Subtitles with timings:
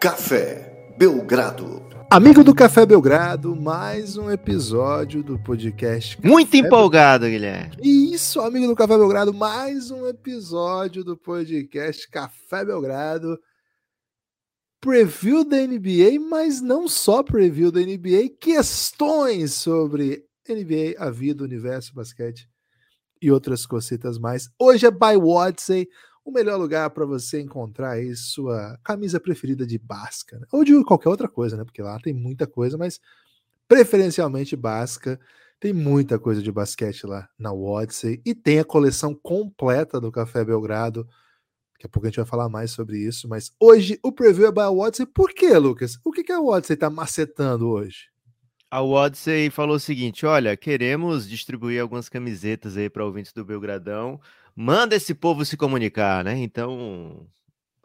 [0.00, 1.86] Café Belgrado.
[2.10, 6.16] Amigo do Café Belgrado, mais um episódio do podcast.
[6.16, 7.76] Café Muito empolgado, Guilherme.
[7.82, 13.38] Isso, amigo do Café Belgrado, mais um episódio do podcast Café Belgrado.
[14.80, 21.46] Preview da NBA, mas não só preview da NBA, questões sobre NBA, a vida, o
[21.46, 22.48] universo, basquete
[23.20, 24.48] e outras cositas mais.
[24.58, 25.84] Hoje é by Watson,
[26.24, 30.46] o melhor lugar para você encontrar aí sua camisa preferida de basca, né?
[30.52, 31.64] ou de qualquer outra coisa, né?
[31.64, 33.00] Porque lá tem muita coisa, mas
[33.66, 35.18] preferencialmente basca.
[35.60, 40.42] Tem muita coisa de basquete lá na Odyssey e tem a coleção completa do Café
[40.42, 41.06] Belgrado.
[41.74, 44.52] Daqui a pouco a gente vai falar mais sobre isso, mas hoje o preview é
[44.52, 45.04] by Odyssey.
[45.06, 45.98] Por quê, Lucas?
[46.02, 48.08] O que, que a Odyssey está macetando hoje?
[48.70, 54.18] A Odyssey falou o seguinte: olha, queremos distribuir algumas camisetas aí para ouvintes do Belgradão
[54.60, 56.36] manda esse povo se comunicar, né?
[56.36, 57.26] Então,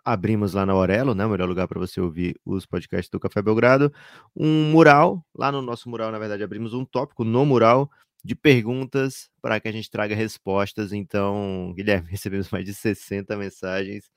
[0.03, 1.25] abrimos lá na Aurelo, né?
[1.25, 3.93] O melhor lugar para você ouvir os podcasts do Café Belgrado.
[4.35, 7.89] Um mural, lá no nosso mural, na verdade, abrimos um tópico no mural
[8.25, 10.91] de perguntas para que a gente traga respostas.
[10.91, 14.11] Então, Guilherme, recebemos mais de 60 mensagens.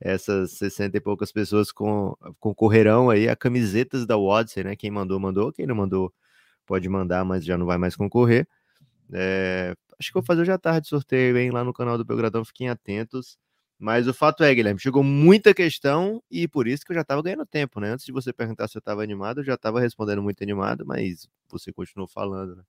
[0.00, 4.76] Essas 60 e poucas pessoas com, concorrerão aí a camisetas da Odyssey, né?
[4.76, 5.52] Quem mandou, mandou.
[5.52, 6.12] Quem não mandou,
[6.64, 8.46] pode mandar, mas já não vai mais concorrer.
[9.12, 12.44] É, acho que vou fazer hoje à tarde sorteio, hein, lá no canal do Belgradão,
[12.44, 13.36] fiquem atentos.
[13.78, 17.20] Mas o fato é, Guilherme, chegou muita questão e por isso que eu já estava
[17.22, 17.90] ganhando tempo, né?
[17.90, 21.28] Antes de você perguntar se eu estava animado, eu já estava respondendo muito animado, mas
[21.50, 22.62] você continuou falando, né?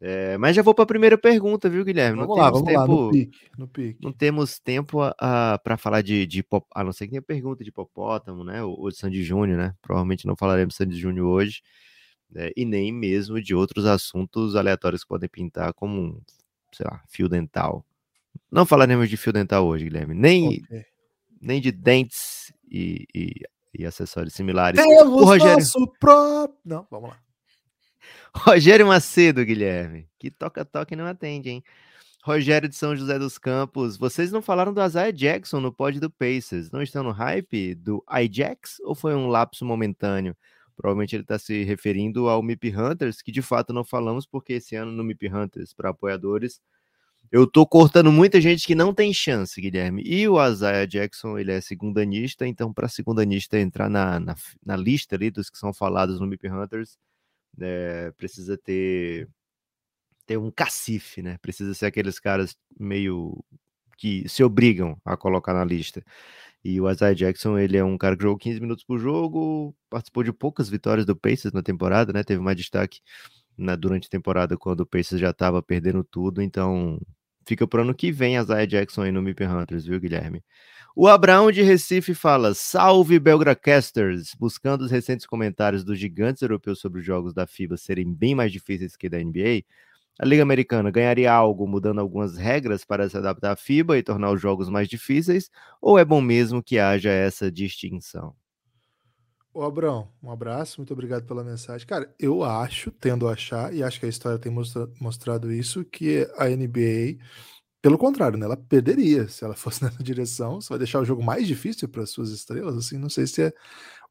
[0.00, 2.18] É, mas já vou para a primeira pergunta, viu, Guilherme?
[2.18, 3.98] Vamos não lá, vamos tempo, lá, no pique, no pique.
[4.00, 8.44] Não temos tempo para falar de, de a não ser que tenha pergunta de hipopótamo,
[8.44, 8.62] né?
[8.62, 9.74] Ou, ou de Sandy Júnior, né?
[9.82, 11.62] Provavelmente não falaremos de Sandy Júnior hoje,
[12.30, 12.50] né?
[12.56, 16.22] e nem mesmo de outros assuntos aleatórios que podem pintar, como
[16.72, 17.84] sei lá, fio dental.
[18.50, 20.14] Não falaremos de fio dental hoje, Guilherme.
[20.14, 20.84] Nem, okay.
[21.40, 23.32] nem de dentes e, e,
[23.74, 24.80] e, acessórios similares.
[24.80, 25.54] Temos o Rogério...
[25.54, 26.58] nosso próprio...
[26.64, 27.18] Não, vamos lá.
[28.34, 30.08] Rogério Macedo, Guilherme.
[30.18, 31.64] Que toca-toca e não atende, hein?
[32.22, 33.96] Rogério de São José dos Campos.
[33.96, 36.70] Vocês não falaram do Isaiah Jackson no pod do Pacers.
[36.70, 40.36] Não estão no hype do Ajax ou foi um lapso momentâneo?
[40.78, 44.76] Provavelmente ele está se referindo ao MIP Hunters, que de fato não falamos, porque esse
[44.76, 46.60] ano no MIP Hunters, para apoiadores,
[47.32, 50.04] eu tô cortando muita gente que não tem chance, Guilherme.
[50.06, 55.16] E o Isaiah Jackson, ele é segundanista, então para segundanista entrar na, na, na, lista
[55.16, 56.96] ali dos que são falados no MIP Hunters,
[57.60, 59.28] é, precisa ter,
[60.26, 61.38] ter um cacife, né?
[61.42, 63.44] Precisa ser aqueles caras meio
[63.96, 66.04] que se obrigam a colocar na lista.
[66.64, 70.22] E o Isaiah Jackson, ele é um cara que jogou 15 minutos por jogo, participou
[70.24, 72.24] de poucas vitórias do Pacers na temporada, né?
[72.24, 73.00] Teve mais destaque
[73.56, 77.00] na, durante a temporada quando o Pacers já estava perdendo tudo, então
[77.46, 80.42] fica pro ano que vem Isaiah Jackson aí no MIP Hunters, viu, Guilherme?
[80.94, 84.34] O Abraão de Recife fala: Salve Belgracasters!
[84.38, 88.50] Buscando os recentes comentários dos gigantes europeus sobre os jogos da FIBA serem bem mais
[88.50, 89.62] difíceis que da NBA,
[90.18, 94.32] a Liga Americana ganharia algo mudando algumas regras para se adaptar à FIBA e tornar
[94.32, 95.48] os jogos mais difíceis?
[95.80, 98.34] Ou é bom mesmo que haja essa distinção?
[99.54, 101.86] Ô, Abrão, um abraço, muito obrigado pela mensagem.
[101.86, 105.84] Cara, eu acho, tendo a achar, e acho que a história tem mostra mostrado isso,
[105.84, 107.18] que a NBA,
[107.80, 110.60] pelo contrário, né, ela perderia se ela fosse nessa direção.
[110.60, 113.42] Você vai deixar o jogo mais difícil para as suas estrelas, assim, não sei se
[113.42, 113.52] é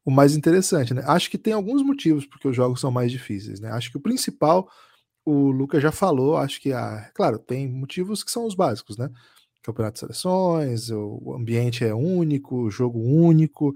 [0.03, 1.03] o mais interessante, né?
[1.05, 3.71] Acho que tem alguns motivos porque os jogos são mais difíceis, né?
[3.71, 4.69] Acho que o principal
[5.29, 9.09] o Lucas já falou, acho que, ah, claro, tem motivos que são os básicos, né?
[9.61, 13.75] Campeonato de seleções, o ambiente é único, jogo único,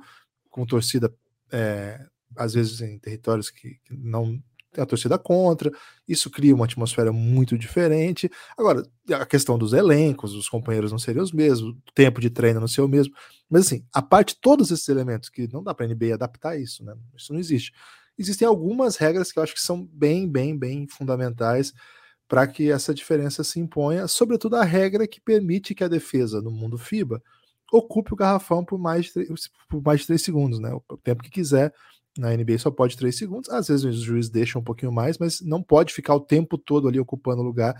[0.50, 1.14] com torcida,
[1.52, 2.00] é,
[2.38, 4.42] às vezes em territórios que, que não
[4.72, 5.70] tem a torcida contra,
[6.08, 8.32] isso cria uma atmosfera muito diferente.
[8.58, 8.82] Agora,
[9.12, 12.68] a questão dos elencos, os companheiros não seriam os mesmos, o tempo de treino não
[12.70, 13.14] ser o mesmo,
[13.50, 16.86] mas assim, a parte todos esses elementos que não dá para a NBA adaptar isso,
[16.86, 16.96] né?
[17.14, 17.74] Isso não existe
[18.22, 21.74] existem algumas regras que eu acho que são bem, bem, bem fundamentais
[22.28, 26.50] para que essa diferença se imponha, sobretudo a regra que permite que a defesa no
[26.50, 27.22] mundo FIBA
[27.72, 29.30] ocupe o garrafão por mais de 3,
[29.70, 30.74] por mais de 3 segundos, né?
[30.90, 31.74] O tempo que quiser.
[32.18, 33.50] Na NBA só pode 3 segundos.
[33.50, 36.88] Às vezes os juízes deixam um pouquinho mais, mas não pode ficar o tempo todo
[36.88, 37.74] ali ocupando o lugar.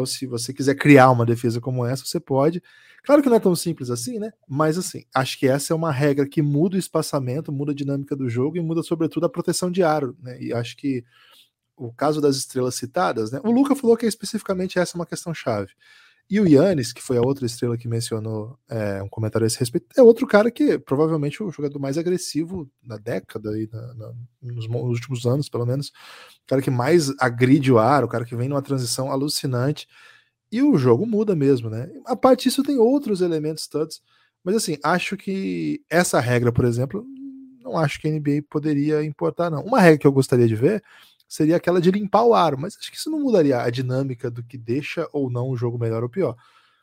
[0.00, 2.62] Então, se você quiser criar uma defesa como essa, você pode.
[3.04, 4.32] Claro que não é tão simples assim, né?
[4.48, 8.16] Mas assim, acho que essa é uma regra que muda o espaçamento, muda a dinâmica
[8.16, 10.40] do jogo e muda, sobretudo, a proteção de aro, né?
[10.40, 11.04] E acho que
[11.76, 13.40] o caso das estrelas citadas, né?
[13.44, 15.72] O Luca falou que especificamente essa é uma questão chave.
[16.30, 19.58] E o Yannis, que foi a outra estrela que mencionou é, um comentário a esse
[19.58, 24.12] respeito, é outro cara que provavelmente o jogador mais agressivo na década, e na, na,
[24.40, 25.88] nos, últimos anos, pelo menos.
[25.88, 29.88] O cara que mais agride o ar, o cara que vem numa transição alucinante.
[30.52, 31.90] E o jogo muda mesmo, né?
[32.06, 34.00] A parte disso tem outros elementos todos.
[34.44, 37.04] Mas assim, acho que essa regra, por exemplo,
[37.60, 39.64] não acho que a NBA poderia importar, não.
[39.64, 40.80] Uma regra que eu gostaria de ver
[41.30, 44.42] seria aquela de limpar o aro, mas acho que isso não mudaria a dinâmica do
[44.42, 46.36] que deixa ou não o jogo melhor ou pior.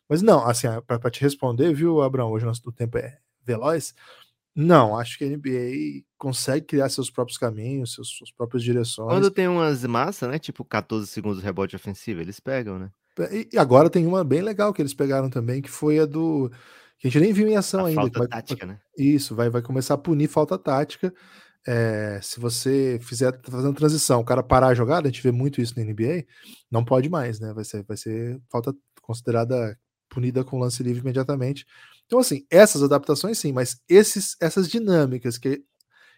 [0.07, 3.93] Mas não, assim, para te responder, viu, Abraão, hoje nosso tempo é veloz.
[4.55, 9.09] Não, acho que a NBA consegue criar seus próprios caminhos, seus, suas próprias direções.
[9.09, 10.39] Quando tem umas massas, né?
[10.39, 12.89] Tipo 14 segundos de rebote ofensivo, eles pegam, né?
[13.51, 16.49] E agora tem uma bem legal que eles pegaram também, que foi a do.
[16.97, 18.01] Que a gente nem viu em ação a ainda.
[18.01, 18.79] Falta vai, tática, né?
[18.97, 21.13] Isso, vai, vai começar a punir falta tática.
[21.67, 25.31] É, se você fizer tá fazendo transição, o cara parar a jogada, a gente vê
[25.31, 26.25] muito isso na NBA,
[26.71, 27.53] não pode mais, né?
[27.53, 29.77] Vai ser, vai ser falta considerada
[30.09, 31.65] punida com lance livre imediatamente.
[32.05, 35.61] Então, assim, essas adaptações sim, mas esses, essas dinâmicas que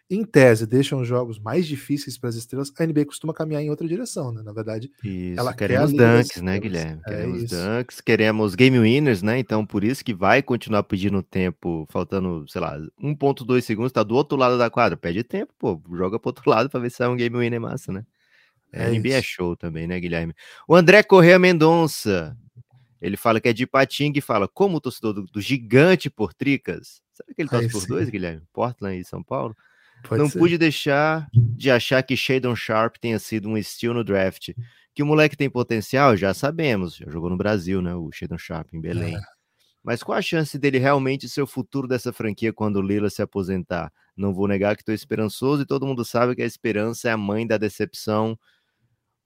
[0.10, 3.70] em tese, deixam os jogos mais difíceis para as estrelas, a NBA costuma caminhar em
[3.70, 4.42] outra direção, né?
[4.42, 7.02] Na verdade, isso, ela queremos dunks, né, Guilherme?
[7.06, 7.56] É queremos isso.
[7.56, 9.38] dunks, queremos game winners, né?
[9.38, 14.16] Então, por isso que vai continuar pedindo tempo, faltando, sei lá, 1.2 segundos, tá do
[14.16, 17.08] outro lado da quadra, pede tempo, pô, joga pro outro lado para ver se sai
[17.08, 18.04] um game winner massa, né?
[18.74, 19.28] É, É NBA é isso.
[19.30, 20.34] show também, né, Guilherme?
[20.68, 22.36] O André Correa Mendonça,
[23.00, 26.34] ele fala que é de Patinga e fala, como o torcedor do, do gigante por
[26.34, 27.88] tricas, será que ele torce por sim.
[27.88, 28.42] dois, Guilherme?
[28.52, 29.56] Portland e São Paulo?
[30.08, 30.40] Pode não ser.
[30.40, 34.50] pude deixar de achar que Shadon Sharp tenha sido um steal no draft.
[34.94, 36.96] Que o moleque tem potencial, já sabemos.
[36.96, 37.94] Já jogou no Brasil, né?
[37.96, 39.16] O Shadon Sharp em Belém.
[39.16, 39.20] É.
[39.84, 43.22] Mas qual a chance dele realmente ser o futuro dessa franquia quando o Lila se
[43.22, 43.92] aposentar?
[44.16, 47.18] Não vou negar que estou esperançoso e todo mundo sabe que a esperança é a
[47.18, 48.38] mãe da decepção.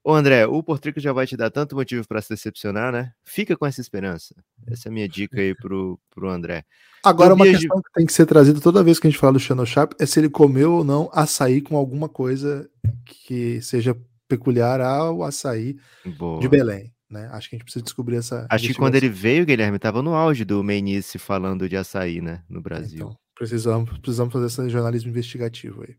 [0.06, 3.12] Ô André, o Portrico já vai te dar tanto motivo para se decepcionar, né?
[3.24, 4.34] Fica com essa esperança.
[4.66, 6.62] Essa é a minha dica aí pro, pro André.
[7.02, 9.18] Agora, uma Tobias de- questão que tem que ser trazida toda vez que a gente
[9.18, 12.68] fala do Shannon Sharp é se ele comeu ou não açaí com alguma coisa
[13.06, 13.96] que seja
[14.28, 15.76] peculiar ao açaí
[16.18, 16.38] Boa.
[16.38, 16.92] de Belém.
[17.10, 17.28] Né?
[17.32, 18.46] Acho que a gente precisa descobrir essa.
[18.50, 22.42] Acho que quando ele veio, Guilherme, estava no auge do Meinice falando de açaí, né?
[22.48, 22.96] No Brasil.
[22.96, 25.96] Então, precisamos, precisamos fazer esse jornalismo investigativo aí.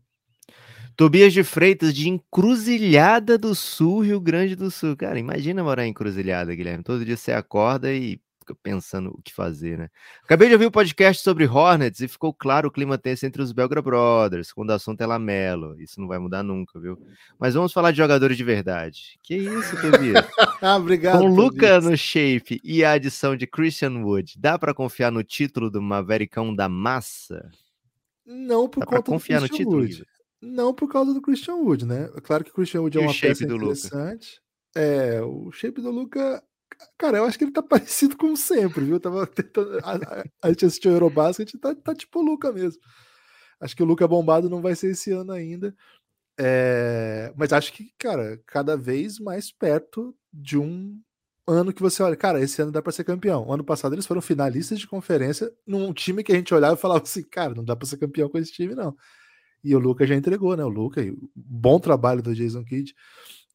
[0.96, 4.96] Tobias de Freitas, de Encruzilhada do Sul, Rio Grande do Sul.
[4.96, 6.82] Cara, imagina morar em Encruzilhada, Guilherme.
[6.82, 9.90] Todo dia você acorda e fica pensando o que fazer, né?
[10.22, 13.52] Acabei de ouvir o podcast sobre Hornets e ficou claro o clima tenso entre os
[13.52, 15.78] Belgra Brothers, quando o assunto é Lamelo.
[15.78, 16.96] Isso não vai mudar nunca, viu?
[17.38, 19.18] Mas vamos falar de jogadores de verdade.
[19.22, 20.26] Que isso, Tobias?
[20.62, 21.18] Ah, obrigado.
[21.18, 25.70] Com Luca no shape e a adição de Christian Wood, dá pra confiar no título
[25.70, 27.50] do Mavericão da massa?
[28.24, 30.15] Não por Dá pra conta do confiar no Christian título, Wood.
[30.46, 32.10] Não por causa do Christian Wood, né?
[32.14, 34.40] É Claro que o Christian Wood é E uma peça interessante.
[34.74, 36.42] É, o shape do Luca.
[36.98, 39.00] Cara, eu acho que ele tá parecido com sempre, viu?
[39.00, 39.78] Tava tentando.
[39.78, 42.80] A, a, a gente assistiu o Eurobasket, tá, tá tipo o Luca mesmo.
[43.60, 45.74] Acho que o Luca bombado não vai ser esse ano ainda.
[46.38, 51.00] É, mas acho que, cara, cada vez mais perto de um
[51.48, 53.50] ano que você olha, cara, esse ano dá para ser campeão.
[53.50, 57.02] Ano passado eles foram finalistas de conferência num time que a gente olhava e falava
[57.02, 58.94] assim, cara, não dá para ser campeão com esse time, não.
[59.62, 60.64] E o Luca já entregou, né?
[60.64, 62.94] O Luca, o bom trabalho do Jason Kidd,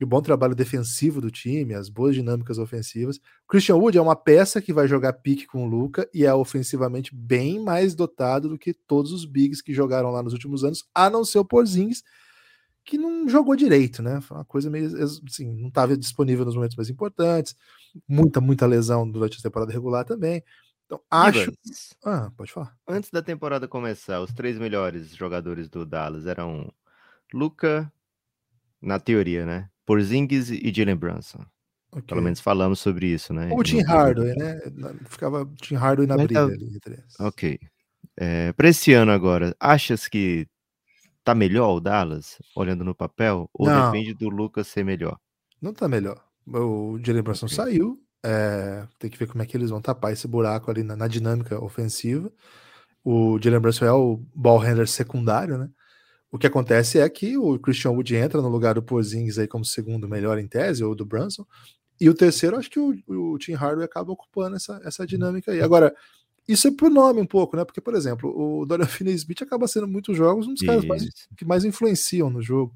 [0.01, 3.19] e o bom trabalho defensivo do time, as boas dinâmicas ofensivas.
[3.47, 7.15] Christian Wood é uma peça que vai jogar pique com o Luca e é ofensivamente
[7.15, 11.07] bem mais dotado do que todos os bigs que jogaram lá nos últimos anos, a
[11.07, 12.01] não ser o Porzingis,
[12.83, 14.19] que não jogou direito, né?
[14.21, 17.55] Foi uma coisa meio assim, não estava disponível nos momentos mais importantes,
[18.07, 20.43] muita, muita lesão durante a temporada regular também.
[20.91, 21.53] Então, acho.
[22.03, 22.75] Ah, pode falar.
[22.85, 26.69] Antes da temporada começar, os três melhores jogadores do Dallas eram
[27.33, 27.89] Luca,
[28.81, 29.69] na teoria, né?
[29.85, 31.45] Porzingis e Jalen Brunson.
[31.93, 32.03] Ok.
[32.07, 33.49] Pelo menos falamos sobre isso, né?
[33.53, 33.81] O Tim.
[33.83, 34.59] Hardaway, né?
[34.75, 37.19] Na- Ficava Tim Hardaway na Mas briga tá- ali entre eles.
[37.19, 37.59] Ok.
[38.17, 40.45] É, para esse ano agora, achas que
[41.23, 43.49] tá melhor o Dallas, olhando no papel?
[43.53, 43.91] Ou Não.
[43.91, 45.17] depende do Lucas ser melhor?
[45.61, 46.21] Não tá melhor.
[46.47, 47.55] O Jalen Brunson Ok.
[47.55, 47.97] saiu.
[48.23, 51.07] É, tem que ver como é que eles vão tapar esse buraco ali na, na
[51.07, 52.31] dinâmica ofensiva.
[53.03, 55.69] O Jalen Brunson é o ball handler secundário, né?
[56.31, 59.65] O que acontece é que o Christian Wood entra no lugar do Porzingis aí como
[59.65, 61.45] segundo melhor em tese, ou do Brunson.
[61.99, 65.61] E o terceiro, acho que o, o Tim Hardaway acaba ocupando essa, essa dinâmica aí.
[65.61, 65.93] Agora,
[66.47, 67.65] isso é por nome um pouco, né?
[67.65, 71.27] Porque, por exemplo, o Dorian Finney-Smith acaba sendo muitos jogos um dos caras mais, Isso.
[71.35, 72.73] que mais influenciam no jogo.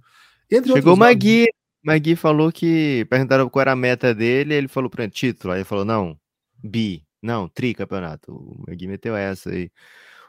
[0.52, 1.48] Entre Chegou o outros Magui.
[1.86, 5.54] Magui falou que perguntaram qual era a meta dele, ele falou para título.
[5.54, 6.20] Aí ele falou: não,
[6.64, 8.34] bi, não, tricampeonato.
[8.34, 9.72] O Magui meteu essa aí.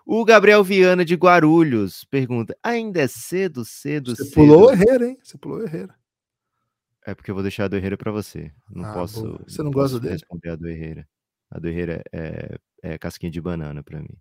[0.06, 4.34] O Gabriel Viana de Guarulhos pergunta: ainda é cedo, cedo, Você cedo?
[4.34, 5.18] pulou o Herrera, hein?
[5.22, 5.94] Você pulou o Herrera.
[7.06, 8.52] É porque eu vou deixar a do Herrera para você.
[8.70, 9.22] Não Ah, posso.
[9.22, 9.44] boa.
[9.46, 10.14] Você não gosta posso dele?
[10.14, 11.08] responder a do Herrera.
[11.50, 14.18] A do Herrera é, é casquinha de banana para mim.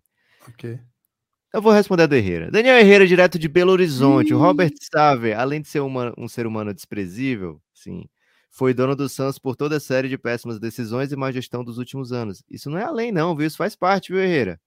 [0.48, 0.78] Ok.
[1.56, 2.50] Eu vou responder a do Herrera.
[2.50, 4.34] Daniel Herrera, direto de Belo Horizonte.
[4.34, 4.38] O.
[4.38, 8.06] Robert Saver, além de ser uma- um ser humano desprezível, sim,
[8.50, 11.78] foi dono do Santos por toda a série de péssimas decisões e má gestão dos
[11.78, 12.44] últimos anos.
[12.50, 13.46] Isso não é além, não, viu?
[13.46, 14.60] Isso faz parte, viu, Herrera?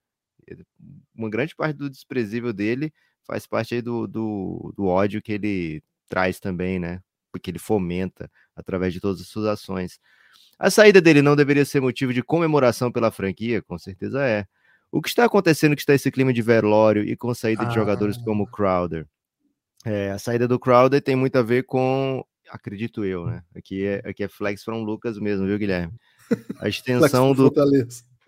[1.13, 2.91] Uma grande parte do desprezível dele
[3.23, 7.01] faz parte aí do, do, do ódio que ele traz também, né?
[7.31, 9.99] Porque ele fomenta através de todas as suas ações.
[10.57, 13.61] A saída dele não deveria ser motivo de comemoração pela franquia?
[13.61, 14.47] Com certeza é.
[14.91, 17.65] O que está acontecendo que está esse clima de velório e com saída ah.
[17.65, 19.07] de jogadores como Crowder?
[19.85, 23.43] É, a saída do Crowder tem muito a ver com, acredito eu, né?
[23.55, 25.93] Aqui é, aqui é flex from Lucas mesmo, viu, Guilherme?
[26.59, 27.51] A extensão do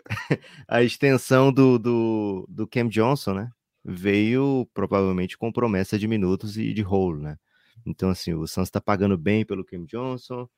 [0.66, 3.50] a extensão do, do, do Cam Johnson, né?
[3.84, 7.36] Veio provavelmente com promessa de minutos e de rolo, né?
[7.84, 10.48] Então, assim, o Suns está pagando bem pelo Cam Johnson.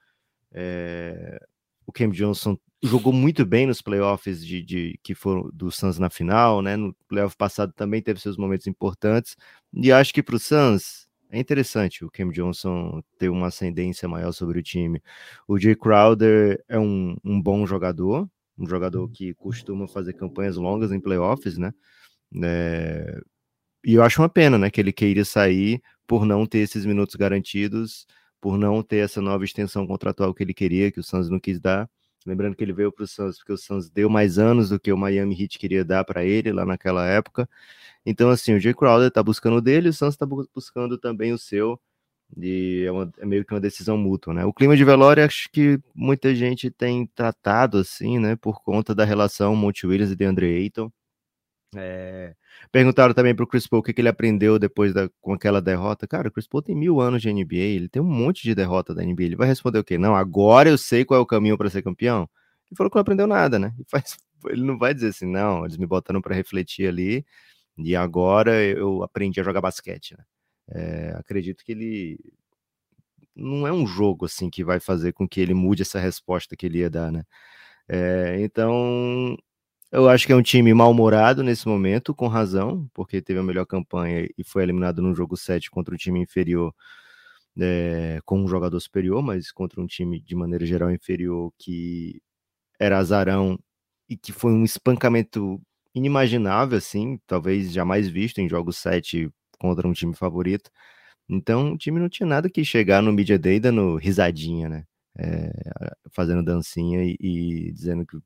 [0.52, 1.38] É...
[1.86, 6.10] O Cam Johnson jogou muito bem nos playoffs de, de, que foram do Suns na
[6.10, 6.76] final, né?
[6.76, 9.36] No playoff passado também teve seus momentos importantes.
[9.72, 14.32] E acho que para o Suns é interessante o Cam Johnson ter uma ascendência maior
[14.32, 15.02] sobre o time.
[15.48, 19.08] O Jay Crowder é um, um bom jogador, um jogador uhum.
[19.08, 21.72] que costuma fazer campanhas longas em playoffs, né?
[22.42, 23.20] É...
[23.84, 27.16] E eu acho uma pena, né, que ele queira sair por não ter esses minutos
[27.16, 28.06] garantidos,
[28.44, 31.58] por não ter essa nova extensão contratual que ele queria, que o Suns não quis
[31.58, 31.88] dar.
[32.26, 34.92] Lembrando que ele veio para o Suns porque o Suns deu mais anos do que
[34.92, 37.48] o Miami Heat queria dar para ele lá naquela época.
[38.04, 41.38] Então, assim, o Jay Crowder está buscando o dele, o Suns está buscando também o
[41.38, 41.80] seu.
[42.36, 44.44] E é, uma, é, meio que uma decisão mútua, né?
[44.44, 48.36] O clima de velório, acho que muita gente tem tratado assim, né?
[48.36, 50.92] Por conta da relação Monte Williams e DeAndre Ayton.
[51.76, 52.34] É...
[52.70, 55.60] Perguntaram também para o Chris Paul o que, que, ele aprendeu depois da, com aquela
[55.60, 56.06] derrota.
[56.06, 58.94] Cara, o Chris Paul tem mil anos de NBA, ele tem um monte de derrota
[58.94, 59.24] da NBA.
[59.24, 59.98] Ele vai responder o quê?
[59.98, 62.28] Não, agora eu sei qual é o caminho para ser campeão.
[62.70, 63.74] Ele falou que não aprendeu nada, né?
[63.86, 64.16] Faz...
[64.46, 67.24] Ele não vai dizer assim, não, eles me botaram para refletir ali
[67.78, 70.24] e agora eu aprendi a jogar basquete, né?
[70.68, 72.18] É, acredito que ele
[73.34, 76.66] não é um jogo assim que vai fazer com que ele mude essa resposta que
[76.66, 77.24] ele ia dar, né?
[77.88, 79.36] É, então
[79.94, 83.64] eu acho que é um time mal-humorado nesse momento, com razão, porque teve a melhor
[83.66, 86.74] campanha e foi eliminado no jogo 7 contra um time inferior,
[87.60, 92.20] é, com um jogador superior, mas contra um time de maneira geral inferior que
[92.80, 93.58] era azarão
[94.08, 95.60] e que foi um espancamento
[95.94, 100.70] inimaginável, assim, talvez jamais visto em jogos 7 contra um time favorito.
[101.28, 104.84] Então, o time não tinha nada que chegar no Media Day dando risadinha, né?
[105.18, 105.50] É,
[106.12, 108.18] fazendo dancinha e, e dizendo que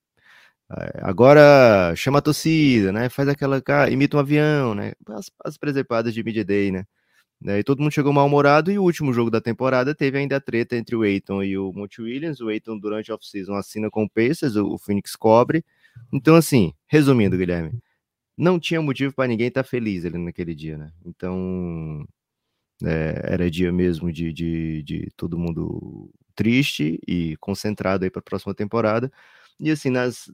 [1.03, 3.09] agora chama a torcida, né?
[3.09, 4.93] Faz aquela, imita um avião, né?
[5.09, 6.85] As, as presepadas de Media Day, né?
[7.41, 7.59] né?
[7.61, 10.77] E todo mundo chegou mal-humorado e o último jogo da temporada teve ainda a treta
[10.77, 12.41] entre o Aiton e o Monte Williams.
[12.41, 15.65] O Aiton, durante a off-season, assina com o Pacers, o, o Phoenix cobre.
[16.13, 17.81] Então, assim, resumindo, Guilherme,
[18.37, 20.93] não tinha motivo para ninguém estar tá feliz ali naquele dia, né?
[21.05, 22.07] Então,
[22.85, 28.23] é, era dia mesmo de, de, de, todo mundo triste e concentrado aí para a
[28.23, 29.11] próxima temporada.
[29.61, 30.31] E assim, nas,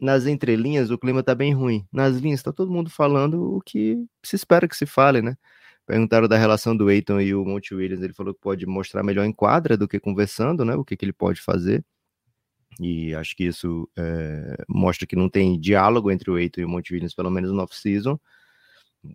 [0.00, 1.86] nas entrelinhas o clima tá bem ruim.
[1.92, 5.36] Nas linhas tá todo mundo falando o que se espera que se fale, né?
[5.86, 9.24] Perguntaram da relação do Eiton e o Monte Williams, ele falou que pode mostrar melhor
[9.24, 10.74] em quadra do que conversando, né?
[10.76, 11.84] O que, que ele pode fazer.
[12.80, 16.68] E acho que isso é, mostra que não tem diálogo entre o Eiton e o
[16.68, 18.18] Monte Williams, pelo menos no off-season.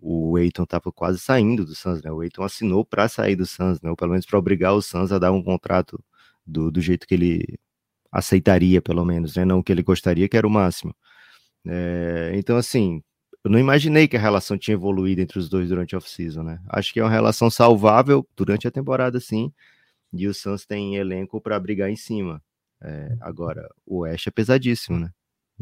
[0.02, 2.10] O Eiton estava quase saindo do Suns, né?
[2.10, 3.90] O Eiton assinou para sair do Suns, né?
[3.90, 6.02] Ou pelo menos para obrigar o Suns a dar um contrato
[6.46, 7.58] do, do jeito que ele
[8.14, 9.44] aceitaria, pelo menos, né?
[9.44, 10.94] Não o que ele gostaria, que era o máximo.
[11.66, 13.02] É, então, assim,
[13.42, 16.60] eu não imaginei que a relação tinha evoluído entre os dois durante a off-season, né?
[16.68, 19.52] Acho que é uma relação salvável durante a temporada, sim.
[20.12, 22.40] E o Suns tem elenco para brigar em cima.
[22.82, 25.10] É, agora, o Oeste é pesadíssimo, né?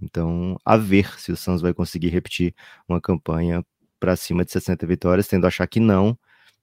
[0.01, 2.55] Então, a ver se o Suns vai conseguir repetir
[2.89, 3.65] uma campanha
[3.99, 6.19] para cima de 60 vitórias, tendo a achar que não,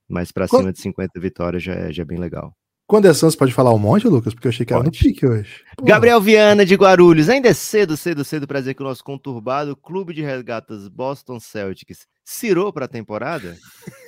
[0.07, 2.55] mas para cima de 50 vitórias já é, já é bem legal.
[2.89, 4.33] Quando é Suns, pode falar um monte, Lucas?
[4.33, 5.63] Porque eu achei que era no pique hoje.
[5.77, 5.85] Pô.
[5.85, 7.29] Gabriel Viana de Guarulhos.
[7.29, 11.39] Ainda é cedo, cedo, cedo para dizer que o nosso conturbado clube de regatas Boston
[11.39, 13.55] Celtics cirou para a temporada?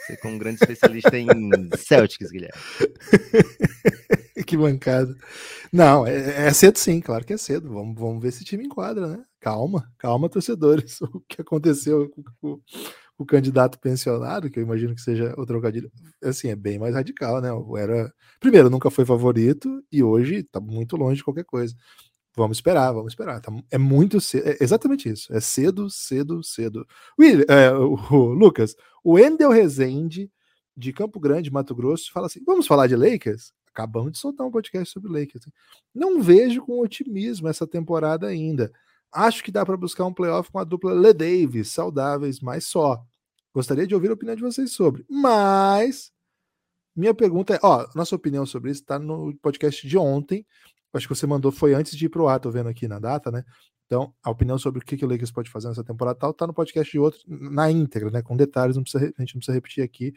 [0.07, 1.27] Você como um grande especialista em
[1.77, 2.59] Celtics, Guilherme.
[4.47, 5.15] que bancada.
[5.71, 7.71] Não, é, é, cedo sim, claro que é cedo.
[7.71, 9.23] Vamos, vamos ver se o time enquadra, né?
[9.39, 10.97] Calma, calma, torcedores.
[11.13, 12.11] O que aconteceu
[12.41, 12.59] com
[13.21, 15.91] o candidato pensionado, que eu imagino que seja o trocadilho,
[16.23, 17.49] assim, é bem mais radical, né?
[17.79, 21.75] Era, primeiro, nunca foi favorito e hoje tá muito longe de qualquer coisa.
[22.35, 23.39] Vamos esperar, vamos esperar.
[23.39, 25.31] Tá, é muito cedo, é exatamente isso.
[25.33, 26.87] É cedo, cedo, cedo.
[27.19, 30.31] Will, é, o, o, Lucas, o Endel Rezende,
[30.75, 33.53] de Campo Grande, Mato Grosso, fala assim: vamos falar de Lakers?
[33.67, 35.45] Acabamos de soltar um podcast sobre Lakers.
[35.93, 38.71] Não vejo com otimismo essa temporada ainda.
[39.11, 43.03] Acho que dá para buscar um playoff com a dupla Le Davis, saudáveis, mas só.
[43.53, 45.05] Gostaria de ouvir a opinião de vocês sobre.
[45.09, 46.11] Mas
[46.95, 50.45] minha pergunta é, ó, nossa opinião sobre isso está no podcast de ontem.
[50.93, 52.99] Acho que você mandou foi antes de ir para o ar, tô vendo aqui na
[52.99, 53.43] data, né?
[53.85, 56.47] Então, a opinião sobre o que, que o Lakers pode fazer nessa temporada tal, tá
[56.47, 58.21] no podcast de outro, na íntegra, né?
[58.21, 60.13] Com detalhes, não precisa, a gente não precisa repetir aqui.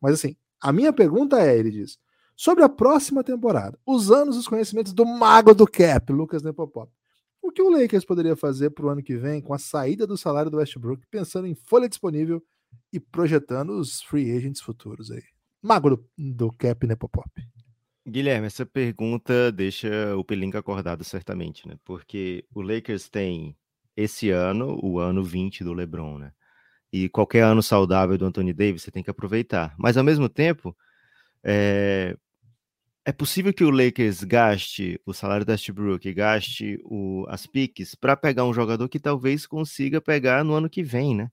[0.00, 1.98] Mas assim, a minha pergunta é, ele diz,
[2.36, 6.90] sobre a próxima temporada, usando os conhecimentos do mago do cap, Lucas Nepopop,
[7.42, 10.16] o que o Lakers poderia fazer para o ano que vem com a saída do
[10.16, 12.42] salário do Westbrook, pensando em folha disponível
[12.92, 15.22] e projetando os free agents futuros aí?
[15.62, 17.30] Mago do, do cap Nepopop.
[18.06, 21.76] Guilherme, essa pergunta deixa o Pelinka acordado certamente, né?
[21.84, 23.56] Porque o Lakers tem
[23.94, 26.32] esse ano, o ano 20 do LeBron, né?
[26.90, 29.74] E qualquer ano saudável do Anthony Davis você tem que aproveitar.
[29.76, 30.74] Mas ao mesmo tempo,
[31.44, 32.16] é,
[33.04, 38.16] é possível que o Lakers gaste o salário do Westbrook, gaste o, as piques para
[38.16, 41.30] pegar um jogador que talvez consiga pegar no ano que vem, né?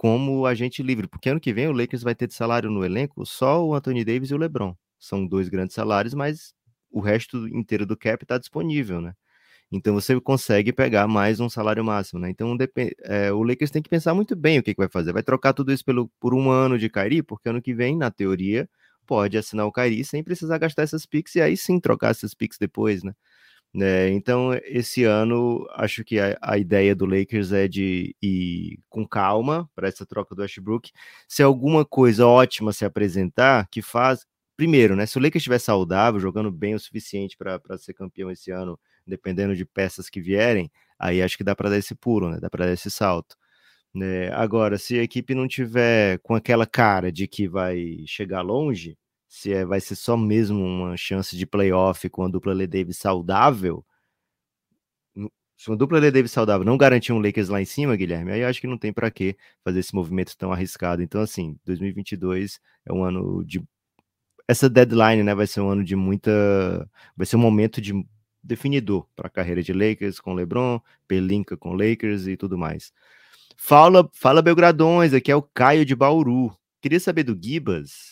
[0.00, 3.26] Como agente livre, porque ano que vem o Lakers vai ter de salário no elenco
[3.26, 6.54] só o Anthony Davis e o LeBron são dois grandes salários, mas
[6.90, 9.12] o resto inteiro do cap está disponível, né?
[9.70, 12.30] Então você consegue pegar mais um salário máximo, né?
[12.30, 12.56] Então
[13.04, 15.12] é, o Lakers tem que pensar muito bem o que, que vai fazer.
[15.12, 18.10] Vai trocar tudo isso pelo, por um ano de Kyrie, porque ano que vem, na
[18.10, 18.70] teoria,
[19.06, 22.58] pode assinar o Kyrie sem precisar gastar essas picks e aí sim trocar essas picks
[22.58, 23.12] depois, né?
[23.74, 29.06] É, então, esse ano, acho que a, a, ideia do Lakers é de ir com
[29.06, 30.90] calma para essa troca do Westbrook.
[31.28, 35.06] Se alguma coisa ótima se apresentar, que faz, primeiro, né?
[35.06, 39.54] Se o Lakers estiver saudável, jogando bem o suficiente para ser campeão esse ano, dependendo
[39.54, 42.40] de peças que vierem, aí acho que dá para dar esse pulo, né?
[42.40, 43.36] Dá para dar esse salto.
[43.94, 44.32] Né?
[44.32, 48.96] Agora, se a equipe não tiver com aquela cara de que vai chegar longe,
[49.30, 52.98] se é, vai ser só mesmo uma chance de playoff com a dupla Le Davis
[52.98, 53.86] saudável,
[55.56, 58.44] se uma dupla Le Davis saudável não garantir um Lakers lá em cima, Guilherme, aí
[58.44, 61.00] acho que não tem para que fazer esse movimento tão arriscado.
[61.00, 63.62] Então, assim, 2022 é um ano de
[64.48, 67.92] essa deadline, né, vai ser um ano de muita, vai ser um momento de
[68.42, 72.92] definidor para a carreira de Lakers com LeBron, Pelinka com Lakers e tudo mais.
[73.56, 76.52] Fala, fala Belgradões, aqui é o Caio de Bauru.
[76.80, 78.09] Queria saber do Gibas,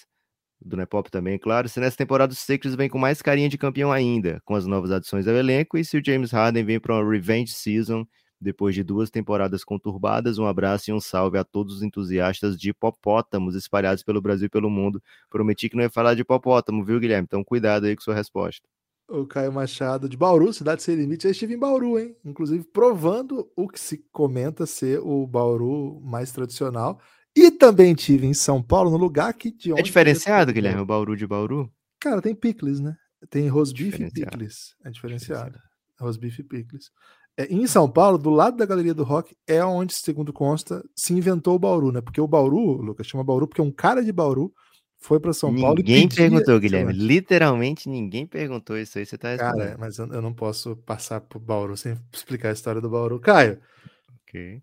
[0.61, 3.93] do Nepop também, claro, se nessa temporada os Sixers vem com mais carinha de campeão
[3.93, 7.11] ainda, com as novas adições ao elenco, e se o James Harden vem para uma
[7.11, 8.07] revenge season
[8.41, 12.71] depois de duas temporadas conturbadas, um abraço e um salve a todos os entusiastas de
[12.71, 15.03] hipopótamos espalhados pelo Brasil e pelo mundo.
[15.29, 17.25] Prometi que não ia falar de hipopótamo, viu, Guilherme?
[17.27, 18.67] Então cuidado aí com sua resposta.
[19.09, 21.25] O Caio Machado de Bauru, cidade sem limite.
[21.25, 22.15] Eu estive em Bauru, hein?
[22.25, 27.01] Inclusive provando o que se comenta ser o Bauru mais tradicional.
[27.39, 29.81] E também tive em São Paulo, no lugar que de é onde.
[29.81, 31.73] É diferenciado, Guilherme, o Bauru de Bauru?
[32.01, 32.97] Cara, tem picles, né?
[33.31, 34.75] Tem rosbife e picles.
[34.85, 35.57] É diferenciado.
[36.01, 36.91] Rosbife e picles.
[37.37, 41.13] É, em São Paulo, do lado da Galeria do Rock, é onde, segundo consta, se
[41.13, 42.01] inventou o Bauru, né?
[42.01, 44.53] Porque o Bauru, Lucas, chama Bauru porque um cara de Bauru
[44.99, 46.93] foi para São ninguém Paulo e Ninguém perguntou, Guilherme.
[46.93, 49.07] Literalmente ninguém perguntou isso aí.
[49.07, 49.67] Você tá respondendo.
[49.67, 53.21] Cara, mas eu, eu, não posso passar por Bauru sem explicar a história do Bauru.
[53.21, 53.61] Caio,
[54.23, 54.61] ok.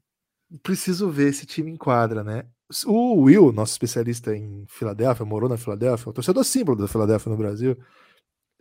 [0.62, 2.44] Preciso ver se time enquadra, né?
[2.86, 7.38] O Will, nosso especialista em Filadélfia, morou na Filadélfia, o torcedor símbolo da Filadélfia no
[7.38, 7.78] Brasil,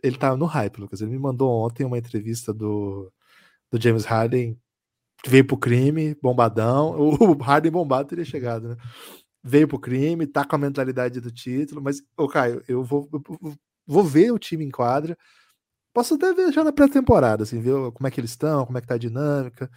[0.03, 1.01] ele tá no hype, Lucas.
[1.01, 3.11] Ele me mandou ontem uma entrevista do
[3.71, 4.57] do James Harden
[5.27, 6.95] veio pro crime, bombadão.
[7.21, 8.77] O Harden bombado teria chegado, né?
[9.43, 13.23] Veio pro crime, tá com a mentalidade do título, mas, ô Caio, eu vou, eu
[13.87, 15.17] vou ver o time em quadra.
[15.93, 18.81] Posso até ver já na pré-temporada, assim, ver como é que eles estão, como é
[18.81, 19.69] que tá a dinâmica.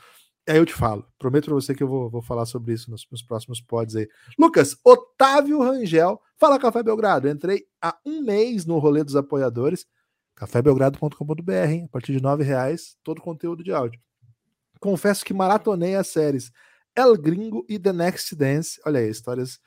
[0.49, 1.07] Aí eu te falo.
[1.19, 4.09] Prometo pra você que eu vou, vou falar sobre isso nos, nos próximos pods aí.
[4.39, 6.21] Lucas, Otávio Rangel.
[6.39, 7.29] Fala, Café Belgrado.
[7.29, 9.87] entrei há um mês no rolê dos apoiadores
[10.35, 14.01] cafébelgrado.com.br, a partir de R$ reais todo conteúdo de áudio.
[14.81, 16.53] Confesso que maratonei as séries
[16.95, 18.81] El Gringo e The Next Dance.
[18.87, 19.59] Olha aí, histórias.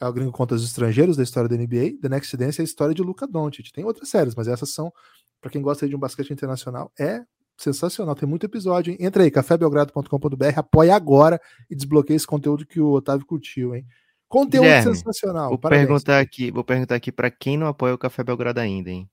[0.00, 2.00] El Gringo conta os estrangeiros da história da NBA.
[2.00, 3.70] The Next Dance é a história de Luca Doncic.
[3.70, 4.92] Tem outras séries, mas essas são,
[5.40, 7.22] para quem gosta de um basquete internacional, é
[7.56, 8.14] sensacional.
[8.14, 8.98] Tem muito episódio, hein?
[9.00, 11.40] Entra aí, cafébelgrado.com.br, apoia agora
[11.70, 13.86] e desbloqueia esse conteúdo que o Otávio curtiu, hein?
[14.28, 15.50] Conteúdo Guilherme, sensacional.
[15.50, 15.86] Vou Parabéns.
[15.86, 19.08] perguntar aqui, vou perguntar aqui para quem não apoia o Café Belgrado ainda, hein?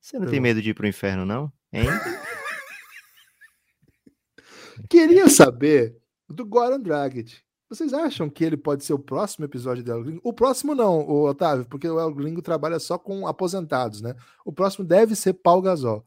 [0.00, 1.50] Você não tem medo de ir pro inferno, não?
[1.72, 1.86] Hein?
[4.90, 5.96] Queria saber
[6.28, 7.36] do Goran Dragic.
[7.68, 10.20] Vocês acham que ele pode ser o próximo episódio do El Gringo?
[10.22, 14.14] O próximo não, o Otávio, porque o El Gringo trabalha só com aposentados, né?
[14.44, 16.04] O próximo deve ser Paul Gasol.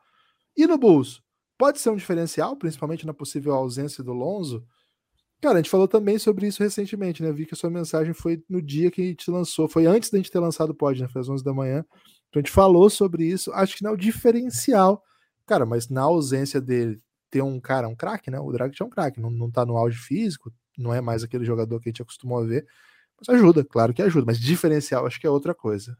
[0.55, 1.21] E no Bulls?
[1.57, 4.65] Pode ser um diferencial, principalmente na possível ausência do Lonzo?
[5.41, 7.31] Cara, a gente falou também sobre isso recentemente, né?
[7.31, 10.17] Vi que a sua mensagem foi no dia que a gente lançou, foi antes da
[10.17, 11.07] gente ter lançado o pod, né?
[11.07, 11.85] Foi às 11 da manhã.
[12.29, 15.03] Então a gente falou sobre isso, acho que não é o diferencial.
[15.45, 18.39] Cara, mas na ausência dele ter um cara, um craque, né?
[18.39, 21.45] O Dragic é um craque, não, não tá no auge físico, não é mais aquele
[21.45, 22.65] jogador que a gente acostumou a ver.
[23.19, 25.97] Mas ajuda, claro que ajuda, mas diferencial acho que é outra coisa.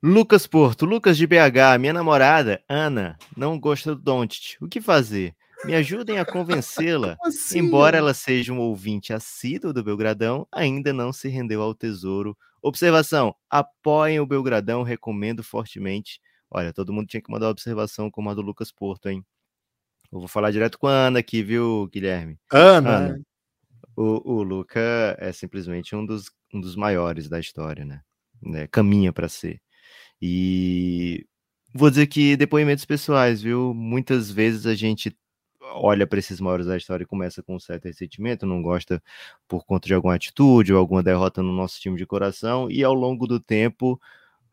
[0.00, 4.56] Lucas Porto, Lucas de BH, minha namorada, Ana, não gosta do Doncic.
[4.60, 5.34] O que fazer?
[5.64, 7.16] Me ajudem a convencê-la.
[7.26, 12.38] Assim, Embora ela seja um ouvinte assíduo do Belgradão, ainda não se rendeu ao tesouro.
[12.62, 16.20] Observação: apoiem o Belgradão, recomendo fortemente.
[16.48, 19.26] Olha, todo mundo tinha que mandar uma observação como a do Lucas Porto, hein?
[20.12, 22.38] Eu vou falar direto com a Ana aqui, viu, Guilherme?
[22.52, 23.20] Ana, Ana.
[23.96, 28.00] O, o Luca é simplesmente um dos, um dos maiores da história, né?
[28.40, 28.68] né?
[28.68, 29.60] Caminha para ser.
[30.20, 31.26] E
[31.74, 33.74] vou dizer que depoimentos pessoais, viu?
[33.74, 35.16] Muitas vezes a gente
[35.74, 39.02] olha para esses maiores da história e começa com um certo ressentimento, não gosta
[39.46, 42.94] por conta de alguma atitude ou alguma derrota no nosso time de coração, e ao
[42.94, 44.00] longo do tempo,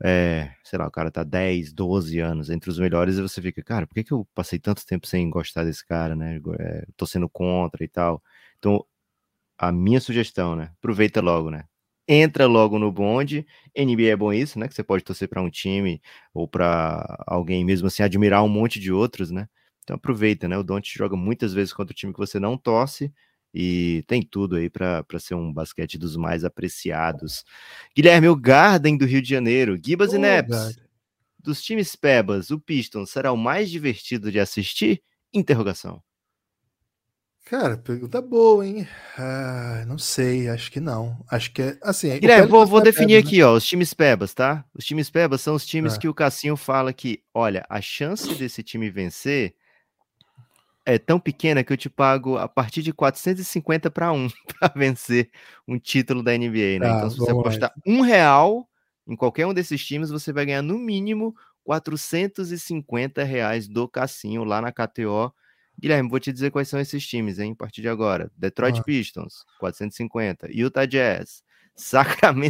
[0.04, 3.64] é, sei lá, o cara tá 10, 12 anos entre os melhores e você fica,
[3.64, 6.40] cara, por que, que eu passei tanto tempo sem gostar desse cara, né?
[6.60, 8.22] É, tô sendo contra e tal.
[8.60, 8.86] Então,
[9.58, 10.72] a minha sugestão, né?
[10.80, 11.66] Aproveita logo, né?
[12.08, 13.46] Entra logo no bonde.
[13.76, 14.68] NBA é bom isso, né?
[14.68, 16.02] Que você pode torcer para um time
[16.34, 19.48] ou para alguém mesmo assim admirar um monte de outros, né?
[19.84, 20.58] Então aproveita, né?
[20.58, 23.12] O Don't joga muitas vezes contra o time que você não torce
[23.54, 27.46] e tem tudo aí para ser um basquete dos mais apreciados.
[27.96, 30.78] Guilherme, o Garden do Rio de Janeiro, Gibas Ô, e Neps.
[31.40, 35.02] Dos times Pebas, o Pistons será o mais divertido de assistir?
[35.32, 36.02] Interrogação.
[37.46, 38.88] Cara, pergunta boa, hein?
[39.16, 41.24] Ah, não sei, acho que não.
[41.30, 42.20] Acho que é assim.
[42.20, 44.66] Guilherme, vou, vou definir Pelicans, aqui, ó, os times Pebas, tá?
[44.74, 46.00] Os times Pebas são os times Tá.
[46.00, 49.54] que o Cassinho fala que, olha, a chance desse time vencer
[50.84, 54.28] é tão pequena que eu te pago a partir de 450 para 1
[54.60, 55.30] para vencer
[55.68, 56.90] um título da NBA, né?
[56.90, 58.68] Tá, então, se você apostar um real
[59.08, 64.60] em qualquer um desses times, você vai ganhar no mínimo 450 reais do Cassinho lá
[64.60, 65.32] na KTO.
[65.80, 67.52] Guilherme, vou te dizer quais são esses times, hein?
[67.54, 68.84] A partir de agora: Detroit Ah.
[68.84, 71.44] Pistons, 450, Utah Jazz,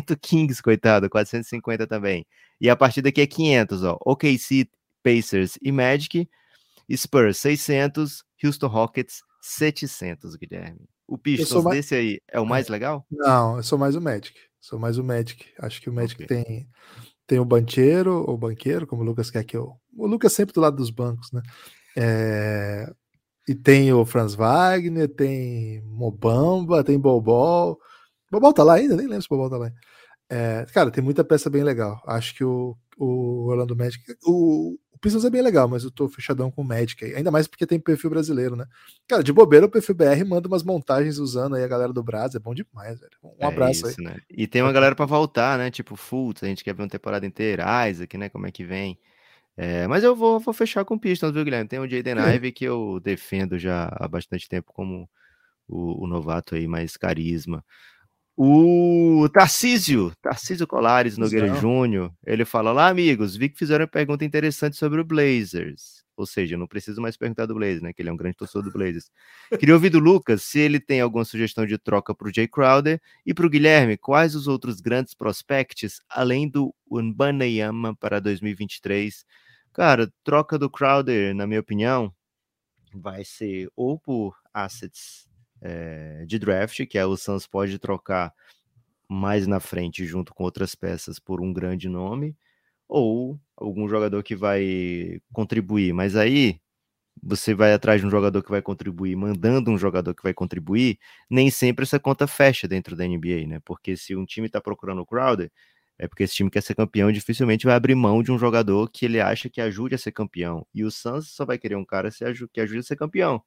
[0.05, 2.25] Sacramento Kings, coitado, 450 também.
[2.61, 3.97] E a partir daqui é 500, ó.
[4.05, 4.69] OKC,
[5.03, 6.29] Pacers e Magic.
[6.95, 8.23] Spurs, 600.
[8.43, 10.87] Houston Rockets, 700, Guilherme.
[11.07, 13.05] O Pistons mais- desse aí é o mais legal?
[13.09, 14.37] Não, eu sou mais o Magic.
[14.61, 15.45] Sou mais o Magic.
[15.59, 16.27] Acho que o Magic Ok.
[16.43, 16.67] tem,
[17.25, 19.73] tem o banqueiro, ou banqueiro, como o Lucas quer que eu.
[19.95, 21.41] O Lucas sempre do lado dos bancos, né?
[21.97, 22.91] É,
[23.47, 27.79] E tem o Franz Wagner, tem Mobamba, tem Bobol.
[28.31, 28.95] Bobol tá lá ainda?
[28.95, 29.71] Nem lembro se Bobol tá lá.
[30.29, 32.01] É, cara, tem muita peça bem legal.
[32.07, 34.03] Acho que o, o Orlando Magic.
[34.25, 37.15] O, o Pistons é bem legal, mas eu tô fechadão com o Magic aí.
[37.15, 38.65] Ainda mais porque tem perfil brasileiro, né?
[39.07, 42.37] Cara, de bobeira o perfil BR manda umas montagens usando aí a galera do Brasil.
[42.39, 43.11] É bom demais, velho.
[43.23, 44.05] Um É abraço isso, aí.
[44.05, 44.17] né?
[44.29, 45.69] E tem uma galera pra voltar, né?
[45.69, 48.29] Tipo, Fultz, a gente quer ver uma temporada inteira, Isaac, né?
[48.29, 48.97] Como é que vem.
[49.57, 51.67] É, mas eu vou, vou fechar com o Pistons, viu, Guilherme?
[51.67, 52.15] Tem o Jaden.
[52.35, 55.09] Ive que eu defendo já há bastante tempo como
[55.67, 57.63] o, o novato aí mais carisma.
[58.37, 61.55] O Tarcísio, Tarcísio Colares Nogueira.
[61.55, 66.04] Júnior, ele fala: Olá, amigos, vi que fizeram uma pergunta interessante sobre o Blazers.
[66.17, 67.93] Ou seja, não preciso mais perguntar do Blazers, né?
[67.93, 69.11] Que ele é um grande torcedor do Blazers.
[69.59, 73.01] Queria ouvir do Lucas se ele tem alguma sugestão de troca para o Jay Crowder
[73.25, 79.25] e para o Guilherme, quais os outros grandes prospects além do Unbanayama para 2023?
[79.73, 82.13] Cara, troca do Crowder, na minha opinião,
[82.93, 85.27] vai ser ou por assets
[85.61, 88.33] eh, de draft, que é o Suns pode trocar
[89.07, 92.35] mais na frente junto com outras peças por um grande nome,
[92.87, 95.93] ou algum jogador que vai contribuir.
[95.93, 96.59] Mas aí
[97.21, 100.99] você vai atrás de um jogador que vai contribuir, mandando um jogador que vai contribuir,
[101.29, 103.59] nem sempre essa conta fecha dentro da NBA, né?
[103.65, 105.51] Porque se um time está procurando o Crowder,
[105.97, 109.05] é porque esse time quer ser campeão dificilmente vai abrir mão de um jogador que
[109.05, 110.65] ele acha que ajude a ser campeão.
[110.73, 112.09] E o Suns só vai querer um cara
[112.53, 113.41] que ajude a ser campeão.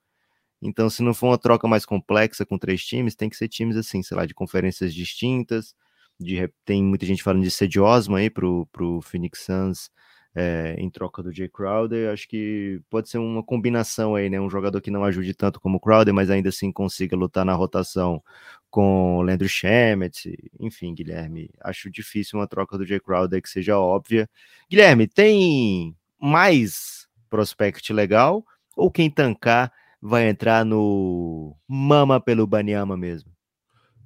[0.63, 3.77] Então, se não for uma troca mais complexa com três times, tem que ser times
[3.77, 5.75] assim, sei lá, de conferências distintas.
[6.21, 9.91] De, tem muita gente falando de Cedi Osman aí pro, pro Phoenix Suns
[10.35, 12.13] é, em troca do Jay Crowder.
[12.13, 14.41] Acho que pode ser uma combinação aí, né?
[14.41, 17.55] Um jogador que não ajude tanto como o Crowder, mas ainda assim consiga lutar na
[17.55, 18.23] rotação
[18.71, 20.37] com o Landry Shamet.
[20.61, 24.29] Enfim, Guilherme, acho difícil uma troca do Jay Crowder que seja óbvia.
[24.71, 28.45] Guilherme, tem mais prospect legal
[28.77, 33.38] ou quem tancar vai entrar no mama pelo Banyama mesmo?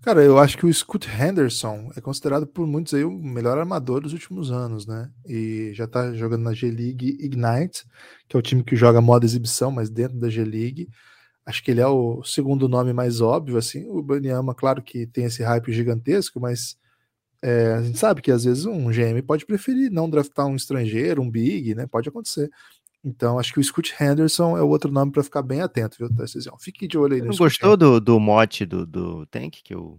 [0.02, 4.00] Cara, eu acho que o Scoot Henderson é considerado por muitos aí o melhor armador
[4.00, 5.08] dos últimos anos, né?
[5.24, 7.84] E já tá jogando na G-League Ignite,
[8.28, 10.88] que é o time que joga modo exibição, mas dentro da G-League.
[11.46, 13.88] Acho que ele é o segundo nome mais óbvio, assim.
[13.90, 16.76] O Banyama, claro que tem esse hype gigantesco, mas
[17.42, 21.22] é, a gente sabe que às vezes um GM pode preferir não draftar um estrangeiro,
[21.22, 21.86] um big, né?
[21.86, 22.50] Pode acontecer.
[23.04, 26.14] Então, acho que o Scoot Henderson é o outro nome para ficar bem atento, viu,
[26.14, 26.52] Tarcísio?
[26.60, 29.74] Fique de olho aí Você no não gostou do, do mote do, do Tank que
[29.74, 29.98] eu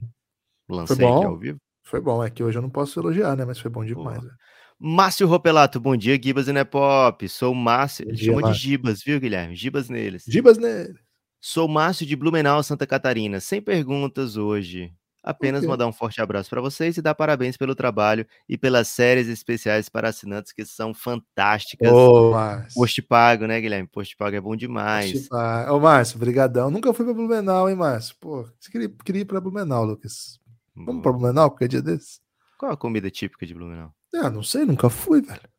[0.70, 1.18] lancei bom.
[1.18, 1.60] aqui ao vivo?
[1.84, 3.44] Foi bom, é que hoje eu não posso elogiar, né?
[3.44, 4.22] Mas foi bom demais.
[4.22, 4.34] Velho.
[4.80, 7.28] Márcio Ropelato, bom dia, Gibas e Nepop.
[7.28, 8.08] Sou o Márcio.
[8.08, 8.58] Ele chama de.
[8.58, 9.56] Gibas, viu, Guilherme?
[9.56, 10.24] Gibas neles.
[10.28, 10.98] Gibas nele.
[11.42, 13.42] Sou Márcio de Blumenau, Santa Catarina.
[13.42, 14.94] Sem perguntas hoje.
[15.24, 15.70] Apenas Ok.
[15.70, 19.88] mandar um forte abraço para vocês e dar parabéns pelo trabalho e pelas séries especiais
[19.88, 21.90] para assinantes que são fantásticas.
[21.94, 22.74] Ô, Márcio.
[22.74, 23.88] Post pago, né, Guilherme?
[23.88, 25.30] Post pago é bom demais.
[25.70, 26.70] Ô, Márcio, brigadão.
[26.70, 28.16] Nunca fui pra Blumenau, hein, Márcio?
[28.20, 30.42] Pô, você queria, queria ir pra Blumenau, Lucas.
[30.76, 31.20] Vamos pra Boa.
[31.20, 32.20] Blumenau qualquer dia desse?
[32.58, 33.94] Qual a comida típica de Blumenau?
[34.14, 35.50] Ah, não sei, nunca fui, velho.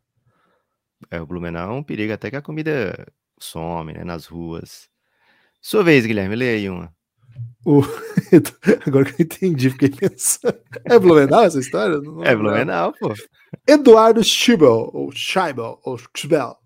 [1.10, 3.06] É, o Blumenau é um perigo até que a comida
[3.38, 4.88] some, né, nas ruas.
[5.60, 6.94] Sua vez, Guilherme, lê aí uma.
[7.64, 7.80] O-
[8.86, 10.58] Agora que eu entendi, fiquei pensando.
[10.84, 11.98] É Blumenau essa história?
[12.00, 12.34] Não É.
[12.36, 13.12] Blumenau, pô.
[13.66, 16.56] Eduardo Schibel, ou Scheibel, ou Schibel,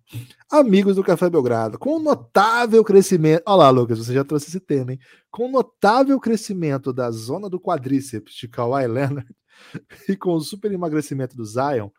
[0.50, 3.42] amigos do Café Belgrado, com um notável crescimento.
[3.46, 4.98] Olha lá, Lucas, você já trouxe esse tema, hein?
[5.30, 9.28] Com um notável crescimento da zona do quadríceps de Kawhi Leonard
[10.08, 11.90] e com o super emagrecimento do Zion,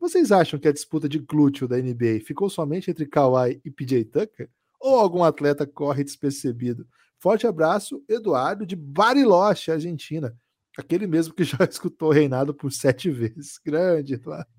[0.00, 4.04] vocês acham que a disputa de glúteo da NBA ficou somente entre Kawhi e PJ
[4.06, 4.50] Tucker?
[4.80, 6.84] Ou algum atleta corre despercebido?
[7.22, 10.36] Forte abraço, Eduardo, de Bariloche, Argentina.
[10.76, 13.60] Aquele mesmo que já escutou o reinado por sete vezes.
[13.64, 14.50] Grande, Eduardo.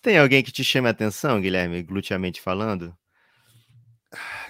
[0.00, 2.96] Tem alguém que te chame a atenção, Guilherme, gluteamente falando?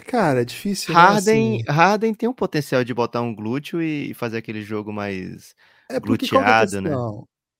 [0.06, 0.92] Cara, é difícil.
[0.92, 1.64] né, Harden, assim.
[1.72, 5.54] Harden tem um potencial de botar um glúteo e fazer aquele jogo mais.
[5.90, 6.90] é é gluteado, né?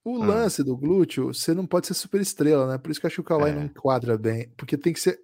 [0.04, 0.26] O Ah.
[0.26, 2.76] lance do glúteo, você não pode ser super estrela, né?
[2.76, 3.54] Por isso que eu acho que o Kawhi É.
[3.54, 4.50] não enquadra bem.
[4.56, 5.18] Porque tem que ser.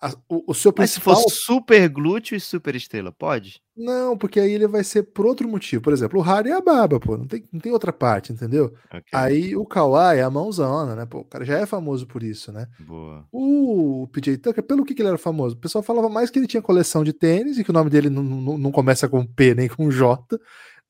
[0.00, 1.22] A- o, o seu Mas se principal.
[1.22, 3.60] for super glúteo e super estrela, pode?
[3.76, 5.82] Não, porque aí ele vai ser por outro motivo.
[5.82, 7.16] Por exemplo, o Harden é a baba, pô.
[7.16, 8.72] Não tem, não tem outra parte, entendeu?
[8.92, 11.06] Ok, Aí o Kawhi é a mãozona, né?
[11.06, 12.66] Pô, o cara já é famoso por isso, né?
[12.80, 13.24] boa.
[13.32, 15.54] O PJ Tucker, pelo que, que ele era famoso?
[15.54, 18.10] O pessoal falava mais que ele tinha coleção de tênis e que o nome dele
[18.10, 20.38] não, não, não começa com P nem com J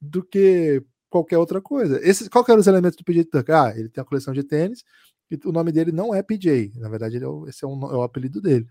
[0.01, 1.99] do que qualquer outra coisa.
[2.03, 3.55] Esse, qual que eram os elementos do PJ Tucker?
[3.55, 4.83] Ah, ele tem a coleção de tênis
[5.31, 6.73] e o nome dele não é PJ.
[6.77, 8.66] Na verdade, ele é o- esse é, um- é o apelido dele.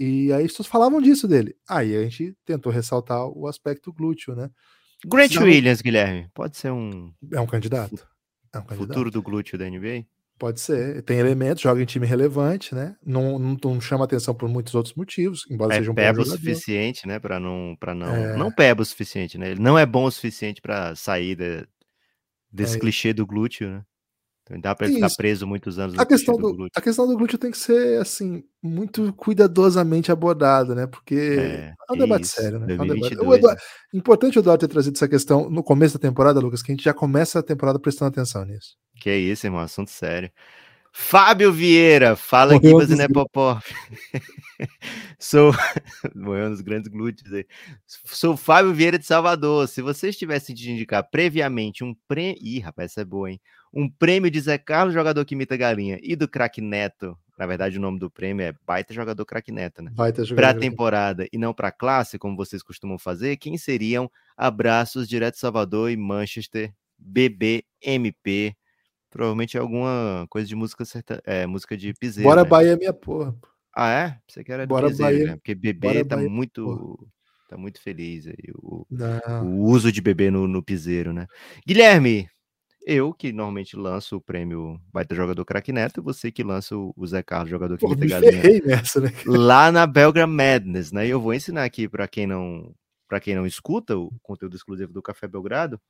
[0.00, 1.54] E aí as pessoas falavam disso dele.
[1.68, 4.50] Aí a gente tentou ressaltar o aspecto glúteo, né?
[5.06, 5.42] Grant Não.
[5.44, 7.94] Williams, Guilherme, pode ser um É um candidato.
[8.52, 8.88] É um candidato.
[8.88, 10.04] futuro do glúteo da NBA?
[10.38, 11.02] Pode ser.
[11.02, 12.96] Tem elementos, joga em time relevante, né?
[13.04, 17.06] Não, não, não chama atenção por muitos outros motivos, embora É seja um bom suficiente,
[17.06, 18.36] né, Pra não, para não, É.
[18.38, 19.50] não peba o suficiente, né?
[19.50, 21.66] Ele não é bom o suficiente pra sair de-
[22.50, 22.80] desse É.
[22.80, 23.84] clichê do glúteo, né?
[24.50, 25.16] Então dá pra ele ficar Isso.
[25.16, 26.72] preso muitos anos no A questão, do glúteo.
[26.74, 30.86] a questão do glúteo tem que ser, assim, muito cuidadosamente abordada, né?
[30.88, 32.66] Porque É, é um debate isso, sério, né?
[32.68, 32.98] É um debate.
[33.00, 33.98] 2022, O Eduardo- né?
[33.98, 36.84] Importante o Eduardo ter trazido essa questão no começo da temporada, Lucas, que a gente
[36.84, 38.76] já começa a temporada prestando atenção nisso.
[39.00, 40.30] Que isso, irmão, assunto sério.
[40.92, 43.62] Fábio Vieira, fala Morreu Gibas e dos Nepopop.
[45.18, 45.52] Sou.
[46.14, 47.46] Morreu nos grandes glúteos aí.
[47.86, 49.68] Sou Fábio Vieira de Salvador.
[49.68, 52.38] Se vocês tivessem de indicar previamente um prêmio.
[52.42, 53.40] Ih, rapaz, essa é boa, hein?
[53.72, 57.16] Um prêmio de Zé Carlos, jogador que imita galinha, e do craque Neto.
[57.38, 59.90] Na verdade, o nome do prêmio é Baita Jogador Craque Neto, né?
[59.94, 60.60] Vai ter Para a jogador.
[60.60, 65.40] temporada e não para a classe, como vocês costumam fazer, quem seriam abraços direto de
[65.40, 68.54] Salvador e Manchester, BBMP?
[69.10, 72.28] Provavelmente é alguma coisa de música certa, é, música de piseiro.
[72.28, 72.48] Bora né?
[72.48, 73.34] Bahia, minha porra.
[73.74, 74.18] Ah, é?
[74.28, 75.26] Você que era Bora piseiro, Bahia.
[75.30, 75.36] né?
[75.36, 77.08] Porque bebê Bora tá Bahia, muito
[77.48, 78.86] tá muito feliz aí o,
[79.42, 81.26] o uso de bebê no, no piseiro, né?
[81.66, 82.28] Guilherme,
[82.86, 87.06] eu que normalmente lanço o prêmio Baita Jogador Craque Neto, você que lança o, o
[87.06, 89.10] Zé Carlos, jogador que Pô, galinha nessa, né?
[89.26, 91.06] lá na Belgra Madness, né?
[91.06, 92.72] E eu vou ensinar aqui para quem não
[93.08, 95.80] para quem não escuta o conteúdo exclusivo do Café Belgrado.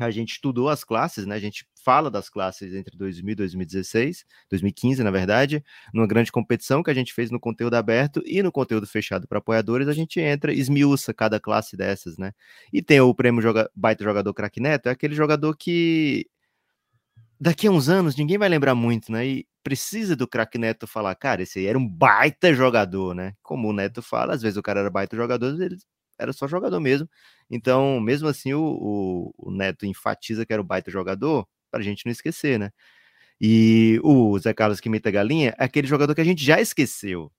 [0.00, 1.34] A gente estudou as classes, né?
[1.34, 6.82] A gente fala das classes entre 2000 e 2016, 2015, na verdade, numa grande competição
[6.84, 10.20] que a gente fez no conteúdo aberto e no conteúdo fechado para apoiadores, a gente
[10.20, 12.32] entra, esmiuça cada classe dessas, né?
[12.72, 16.26] E tem o prêmio joga, Baita Jogador Craque Neto, é aquele jogador que
[17.40, 19.26] daqui a uns anos ninguém vai lembrar muito, né?
[19.26, 23.34] E precisa do craque Neto falar, cara, esse aí era um baita jogador, né?
[23.42, 25.76] Como o Neto fala, às vezes o cara era baita jogador, ele
[26.18, 27.08] era só jogador mesmo.
[27.50, 32.04] Então, mesmo assim, o, o, o Neto enfatiza que era o baita jogador, pra gente
[32.06, 32.70] não esquecer, né?
[33.40, 37.32] E o Zé Carlos que imita galinha é aquele jogador que a gente já esqueceu.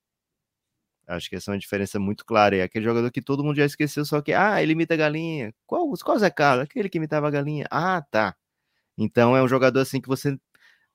[1.06, 2.56] Acho que essa é uma diferença muito clara.
[2.56, 5.52] É aquele jogador que todo mundo já esqueceu, só que, ah, ele imita galinha.
[5.66, 6.64] Qual, qual Zé Carlos?
[6.64, 7.66] Aquele que imitava a galinha.
[7.70, 8.36] Ah, tá.
[8.98, 10.38] Então é um jogador assim que você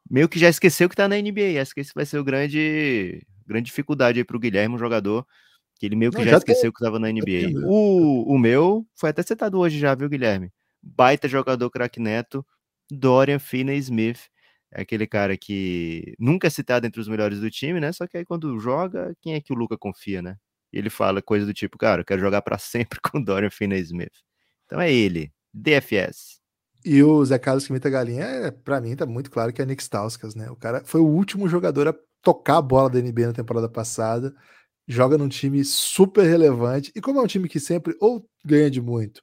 [0.10, 1.62] meio que já esqueceu que tá na NBA.
[1.62, 5.26] Acho que esse vai ser o grande, grande dificuldade aí pro Guilherme, um jogador
[5.78, 7.66] que ele meio que Não, já, já esqueceu que tava na NBA.
[7.66, 10.52] O, o meu foi até citado hoje já, viu, Guilherme?
[10.82, 12.46] Baita jogador craque Neto,
[12.90, 14.30] Dorian Finney-Smith.
[14.72, 17.92] É aquele cara que nunca é citado entre os melhores do time, né?
[17.92, 20.38] Só que aí quando joga, quem é que o Luca confia, né?
[20.72, 23.50] E ele fala coisa do tipo, cara, eu quero jogar para sempre com o Dorian
[23.50, 24.14] Finney-Smith.
[24.66, 26.40] Então é ele, DFS.
[26.84, 29.66] E o Zé Carlos que imita galinha, é, pra mim tá muito claro que é
[29.66, 30.52] Nick Stauskas, né?
[30.52, 34.36] O cara foi o último jogador a tocar a bola da NBA na temporada passada,
[34.88, 38.82] joga num time super relevante, e como é um time que sempre ou ganha de
[38.82, 39.22] muito,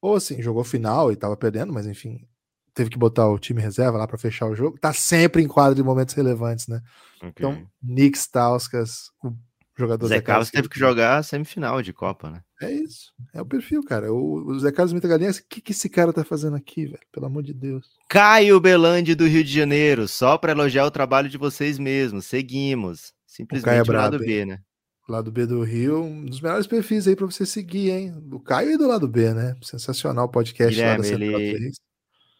[0.00, 2.26] ou assim, jogou final e tava perdendo, mas enfim,
[2.72, 5.74] teve que botar o time reserva lá para fechar o jogo, tá sempre em quadro
[5.74, 6.80] de momentos relevantes, né?
[7.16, 7.30] Okay.
[7.30, 9.32] Então, Nick Stauskas, o
[9.78, 12.42] jogador Zé Carlos teve que jogar semifinal de Copa, né?
[12.60, 13.12] É isso.
[13.34, 14.12] É o perfil, cara.
[14.12, 17.00] O, o Zé Carlos Mita Galinha, o que, que esse cara tá fazendo aqui, velho?
[17.12, 17.86] Pelo amor de Deus.
[18.08, 22.24] Caio Belandi do Rio de Janeiro, só para elogiar o trabalho de vocês mesmos.
[22.26, 23.12] Seguimos.
[23.26, 24.60] Simplesmente o, é brabo, B, né?
[25.08, 28.14] Lado B do Rio, um dos melhores perfis aí para você seguir, hein?
[28.20, 29.56] Do Caio e do lado B, né?
[29.62, 31.72] Sensacional podcast Guilherme, lá da ele,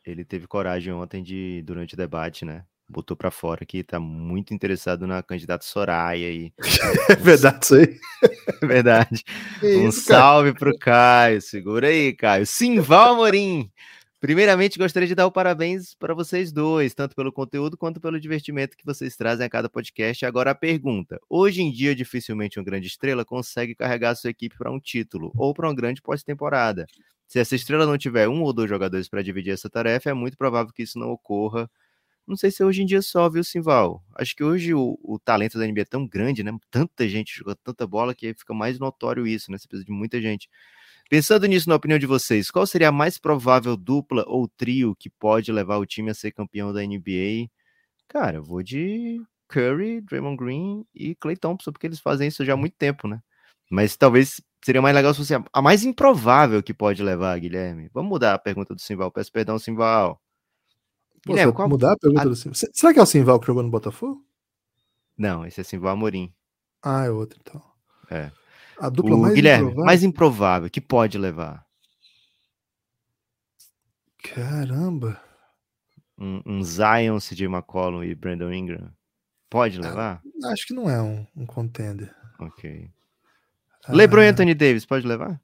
[0.05, 2.64] ele teve coragem ontem de, durante o debate, né?
[2.88, 6.52] botou para fora que tá muito interessado na candidata Soraya aí.
[7.11, 7.98] É verdade isso aí?
[8.62, 9.24] É verdade.
[9.61, 10.59] Que um isso, salve cara?
[10.59, 11.42] pro Caio.
[11.42, 12.46] Segura aí, Caio.
[12.46, 13.70] Simval Amorim.
[14.27, 18.77] Primeiramente, gostaria de dar o parabéns para vocês dois, tanto pelo conteúdo quanto pelo divertimento
[18.77, 20.27] que vocês trazem a cada podcast.
[20.27, 24.59] Agora a pergunta: hoje em dia, dificilmente uma grande estrela consegue carregar a sua equipe
[24.59, 26.87] para um título ou para uma grande pós-temporada.
[27.29, 30.37] Se essa estrela não tiver um ou dois jogadores para dividir essa tarefa, é muito
[30.37, 31.71] provável que isso não ocorra
[32.27, 34.03] não sei se hoje em dia só, viu, Simval?
[34.17, 36.51] Acho que hoje o, o talento da NBA é tão grande, né?
[36.73, 39.57] Tanta gente jogando tanta bola que fica mais notório isso, né?
[39.59, 40.51] Você precisa de muita gente.
[41.09, 45.09] Pensando nisso, na opinião de vocês, qual seria a mais provável dupla ou trio que
[45.09, 47.49] pode levar o time a ser campeão da NBA?
[48.09, 52.55] Cara, eu vou de Curry, Draymond Green e Clay Thompson, porque eles fazem isso já
[52.55, 53.21] há muito tempo, né?
[53.71, 57.88] Mas talvez seria mais legal se fosse a mais improvável que pode levar, Guilherme.
[57.92, 59.11] Vamos mudar a pergunta do Simval.
[59.12, 60.21] Peço perdão, Simval.
[61.25, 61.69] Pô, Guilherme, qual...
[61.69, 62.29] mudar a pergunta a...
[62.29, 62.55] do Simval.
[62.73, 64.25] Será que é o Simval que jogou no Botafogo?
[65.16, 66.33] Não, esse é Simval Amorim.
[66.83, 67.62] Ah, é outro então.
[68.11, 68.31] É.
[68.79, 69.85] A dupla o mais Guilherme, improvável.
[69.85, 71.65] mais improvável que pode levar.
[74.19, 75.21] Caramba.
[76.19, 78.91] Um, um Zion, CJ McCollum e Brandon Ingram.
[79.49, 80.21] Pode levar?
[80.45, 82.15] Ah, acho que não é um, um contender.
[82.39, 82.91] Ok.
[83.87, 85.41] Ah, LeBron e Anthony Davis, pode levar?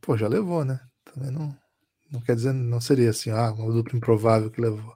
[0.00, 0.80] Pô, já levou, né?
[1.04, 1.54] Também não.
[2.10, 4.94] Não quer dizer, não seria assim, ah, uma dupla improvável que levou.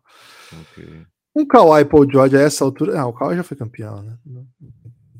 [0.70, 1.06] Okay.
[1.34, 3.00] Um Kawhi Paul George a essa altura.
[3.00, 4.18] Ah, o Kawhi já foi campeão, né?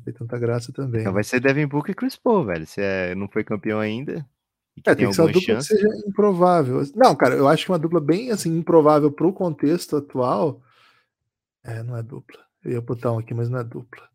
[0.07, 1.01] Tem tanta graça também.
[1.01, 2.65] Então vai ser Devin Booker e Chris Paul, velho.
[2.65, 4.25] Se é, não foi campeão ainda.
[4.77, 5.67] É, tem, tem que ser uma dupla chance.
[5.67, 6.81] que seja improvável.
[6.95, 10.61] Não, cara, eu acho que uma dupla bem assim, improvável pro contexto atual.
[11.61, 12.39] É, não é dupla.
[12.63, 14.07] Eu ia botar um aqui, mas não é dupla.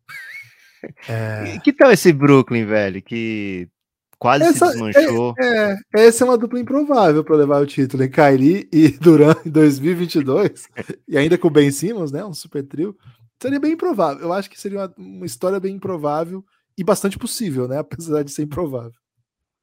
[1.07, 1.59] É...
[1.63, 2.99] Que tal esse Brooklyn, velho?
[2.99, 3.69] Que
[4.17, 5.35] quase essa, se desmanchou.
[5.39, 9.35] É, é, essa é uma dupla improvável para levar o título em Kyrie e Duran
[9.45, 10.69] em 2022,
[11.07, 12.97] e ainda com o Ben Simmons, né, um super trio.
[13.43, 14.21] Seria bem improvável.
[14.21, 16.45] Eu acho que seria uma, uma história bem improvável
[16.77, 18.93] e bastante possível, né, apesar de ser improvável.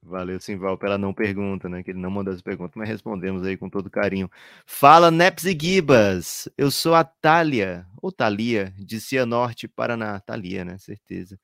[0.02, 1.82] Valeu, Simval, pela não pergunta, né?
[1.82, 4.30] Que ele não mandou as perguntas, mas respondemos aí com todo carinho.
[4.66, 6.48] Fala, Neps e Gibas.
[6.58, 10.20] Eu sou a Thalia, ou Thalia, de Cianorte, Paraná.
[10.20, 10.76] Thalia, né?
[10.78, 11.38] Certeza.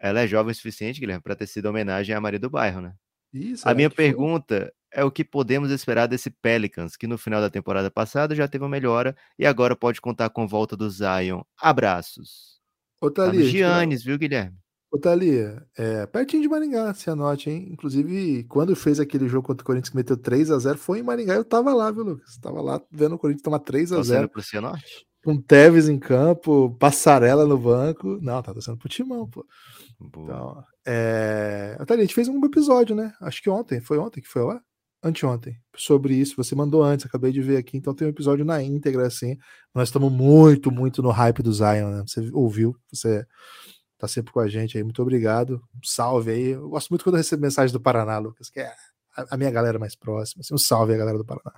[0.00, 2.94] Ela é jovem o suficiente, Guilherme, para ter sido homenagem à Maria do Bairro, né?
[3.32, 4.72] Isso, a minha pergunta?
[4.96, 8.64] É o que podemos esperar desse Pelicans, que no final da temporada passada já teve
[8.64, 11.42] uma melhora e agora pode contar com a volta do Zion.
[11.60, 12.62] Abraços.
[12.98, 14.56] Ô, Thalia, tá Giannis, viu, Guilherme?
[14.90, 17.68] Ô, Thalia, é, pertinho de Maringá, se anote, hein?
[17.70, 21.02] Inclusive, quando fez aquele jogo contra o Corinthians que meteu 3 a 0 foi em
[21.02, 21.34] Maringá.
[21.34, 22.38] Eu tava lá, viu, Lucas?
[22.40, 25.06] Tava lá vendo o Corinthians tomar 3 a 0 pro Cianorte?
[25.22, 28.18] Com Tevez em campo, passarela no banco.
[28.22, 29.44] Não, tá torcendo pro Timão, pô.
[30.00, 31.76] Então, é...
[31.78, 33.12] a gente fez um episódio, né?
[33.20, 34.58] Acho que ontem, foi ontem que foi lá?
[35.02, 36.34] Anteontem, sobre isso.
[36.36, 37.76] Você mandou antes, acabei de ver aqui.
[37.76, 39.36] Então tem um episódio na íntegra, assim.
[39.74, 42.02] Nós estamos muito, muito no hype do Zion, né?
[42.06, 43.24] Você ouviu, você
[43.98, 44.82] tá sempre com a gente aí.
[44.82, 45.62] Muito obrigado.
[45.74, 46.48] Um salve aí.
[46.50, 48.72] Eu gosto muito quando eu recebo mensagem do Paraná, Lucas, que é
[49.16, 50.40] a minha galera mais próxima.
[50.40, 51.52] Assim, um salve aí, galera do Paraná.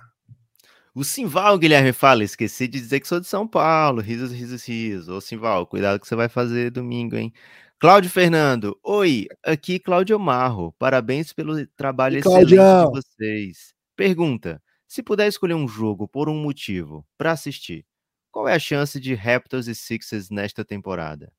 [0.93, 4.01] O Simval, Guilherme, fala: esqueci de dizer que sou de São Paulo.
[4.01, 5.09] Risos, risos, risos.
[5.09, 7.33] Ô, Simval, cuidado que você vai fazer domingo, hein?
[7.79, 10.75] Cláudio Fernando, oi, aqui Cláudio Marro.
[10.77, 13.73] Parabéns pelo trabalho e excelente de vocês.
[13.95, 17.85] Pergunta: se puder escolher um jogo por um motivo para assistir,
[18.31, 21.31] qual é a chance de Raptors e Sixers nesta temporada?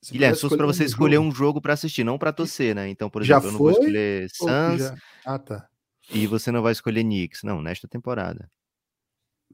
[0.00, 1.28] Se Guilherme, se fosse para você um escolher jogo.
[1.28, 2.88] um jogo para assistir, não para torcer, né?
[2.88, 4.94] Então, por exemplo, eu não vou escolher Suns já...
[5.26, 5.68] ah, tá.
[6.10, 7.42] e você não vai escolher Knicks.
[7.42, 8.48] Não, nesta temporada.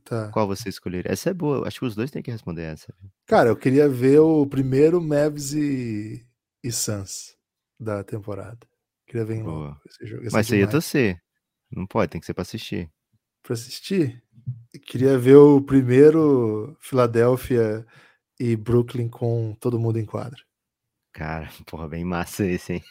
[0.08, 0.30] Tá.
[0.30, 1.12] Qual você escolheria?
[1.12, 1.68] Essa é boa.
[1.68, 2.94] Acho que os dois têm que responder essa.
[3.26, 6.26] Cara, eu queria ver o primeiro Mavs e,
[6.64, 7.36] e Suns
[7.78, 8.66] da temporada.
[9.06, 9.78] Queria ver boa.
[9.86, 10.24] esse jogo.
[10.24, 11.20] Esse Mas você ia torcer.
[11.70, 12.90] Não pode, tem que ser para assistir.
[13.42, 14.22] Para assistir?
[14.72, 17.86] Eu queria ver o primeiro Filadélfia
[18.40, 20.42] e Brooklyn com todo mundo em quadra.
[21.12, 22.84] Cara, porra, bem massa esse, hein?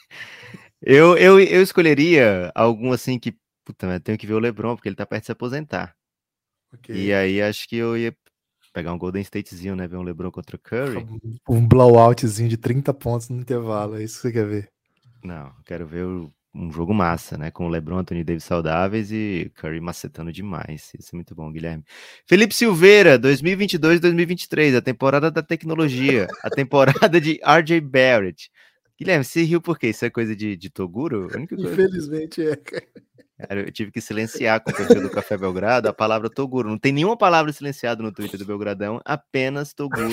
[0.80, 3.36] Eu, eu, eu escolheria algum assim que
[3.68, 5.94] Puta, mas tenho que ver o LeBron, porque ele tá perto de se aposentar.
[6.74, 6.96] Ok.
[6.96, 8.16] E aí acho que eu ia
[8.74, 9.88] pegar um Golden Statezinho, né?
[9.88, 11.06] Ver um LeBron contra o Curry.
[11.50, 14.70] Um blowoutzinho de 30 pontos no intervalo, é isso que você quer ver.
[15.24, 16.06] Não, quero ver
[16.58, 17.52] um jogo massa, né?
[17.52, 20.92] Com o LeBron, Anthony Davis saudáveis e Curry macetando demais.
[20.98, 21.84] Isso é muito bom, Guilherme.
[22.26, 28.50] Felipe Silveira, 2022-2023, a temporada da tecnologia, a temporada de RJ Barrett.
[28.98, 29.90] Guilherme, você riu por quê?
[29.90, 31.30] Isso é coisa de, de Toguro?
[31.52, 32.56] Infelizmente é.
[32.56, 32.88] Cara,
[33.50, 36.70] eu tive que silenciar com o perfil do Café Belgrado a palavra Toguro.
[36.70, 40.10] Não tem nenhuma palavra silenciada no Twitter do Belgradão, apenas Toguro.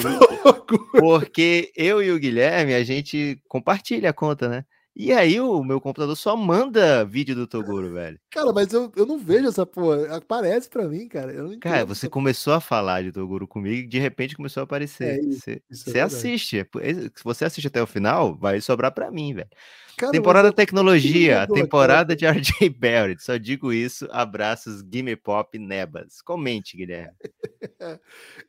[0.98, 4.64] Porque eu e o Guilherme, a gente compartilha a conta, né?
[4.96, 8.16] E aí o meu computador só manda vídeo do Toguro, velho.
[8.30, 10.16] Cara, mas eu, eu não vejo essa porra.
[10.16, 11.32] Aparece pra mim, cara.
[11.60, 15.18] Cara, você começou a falar de Toguro comigo e de repente começou a aparecer.
[15.18, 16.58] É isso, Você, isso é você assiste.
[16.60, 16.64] é
[16.94, 19.48] Se você assiste até o final, vai sobrar pra mim, velho.
[19.96, 23.22] Cara, mas Temporada eu- Tecnologia, temporada de RJ Barrett.
[23.22, 24.08] Só digo isso.
[24.10, 26.20] Abraços, Gimme Pop Nebas.
[26.22, 27.14] Comente, Guilherme.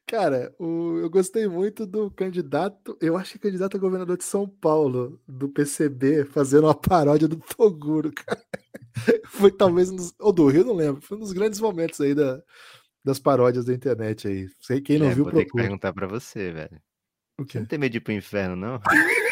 [0.07, 4.47] Cara, o- eu gostei muito do candidato, eu acho que candidato a governador de São
[4.47, 8.41] Paulo, do PCB, fazendo uma paródia do Toguro, cara.
[9.25, 11.01] Foi talvez um dos, ou do Rio, não lembro.
[11.01, 12.41] Foi um dos grandes momentos aí da,
[13.03, 14.47] das paródias da internet aí.
[14.61, 16.81] Sei quem não Guilherme, viu, vou ter que perguntar pra você, velho.
[17.37, 17.59] O Você quê?
[17.59, 18.79] não tem medo de ir pro inferno, não?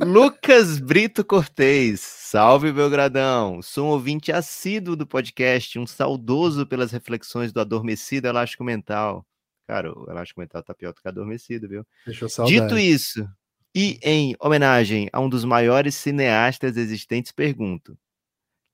[0.00, 3.62] Lucas Brito Cortez, salve Belgradão.
[3.62, 9.26] Sou um ouvinte assíduo do podcast, um saudoso pelas reflexões do adormecido elástico mental.
[9.66, 11.86] Cara, o elástico mental tá pior do que adormecido, viu?
[12.04, 12.60] Deixou saudade.
[12.60, 13.28] Dito isso,
[13.74, 17.96] e em homenagem a um dos maiores cineastas existentes, pergunto: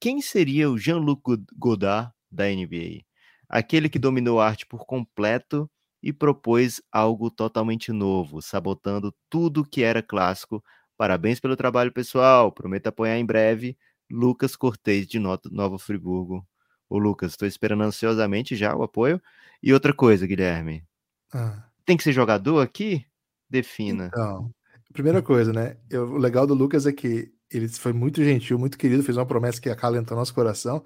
[0.00, 3.02] quem seria o Jean-Luc God- Godard da NBA?
[3.48, 5.70] Aquele que dominou a arte por completo
[6.02, 10.62] e propôs algo totalmente novo, sabotando tudo que era clássico.
[10.98, 12.50] Parabéns pelo trabalho, pessoal.
[12.50, 13.78] Prometo apoiar em breve.
[14.10, 16.44] Lucas Cortez, de Nota- Nova Friburgo.
[16.90, 19.22] Ô, Lucas, estou esperando ansiosamente já o apoio.
[19.62, 20.84] E outra coisa, Guilherme.
[21.32, 23.06] Ah, Tem que ser jogador aqui?
[23.48, 24.06] Defina.
[24.12, 24.50] então,
[24.92, 25.76] primeira coisa, né?
[25.88, 29.24] eu- o legal do Lucas é que ele foi muito gentil, muito querido, fez uma
[29.24, 30.84] promessa que acalentou nosso coração,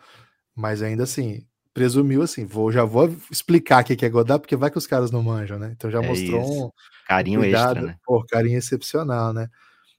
[0.54, 1.44] mas ainda assim,
[1.74, 5.10] presumiu assim, vou, já vou explicar o que é Godard, porque vai que os caras
[5.10, 5.72] não manjam, né?
[5.74, 6.66] Então já É mostrou isso.
[6.66, 6.70] um,
[7.06, 7.96] Carinho cuidado, extra, né?
[8.04, 9.48] Pô, carinho excepcional, né?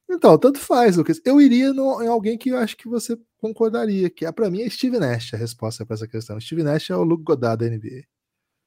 [0.09, 1.19] Então, tanto faz, Lucas.
[1.25, 4.61] Eu iria no- em alguém que eu acho que você concordaria, que é para mim
[4.61, 6.39] é Steve Nash a resposta para essa questão.
[6.39, 8.03] Steve Nash é o Luke Godard da NBA.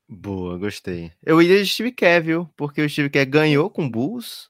[0.08, 1.12] Boa, gostei.
[1.22, 2.48] Eu iria de Steve Kerr, viu?
[2.56, 4.48] Porque o Steve Kerr ganhou com o Bulls,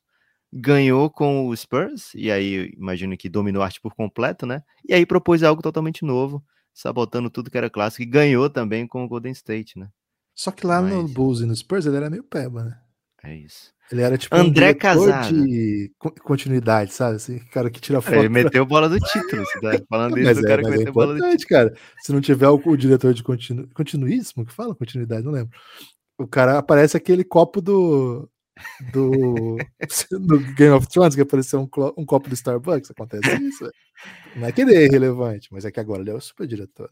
[0.52, 4.62] ganhou com o Spurs, e aí imagino que dominou a arte por completo, né?
[4.88, 9.04] E aí propôs algo totalmente novo, sabotando tudo que era clássico, e ganhou também com
[9.04, 9.88] o Golden State, né?
[10.34, 12.78] Só que lá no Mas- Bulls e no Spurs ele era meio peba, né?
[13.24, 13.72] É isso.
[13.92, 15.32] Ele era tipo André um Casado.
[15.46, 17.16] de co- continuidade, sabe?
[17.16, 18.10] Assim, cara que tira foto.
[18.14, 20.92] Cara, ele meteu bola do título, tá falando isso do é, cara que é meteu
[20.92, 21.48] bola do título.
[21.48, 21.74] cara.
[22.00, 25.56] Se não tiver o, o diretor de continu, continuismo, que fala continuidade, não lembro.
[26.18, 28.28] O cara aparece aquele copo do
[28.92, 29.56] do,
[30.18, 32.90] do Game of Thrones que apareceu um, um copo do Starbucks.
[32.90, 33.60] Acontece isso.
[33.60, 33.72] velho.
[34.34, 36.90] Não é que ele é irrelevante, mas é que agora ele é o super diretor.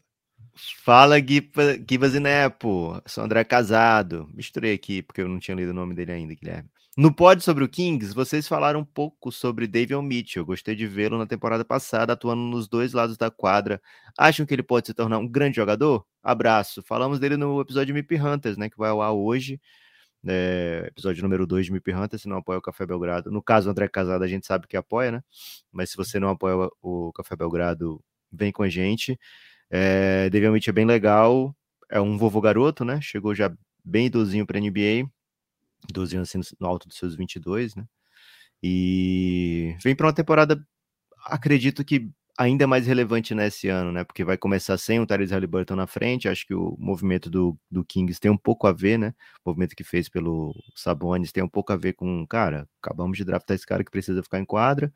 [0.83, 3.01] Fala, Giba- Gibas e Nepo.
[3.05, 4.29] Sou André Casado.
[4.33, 6.69] Misturei aqui porque eu não tinha lido o nome dele ainda, Guilherme.
[6.97, 10.45] No pod sobre o Kings, vocês falaram um pouco sobre Davion Mitchell.
[10.45, 13.81] Gostei de vê-lo na temporada passada, atuando nos dois lados da quadra.
[14.17, 16.05] Acham que ele pode se tornar um grande jogador?
[16.23, 16.81] Abraço.
[16.83, 18.69] Falamos dele no episódio de Mip Hunters, né?
[18.69, 19.59] Que vai ao ar hoje.
[20.27, 23.31] É, episódio número 2 de Mip Hunters, se não apoia o Café Belgrado.
[23.31, 25.23] No caso, o André Casado, a gente sabe que apoia, né?
[25.71, 29.19] Mas se você não apoia o- Café Belgrado, vem com a gente.
[29.69, 31.55] É, Davion Mitchell é bem legal.
[31.91, 33.01] É um vovô garoto, né?
[33.01, 33.51] Chegou já
[33.83, 35.09] bem idosinho para NBA.
[35.93, 37.85] 12 anos assim, no alto dos seus 22, né?
[38.63, 40.65] E vem para uma temporada,
[41.25, 44.03] acredito que ainda mais relevante nesse ano, né?
[44.03, 46.27] Porque vai começar sem o Tyrese Halliburton na frente.
[46.27, 49.13] Acho que o movimento do, do Kings tem um pouco a ver, né?
[49.45, 53.23] O movimento que fez pelo Sabonis tem um pouco a ver com, cara, acabamos de
[53.25, 54.91] draftar esse cara que precisa ficar em quadra.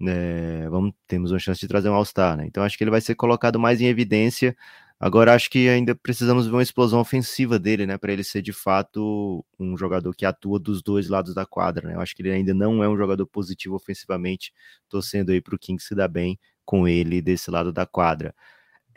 [0.00, 2.46] né, vamos, temos uma chance de trazer um All-Star, né?
[2.46, 4.56] Então acho que ele vai ser colocado mais em evidência.
[4.98, 7.98] Agora acho que ainda precisamos ver uma explosão ofensiva dele, né?
[7.98, 11.94] Para ele ser de fato um jogador que atua dos dois lados da quadra, né?
[11.94, 14.52] Eu acho que ele ainda não é um jogador positivo ofensivamente,
[14.88, 18.34] torcendo aí para o King se dar bem com ele desse lado da quadra.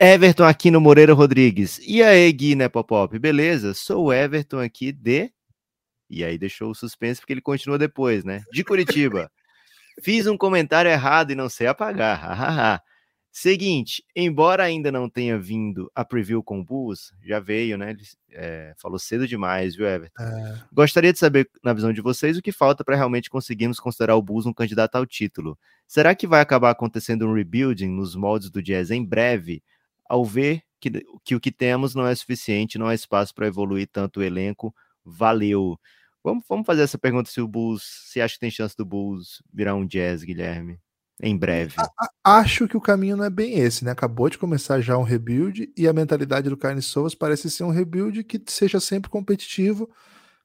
[0.00, 1.80] Everton aqui no Moreira Rodrigues.
[1.84, 3.18] E aí, Gui, né, Popop?
[3.18, 3.74] Beleza?
[3.74, 5.32] Sou o Everton aqui de.
[6.08, 8.42] E aí deixou o suspense porque ele continua depois, né?
[8.52, 9.30] De Curitiba.
[10.00, 12.82] Fiz um comentário errado e não sei apagar.
[13.40, 17.90] Seguinte, embora ainda não tenha vindo a preview com o Bulls, já veio, né?
[17.90, 20.20] Ele é, falou cedo demais, viu, Everton?
[20.20, 24.16] É, Gostaria de saber, na visão de vocês, o que falta para realmente conseguirmos considerar
[24.16, 25.56] o Bulls um candidato ao título.
[25.86, 29.62] Será que vai acabar acontecendo um rebuilding nos moldes do Jazz em breve?
[30.08, 30.90] Ao ver que,
[31.22, 34.74] que o que temos não é suficiente, não há espaço para evoluir tanto o elenco.
[35.04, 35.78] Valeu.
[36.24, 39.40] Vamos, vamos fazer essa pergunta se o Bulls, se acha que tem chance do Bulls
[39.54, 40.80] virar um jazz, Guilherme,
[41.20, 41.74] em breve.
[42.22, 43.90] Acho que o caminho não é bem esse, né?
[43.90, 47.70] Acabou de começar já um rebuild e a mentalidade do Carne Sovas parece ser um
[47.70, 49.90] rebuild que seja sempre competitivo,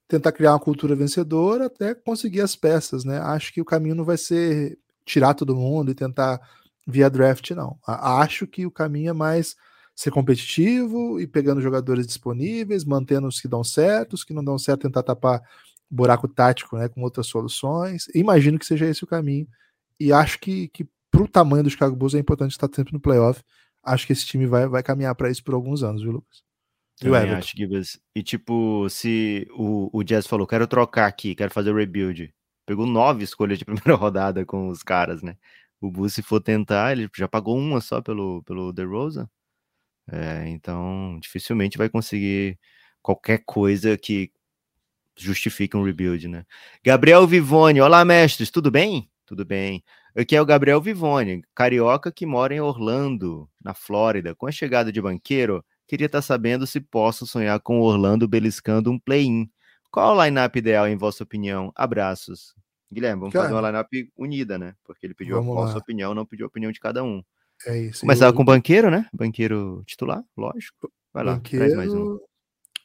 [0.08, 3.20] tentar criar uma cultura vencedora até conseguir as peças, né?
[3.20, 6.40] Acho que o caminho não vai ser tirar todo mundo e tentar
[6.88, 7.78] via draft, não.
[7.86, 9.56] Acho que o caminho é mais
[9.96, 14.58] ser competitivo e pegando jogadores disponíveis, mantendo os que dão certo, os que não dão
[14.58, 15.42] certo, tentar tapar
[15.90, 18.08] buraco tático né, com outras soluções.
[18.16, 19.48] Imagino que seja esse o caminho.
[20.00, 23.00] E acho que, que para o tamanho do Chicago Bulls é importante estar sempre no
[23.00, 23.42] playoff.
[23.84, 26.44] Acho que esse time vai, vai caminhar para isso por alguns anos, viu, Lucas?
[27.02, 27.38] E o Everton?
[27.38, 28.00] Acho, Gibbs.
[28.16, 32.34] E tipo, se o, o Jazz falou, quero trocar aqui, quero fazer o rebuild.
[32.66, 35.36] Pegou nove escolhas de primeira rodada com os caras, né?
[35.82, 39.30] O Bulls, se for tentar, ele já pagou uma só pelo, pelo DeRozan.
[40.10, 42.58] É, então, dificilmente vai conseguir
[43.02, 44.32] qualquer coisa que
[45.18, 46.46] justifique um rebuild, né?
[46.84, 49.10] Gabriel Vivone, olá mestres, tudo bem?
[49.34, 49.84] Tudo bem.
[50.16, 54.36] Aqui é o Gabriel Vivone, carioca que mora em Orlando, na Flórida.
[54.36, 58.92] Com a chegada de banqueiro, queria estar tá sabendo se posso sonhar com Orlando beliscando
[58.92, 59.50] um play-in.
[59.90, 61.72] Qual o line-up ideal, em vossa opinião?
[61.76, 62.54] Abraços.
[62.94, 64.76] Guilherme, vamos Cara, fazer uma line-up unida, né?
[64.84, 67.24] Porque ele pediu a nossa opinião, não pediu a opinião de cada um.
[67.66, 68.02] É isso.
[68.02, 68.34] Começar eu...
[68.36, 69.08] com o banqueiro, né?
[69.12, 70.94] Banqueiro titular, lógico.
[71.12, 71.66] Vai lá, banqueiro...
[71.66, 72.20] traz mais um.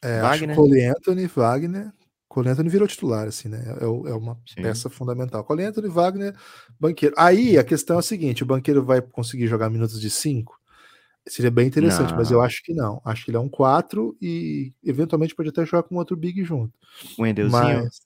[0.03, 0.57] É, Wagner.
[0.57, 1.93] Cole Anthony, Wagner.
[2.29, 3.65] Cole Anthony virou titular, assim, né?
[3.81, 4.63] É, é uma Sim.
[4.63, 5.43] peça fundamental.
[5.45, 6.37] Cole Anthony, Wagner,
[6.79, 7.15] banqueiro.
[7.17, 10.59] Aí a questão é a seguinte: o banqueiro vai conseguir jogar minutos de 5?
[11.27, 12.17] Seria bem interessante, não.
[12.17, 13.03] mas eu acho que não.
[13.05, 16.73] Acho que ele é um 4 e eventualmente pode até jogar com outro Big junto.
[17.19, 17.83] O Endelzinho?
[17.83, 18.01] Mas,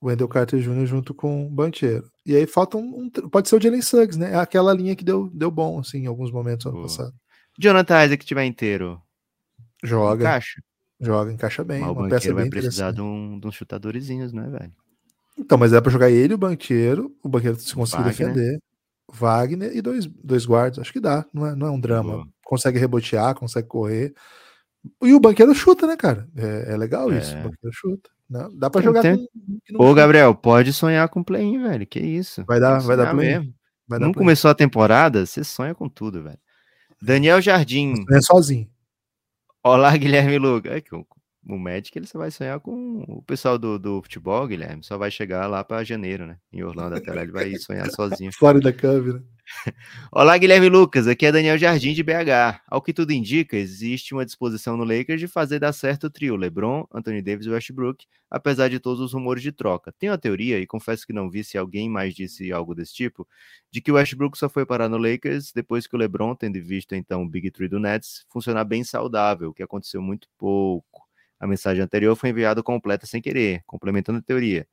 [0.00, 0.86] o Wendell Carter Jr.
[0.86, 2.10] junto com o Banchero.
[2.24, 4.32] E aí falta um, um, Pode ser o Jalen Suggs, né?
[4.32, 7.12] É aquela linha que deu, deu bom, assim, em alguns momentos ano passado.
[7.58, 9.00] Jonathan Isaac tiver inteiro.
[9.82, 10.24] Joga.
[10.24, 10.62] Encaixa.
[11.00, 11.80] Joga, encaixa bem.
[11.80, 14.72] Mas o banqueiro vai precisar de, um, de uns chutadorzinhos, né, velho?
[15.38, 18.28] Então, mas é para jogar ele, o banqueiro, o banqueiro se conseguir Wagner.
[18.28, 18.58] defender.
[19.12, 20.78] Wagner e dois, dois guardas.
[20.78, 22.12] Acho que dá, não é, não é um drama.
[22.12, 22.28] Boa.
[22.44, 24.14] Consegue rebotear, consegue correr.
[25.02, 26.28] E o banqueiro chuta, né, cara?
[26.36, 27.18] É, é legal é.
[27.18, 27.32] isso.
[27.32, 28.10] O banqueiro chuta.
[28.28, 29.16] Não, dá para jogar tem...
[29.72, 31.86] com, Ô, Gabriel, pode sonhar com play, velho.
[31.86, 32.44] Que isso.
[32.46, 33.38] Vai dar, vai dar play.
[33.38, 33.54] Mesmo.
[33.88, 34.24] Vai dar Não play.
[34.24, 36.38] começou a temporada, você sonha com tudo, velho.
[37.02, 37.94] Daniel Jardim.
[38.10, 38.68] É sozinho.
[39.62, 40.76] Olá, Guilherme Luga.
[40.76, 41.06] É que o,
[41.46, 44.82] o Magic ele só vai sonhar com o pessoal do, do futebol, Guilherme.
[44.82, 46.38] Só vai chegar lá para janeiro, né?
[46.52, 48.30] Em Orlando até lá ele vai sonhar sozinho.
[48.36, 49.22] Florida Cup, né?
[50.12, 51.06] Olá, Guilherme Lucas.
[51.06, 52.62] Aqui é Daniel Jardim de BH.
[52.66, 56.36] Ao que tudo indica, existe uma disposição no Lakers de fazer dar certo o trio
[56.36, 59.92] LeBron, Anthony Davis e Westbrook, apesar de todos os rumores de troca.
[59.98, 63.26] Tenho a teoria, e confesso que não vi se alguém mais disse algo desse tipo,
[63.70, 66.94] de que o Westbrook só foi parar no Lakers depois que o LeBron, tendo visto
[66.94, 71.08] então o Big Three do Nets, funcionar bem saudável, o que aconteceu muito pouco.
[71.38, 74.66] A mensagem anterior foi enviada completa sem querer, complementando a teoria.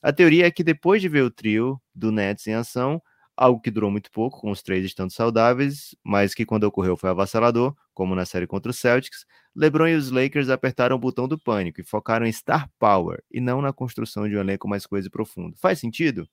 [0.00, 3.00] A teoria é que depois de ver o trio do Nets em ação,
[3.36, 7.10] algo que durou muito pouco, com os três estando saudáveis, mas que quando ocorreu foi
[7.10, 9.24] avassalador, como na série contra os Celtics,
[9.54, 13.40] LeBron e os Lakers apertaram o botão do pânico e focaram em star power e
[13.40, 15.56] não na construção de um elenco mais coisa e profundo.
[15.58, 16.28] Faz sentido?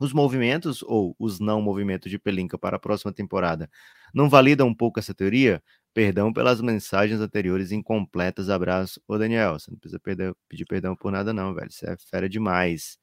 [0.00, 3.68] Os movimentos ou os não movimentos de Pelinka para a próxima temporada
[4.14, 5.62] não validam um pouco essa teoria?
[5.92, 8.48] Perdão pelas mensagens anteriores incompletas.
[8.48, 9.00] Abraço.
[9.06, 11.70] Ô, Daniel, você não precisa perder, pedir perdão por nada, não, velho.
[11.70, 12.96] Você é fera demais.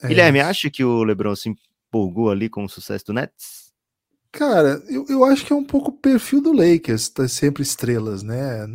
[0.00, 0.48] É Guilherme, isso.
[0.48, 1.52] acha que o LeBron se
[1.96, 3.66] empolgou ali com o sucesso do Nets?
[4.32, 8.22] Cara, eu, eu acho que é um pouco o perfil do Lakers, tá sempre estrelas,
[8.22, 8.66] né?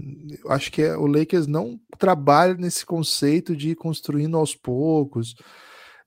[0.44, 5.36] Eu acho que é, o Lakers não trabalha nesse conceito de ir construindo aos poucos,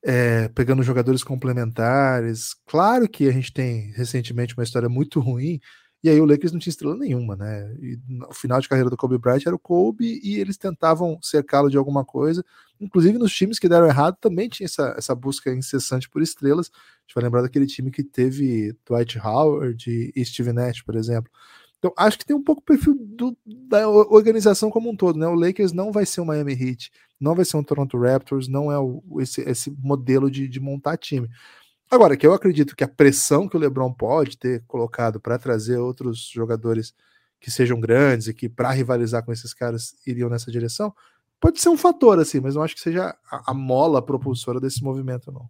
[0.04, 2.54] é, pegando jogadores complementares.
[2.66, 5.60] Claro que a gente tem recentemente uma história muito ruim
[6.04, 7.74] e aí o Lakers não tinha estrela nenhuma, né?
[7.80, 11.70] E no final de carreira do Kobe Bryant era o Kobe e eles tentavam cercá-lo
[11.70, 12.44] de alguma coisa.
[12.78, 16.70] Inclusive nos times que deram errado também tinha essa, essa busca incessante por estrelas.
[16.74, 21.32] A gente vai lembrar daquele time que teve Dwight Howard e Steve Nash, por exemplo.
[21.78, 25.26] Então acho que tem um pouco o perfil do, da organização como um todo, né?
[25.26, 28.70] O Lakers não vai ser um Miami Heat, não vai ser um Toronto Raptors, não
[28.70, 31.30] é o, esse, esse modelo de, de montar time.
[31.94, 35.76] Agora, que eu acredito que a pressão que o LeBron pode ter colocado para trazer
[35.76, 36.92] outros jogadores
[37.40, 40.92] que sejam grandes e que para rivalizar com esses caras iriam nessa direção,
[41.38, 44.82] pode ser um fator assim, mas não acho que seja a, a mola propulsora desse
[44.82, 45.48] movimento não.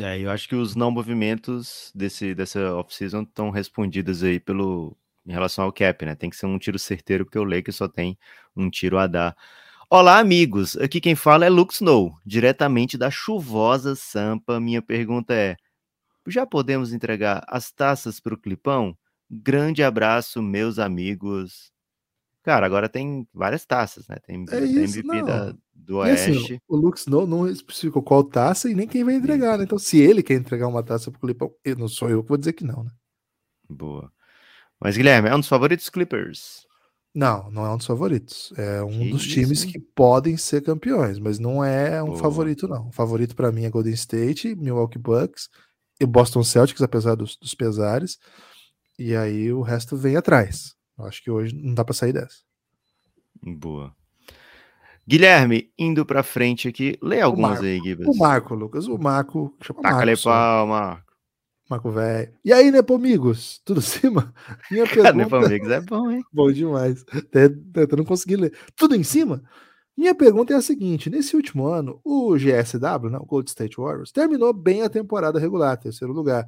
[0.00, 4.96] É, eu acho que os não movimentos desse dessa off-season estão respondidos aí pelo
[5.26, 6.14] em relação ao cap, né?
[6.14, 8.16] Tem que ser um tiro certeiro porque o Lakers só tem
[8.56, 9.36] um tiro a dar.
[9.90, 10.76] Olá, amigos.
[10.76, 14.60] Aqui quem fala é Luke Snow, diretamente da chuvosa Sampa.
[14.60, 15.56] Minha pergunta é:
[16.26, 18.94] já podemos entregar as taças para o Clipão?
[19.30, 21.72] Grande abraço, meus amigos.
[22.42, 24.16] Cara, agora tem várias taças, né?
[24.26, 26.62] Tem, É tem isso, MVP da, do E assim, Oeste.
[26.68, 29.64] o Lux não, não especificou qual taça e nem quem vai entregar, né?
[29.64, 32.36] Então, se ele quer entregar uma taça pro Clipão, eu não sou eu que vou
[32.38, 32.90] dizer que não, né?
[33.70, 34.12] Boa.
[34.78, 36.67] Mas, Guilherme, é um dos favoritos Clippers.
[37.14, 38.52] Não, não é um dos favoritos.
[38.56, 39.72] É um Que dos isso, times hein?
[39.72, 42.88] que podem ser campeões, mas não é um favorito, não.
[42.88, 45.48] O favorito pra mim é Golden State, Milwaukee Bucks
[46.00, 48.18] e Boston Celtics, apesar dos, dos pesares.
[48.98, 50.74] E aí o resto vem atrás.
[50.98, 52.36] Eu acho que hoje não dá pra sair dessa.
[53.42, 53.92] Boa.
[55.06, 57.64] Guilherme, indo pra frente aqui, lê algumas Marco.
[57.64, 58.06] aí, Gibas.
[58.06, 61.07] O Marco, Lucas, o Marco, Taca-lhe pau, Marco.
[61.68, 62.32] Marco velho.
[62.44, 63.60] E aí, Nepomigos?
[63.64, 64.32] Tudo cima?
[64.70, 66.22] Minha Cara, pergunta amigos é bom, hein?
[66.32, 67.04] Bom demais.
[67.12, 68.58] Até, até não consegui ler.
[68.74, 69.42] Tudo em cima?
[69.96, 74.12] Minha pergunta é a seguinte: nesse último ano, o GSW, né, o Gold State Warriors,
[74.12, 76.46] terminou bem a temporada regular, terceiro lugar.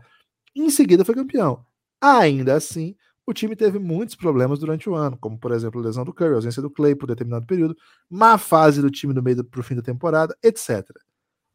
[0.57, 1.65] Em seguida foi campeão.
[2.01, 2.97] Ainda assim,
[3.27, 6.33] o time teve muitos problemas durante o ano, como por exemplo a lesão do Curry,
[6.33, 7.77] a ausência do Clay por determinado período,
[8.09, 10.89] má fase do time no meio do pro fim da temporada, etc.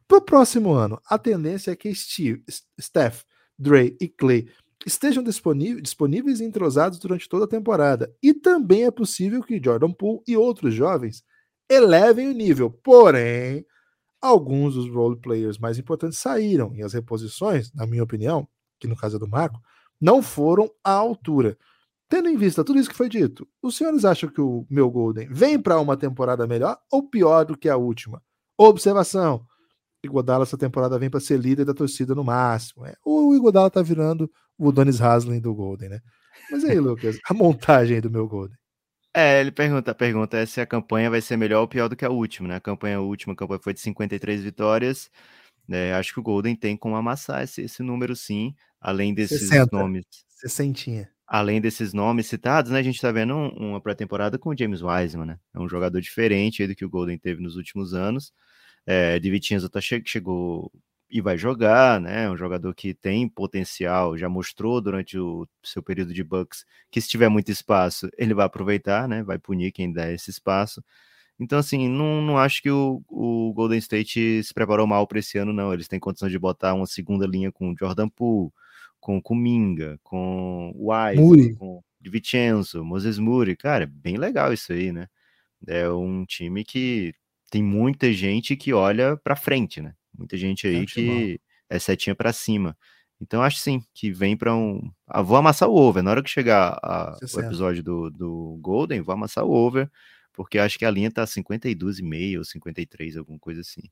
[0.08, 2.44] Para o próximo ano, a tendência é que Steve,
[2.80, 3.24] Steph,
[3.58, 4.48] Dre e Clay
[4.86, 8.14] estejam disponíveis, e entrosados durante toda a temporada.
[8.22, 11.24] E também é possível que Jordan Poole e outros jovens
[11.70, 12.70] elevem o nível.
[12.70, 13.66] Porém,
[14.22, 18.48] alguns dos role players mais importantes saíram e as reposições, na minha opinião,
[18.80, 19.60] que no caso é do Marco,
[20.00, 21.58] não foram à altura.
[22.08, 25.28] Tendo em vista tudo isso que foi dito, os senhores acham que o meu Golden
[25.32, 28.22] vem para uma temporada melhor ou pior do que a última?
[28.58, 29.44] Observação:
[30.06, 32.86] Iguodala essa temporada vem para ser líder da torcida no máximo.
[32.86, 32.94] É.
[33.06, 36.00] O Iguodala tá virando o Donis Haslem do Golden, né?
[36.52, 38.58] Mas aí, Lucas, a montagem do meu Golden.
[39.14, 41.96] É, ele pergunta, a pergunta é se a campanha vai ser melhor ou pior do
[41.96, 42.56] que a última, né?
[42.56, 45.10] A campanha a última a campanha foi de 53 vitórias.
[45.68, 45.94] né?
[45.94, 49.76] acho que o Golden tem como amassar esse, esse número sim, além desses 60.
[49.76, 50.06] nomes.
[50.30, 51.10] Sessentinha.
[51.28, 52.80] Além desses nomes citados, né?
[52.80, 55.40] A gente tá vendo um- uma pré-temporada com o James Wiseman, né?
[55.56, 58.32] É um jogador diferente do que o Golden teve nos últimos anos.
[58.86, 60.72] É, de Vitinho tá che chegou
[61.10, 62.30] e vai jogar, né?
[62.30, 67.08] Um jogador que tem potencial, já mostrou durante o seu período de Bucks que se
[67.08, 69.24] tiver muito espaço, ele vai aproveitar, né?
[69.24, 70.84] Vai punir quem der esse espaço.
[71.40, 75.38] Então, assim, não, não acho que o, o Golden State se preparou mal para esse
[75.38, 75.74] ano, não.
[75.74, 78.52] Eles têm condição de botar uma segunda linha com Jordan Poole,
[79.00, 81.56] com Kuminga, com Wise, Muri.
[81.56, 83.56] com de Vincenzo, Moses Muri.
[83.56, 85.08] Cara, é bem legal isso aí, né?
[85.68, 87.14] É um time que
[87.50, 89.94] tem muita gente que olha para frente, né?
[90.18, 91.40] Muita gente aí É que
[91.70, 92.76] é setinha para cima.
[93.22, 94.82] Então acho sim que vem para um.
[95.08, 96.04] Ah, vou amassar o over.
[96.04, 97.48] Na hora que chegar a- o 60.
[97.48, 99.90] episódio do, do Golden, vou amassar o over,
[100.34, 103.84] porque acho que a linha tá 52,5 ou 53, alguma coisa assim.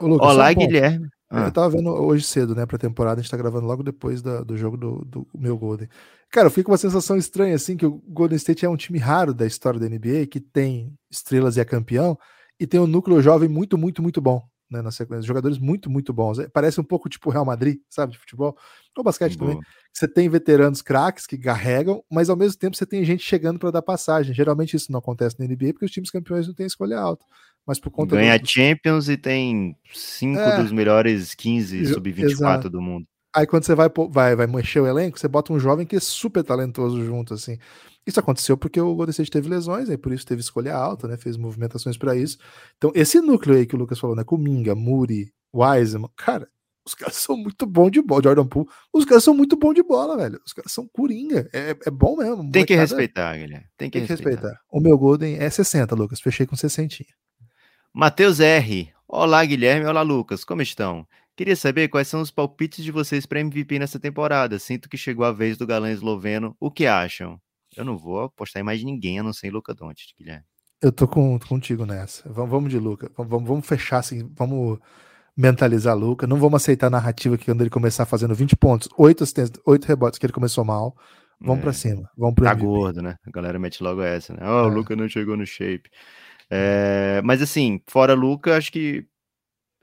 [0.00, 0.54] Ô, Lucas, Olá, um.
[0.54, 1.08] Guilherme.
[1.30, 4.22] Ah, Eu tava vendo hoje cedo, né, pra temporada, a gente tá gravando logo depois
[4.22, 5.88] da- do jogo do, do meu Golden.
[6.30, 8.98] Cara, eu fico com uma sensação estranha, assim, que o Golden State é um time
[8.98, 12.16] raro da história da NBA, que tem estrelas e é campeão,
[12.58, 15.26] e tem um núcleo jovem muito, muito, muito bom, né, na sequência.
[15.26, 16.38] Jogadores muito, muito bons.
[16.38, 18.56] É, Parece um pouco tipo o Real Madrid, sabe, de futebol.
[18.96, 19.54] Ou basquete também.
[19.54, 19.64] boa.
[19.92, 23.70] Você tem veteranos craques que carregam, mas ao mesmo tempo você tem gente chegando para
[23.70, 24.34] dar passagem.
[24.34, 27.24] Geralmente isso não acontece na NBA, porque os times campeões não têm escolha alta.
[27.66, 30.60] Mas por conta Ganha do, Champions e tem cinco É.
[30.62, 32.70] dos melhores 15 Jo- sub-24 exato.
[32.70, 33.06] do mundo.
[33.34, 36.00] Aí quando você vai, vai, vai mexer o elenco, você bota um jovem que é
[36.00, 37.58] super talentoso junto, assim.
[38.06, 41.16] Isso aconteceu porque o Golden State teve lesões, aí por isso teve escolha alta, né?
[41.16, 42.36] Fez movimentações para isso.
[42.76, 44.22] Então, esse núcleo aí que o Lucas falou, né?
[44.24, 46.48] Kuminga, Muri, Wiseman, cara,
[46.86, 48.22] os caras são muito bons de bola.
[48.24, 50.38] Jordan Poole, os caras são muito bons de bola, velho.
[50.44, 51.48] Os caras são coringa.
[51.50, 52.50] É, é bom mesmo.
[52.52, 53.66] Tem que molecada- respeitar, Guilherme.
[53.78, 54.40] Tem que, Tem que respeitar.
[54.42, 54.60] respeitar.
[54.70, 56.20] O meu Golden é 60, Lucas.
[56.20, 57.06] Fechei com 60.
[57.92, 58.90] Matheus R.
[59.08, 59.86] Olá, Guilherme.
[59.86, 60.44] Olá, Lucas.
[60.44, 61.06] Como estão?
[61.36, 64.58] Queria saber quais são os palpites de vocês para MVP nessa temporada.
[64.58, 66.54] Sinto que chegou a vez do galã esloveno.
[66.60, 67.40] O que acham?
[67.76, 70.44] Eu não vou apostar em mais ninguém, a não ser em Luca Doncic, Guilherme.
[70.82, 72.28] Eu tô com, contigo nessa.
[72.30, 73.10] Vamos, vamos de Luca.
[73.16, 74.28] Vamos, fechar assim.
[74.36, 74.78] Vamos
[75.36, 76.26] mentalizar Luca.
[76.26, 79.84] Não vamos aceitar a narrativa que quando ele começar fazendo 20 pontos, 8 assistências, 8
[79.86, 80.96] rebotes, que ele começou mal.
[81.40, 81.62] Vamos É.
[81.62, 82.08] pra cima.
[82.16, 82.66] Vamos pro Tá MVP.
[82.66, 83.16] gordo, né?
[83.26, 84.40] A galera mete logo essa, né?
[84.42, 84.74] Oh, o É.
[84.74, 85.90] Luca não chegou no shape.
[86.50, 89.06] É, mas assim, fora Luca, acho que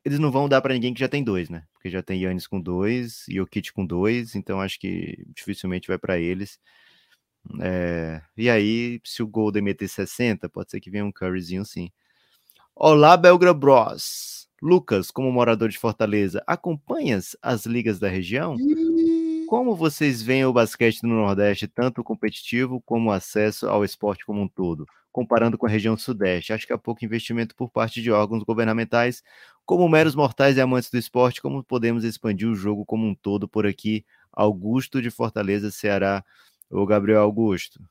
[0.06, 1.64] eles não vão dar para ninguém que já tem dois, né?
[1.74, 5.88] Porque já tem Yannis com dois e o Kit com dois, então acho que dificilmente
[5.88, 6.60] vai para eles.
[7.60, 11.92] É, e aí, se o Golden meter 60, pode ser que venha um Curryzinho sim.
[12.76, 14.48] Olá, Belgra Bros.
[14.62, 18.56] Lucas, como morador de Fortaleza, acompanhas as ligas da região?
[19.48, 24.40] Como vocês veem o basquete no Nordeste, tanto competitivo como o acesso ao esporte como
[24.40, 26.54] um todo, comparando com a região Sudeste?
[26.54, 29.24] Acho que há pouco investimento por parte de órgãos governamentais.
[29.66, 33.48] Como meros mortais e amantes do esporte, como podemos expandir o jogo como um todo
[33.48, 34.06] por aqui?
[34.32, 36.24] Augusto de Fortaleza, Ceará.
[36.72, 37.82] Ô, Gabriel Augusto,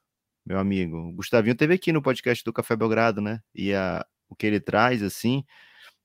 [0.45, 0.97] meu amigo.
[0.97, 3.43] O Gustavinho teve aqui no podcast do Café Belgrado, né?
[3.55, 5.45] E a, o que ele traz, assim,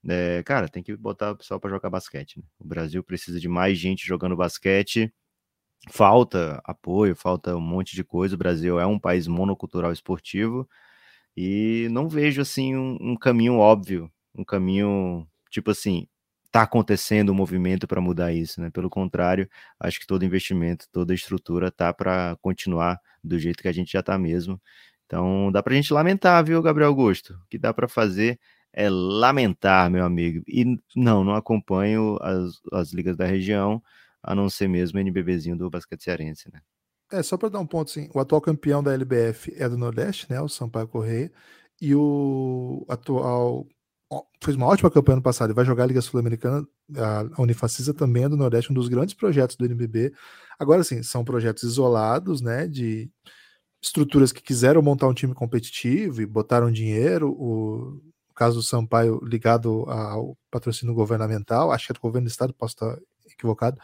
[0.09, 2.37] é, cara, tem que botar o pessoal para jogar basquete.
[2.37, 2.43] Né?
[2.59, 5.13] O Brasil precisa de mais gente jogando basquete.
[5.89, 8.35] Falta apoio, falta um monte de coisa.
[8.35, 10.67] O Brasil é um país monocultural esportivo
[11.37, 16.07] e não vejo assim um, um caminho óbvio, um caminho tipo assim,
[16.55, 18.69] tá acontecendo um movimento para mudar isso, né?
[18.69, 23.73] Pelo contrário, acho que todo investimento, toda estrutura tá para continuar do jeito que a
[23.73, 24.61] gente já tá mesmo.
[25.05, 27.33] Então, dá para a gente lamentar, viu, Gabriel Augusto?
[27.33, 28.39] O que dá para fazer
[28.71, 30.45] é lamentar, meu amigo.
[30.47, 33.83] E não, não acompanho as, as ligas da região,
[34.23, 36.61] a não ser mesmo o NBBzinho do basquete cearense, né?
[37.11, 40.31] É, só para dar um ponto, assim, o atual campeão da LBF é do Nordeste,
[40.31, 41.29] né, o Sampaio Correia,
[41.81, 43.67] e o atual
[44.43, 48.23] fez uma ótima campanha no passado e vai jogar a Liga Sul-Americana, a Unifacisa também
[48.23, 50.13] é do Nordeste, um dos grandes projetos do NBB.
[50.59, 53.09] Agora sim, são projetos isolados, né, de
[53.81, 58.01] estruturas que quiseram montar um time competitivo e botaram dinheiro, o
[58.35, 62.73] caso do Sampaio ligado ao patrocínio governamental, acho que é do governo do estado, posso
[62.73, 62.97] estar
[63.31, 63.77] equivocado.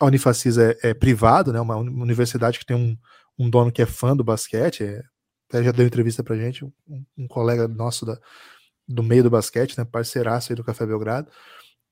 [0.00, 1.60] A Unifacisa é, é privado, né?
[1.60, 2.96] Uma universidade que tem um,
[3.38, 5.02] um dono que é fã do basquete, é,
[5.48, 8.18] até já deu entrevista pra gente, um, um colega nosso da,
[8.86, 9.84] do meio do basquete, né?
[9.84, 11.30] Parceiraço aí do Café Belgrado.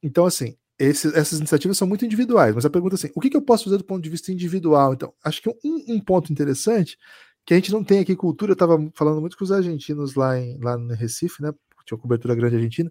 [0.02, 3.36] Então, assim, essas iniciativas são muito individuais, mas a pergunta é assim: o que, que
[3.36, 4.94] eu posso fazer do ponto de vista individual?
[4.94, 6.98] Então, acho que um, um ponto interessante
[7.44, 10.38] que a gente não tem aqui cultura, eu estava falando muito com os argentinos lá,
[10.38, 11.52] em, lá no Recife, né?
[11.84, 12.90] tinha uma cobertura grande argentina,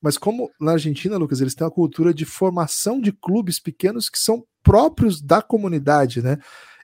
[0.00, 4.18] mas como na Argentina, Lucas, eles têm uma cultura de formação de clubes pequenos que
[4.18, 6.38] são próprios da comunidade, né?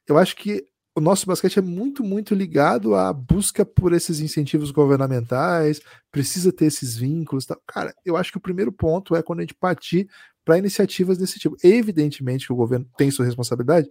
[0.07, 0.67] Eu acho que
[0.97, 5.79] o nosso basquete é muito, muito ligado à busca por esses incentivos governamentais,
[6.11, 7.45] precisa ter esses vínculos.
[7.45, 7.55] Tá?
[7.67, 10.09] Cara, eu acho que o primeiro ponto é quando a gente partir
[10.43, 11.55] para iniciativas desse tipo.
[11.63, 13.91] Evidentemente que o governo tem sua responsabilidade,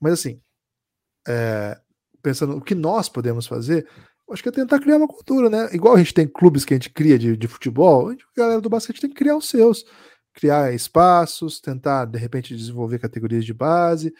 [0.00, 0.40] mas assim,
[1.28, 1.78] é,
[2.22, 3.86] pensando o que nós podemos fazer,
[4.30, 5.68] acho que é tentar criar uma cultura, né?
[5.74, 8.40] Igual a gente tem clubes que a gente cria de, de futebol, a, gente, a
[8.40, 9.84] galera do basquete tem que criar os seus,
[10.32, 14.14] criar espaços, tentar de repente desenvolver categorias de base,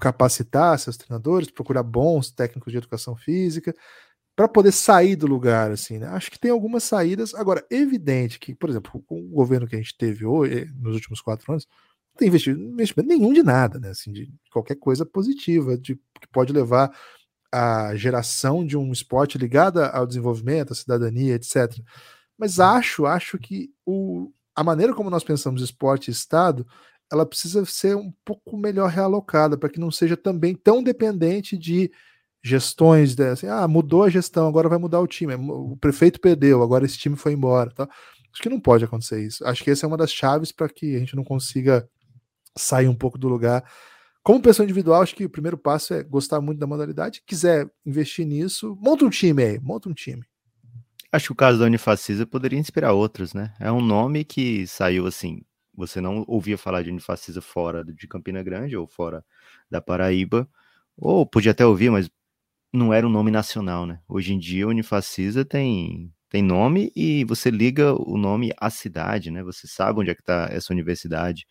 [0.00, 3.74] capacitar seus treinadores, procurar bons técnicos de educação física
[4.36, 6.08] para poder sair do lugar, assim, né?
[6.08, 7.34] Acho que tem algumas saídas.
[7.34, 11.20] Agora, evidente que, por exemplo, com o governo que a gente teve hoje, nos últimos
[11.20, 11.66] quatro anos,
[12.14, 13.90] não tem investimento nenhum de nada, né?
[13.90, 16.90] Assim, de qualquer coisa positiva, de, que pode levar
[17.52, 21.80] a geração de um esporte ligada ao desenvolvimento, à cidadania, etc.
[22.36, 26.66] Mas acho, acho que o, a maneira como nós pensamos esporte e Estado,
[27.14, 31.90] ela precisa ser um pouco melhor realocada para que não seja também tão dependente de
[32.42, 36.62] gestões, de, assim, ah, mudou a gestão, agora vai mudar o time, o prefeito perdeu,
[36.62, 37.88] agora esse time foi embora, tá?
[38.32, 39.46] Acho que não pode acontecer isso.
[39.46, 41.88] Acho que essa é uma das chaves para que a gente não consiga
[42.56, 43.64] sair um pouco do lugar
[44.24, 47.22] como pessoa individual, acho que o primeiro passo é gostar muito da modalidade.
[47.26, 50.22] Quiser investir nisso, monta um time aí, monta um time.
[51.12, 53.52] Acho que o caso da Unifacisa poderia inspirar outros, né?
[53.60, 55.42] É um nome que saiu assim.
[55.76, 59.24] Você não ouvia falar de Unifacisa fora de Campina Grande ou fora
[59.70, 60.48] da Paraíba,
[60.96, 62.10] ou podia até ouvir, mas
[62.72, 64.00] não era um nome nacional, né?
[64.08, 69.42] Hoje em dia, Unifacisa tem, tem nome e você liga o nome à cidade, né?
[69.42, 71.46] Você sabe onde é que está essa universidade.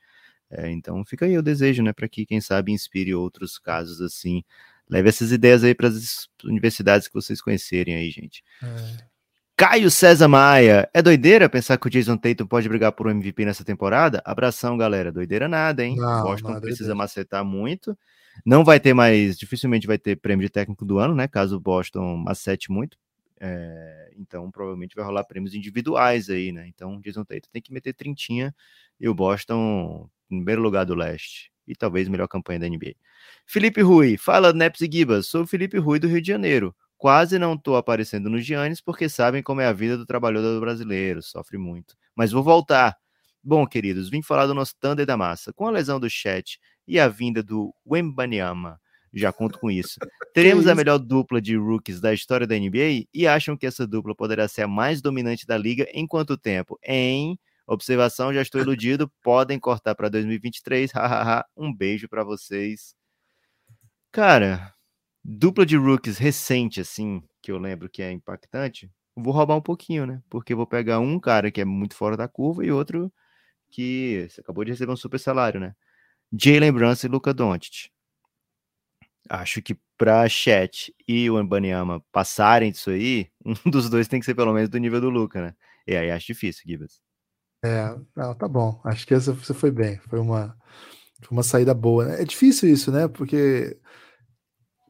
[0.49, 4.43] É, então fica aí o desejo, né, para que, quem sabe, inspire outros casos assim.
[4.89, 8.43] Leve essas ideias aí para as universidades que vocês conhecerem aí, gente.
[8.61, 9.12] É.
[9.55, 13.45] Caio César Maia, é doideira pensar que o Jason Tatum pode brigar por um MVP
[13.45, 14.21] nessa temporada?
[14.25, 15.11] Abração, galera.
[15.11, 15.95] Doideira nada, hein?
[15.95, 16.95] Não, Boston precisa doideira.
[16.95, 17.97] macetar muito.
[18.43, 21.27] Não vai ter mais, dificilmente vai ter prêmio de técnico do ano, né?
[21.27, 22.97] Caso o Boston macete muito.
[23.39, 26.67] É, então, provavelmente vai rolar prêmios individuais aí, né?
[26.67, 28.55] Então, Jason Tatum tem que meter trintinha
[28.99, 32.95] e o Boston primeiro lugar do leste e talvez melhor campanha da NBA.
[33.45, 36.75] Felipe Rui, fala Neps e Gibas, sou Felipe Rui do Rio de Janeiro.
[37.03, 41.21] Quase não estou aparecendo nos Giannis porque sabem como é a vida do trabalhador brasileiro,
[41.21, 41.97] sofre muito.
[42.15, 42.95] Mas vou voltar.
[43.43, 45.51] Bom, queridos, vim falar do nosso Thunder da Massa.
[45.51, 48.79] Com a lesão do chat e a vinda do Wembanyama,
[49.13, 49.99] já conto com isso.
[50.33, 54.15] Teremos a melhor dupla de rookies da história da NBA e acham que essa dupla
[54.15, 56.79] poderá ser a mais dominante da liga em quanto tempo?
[56.81, 57.37] Em
[57.67, 59.11] Observação, já estou iludido.
[59.21, 60.91] Podem cortar para 2023.
[61.57, 62.95] um beijo para vocês.
[64.09, 64.73] Cara,
[65.23, 68.91] dupla de rookies recente, assim, que eu lembro que é impactante.
[69.15, 70.21] Vou roubar um pouquinho, né?
[70.29, 73.11] Porque vou pegar um cara que é muito fora da curva e outro
[73.69, 75.75] que acabou de receber um super salário, né?
[76.31, 77.89] Jalen Brunson e Luca Doncic.
[79.29, 83.29] Acho que para Chat e o Mbanyama passarem disso aí,
[83.65, 85.55] um dos dois tem que ser pelo menos do nível do Luca, né?
[85.87, 87.01] E aí acho difícil, Gibas.
[87.63, 88.81] É, não, tá bom.
[88.83, 89.97] Acho que essa você foi bem.
[90.09, 90.57] Foi uma,
[91.21, 92.05] foi uma saída boa.
[92.05, 92.21] Né?
[92.21, 93.07] É difícil isso, né?
[93.07, 93.79] Porque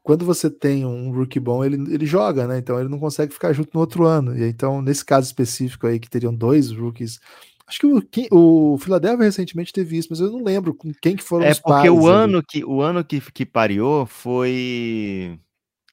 [0.04, 2.58] quando você tem um rookie bom, ele, ele joga, né?
[2.58, 4.38] Então ele não consegue ficar junto no outro ano.
[4.38, 7.20] E então, nesse caso específico aí, que teriam dois rookies.
[7.66, 11.24] Acho que o, o Philadelphia recentemente teve isso, mas eu não lembro com quem que
[11.24, 12.08] foram é os porque pares o ali.
[12.08, 15.40] ano que o ano que, que pareou foi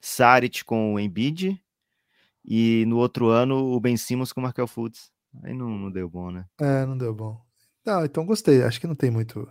[0.00, 1.62] Saric com o Embiid
[2.44, 5.12] e no outro ano o Ben Simmons com o Markel Fultz.
[5.44, 6.44] Aí não, não deu bom, né?
[6.60, 7.40] É, não deu bom.
[7.86, 8.64] Não, então gostei.
[8.64, 9.48] Acho que não tem muito.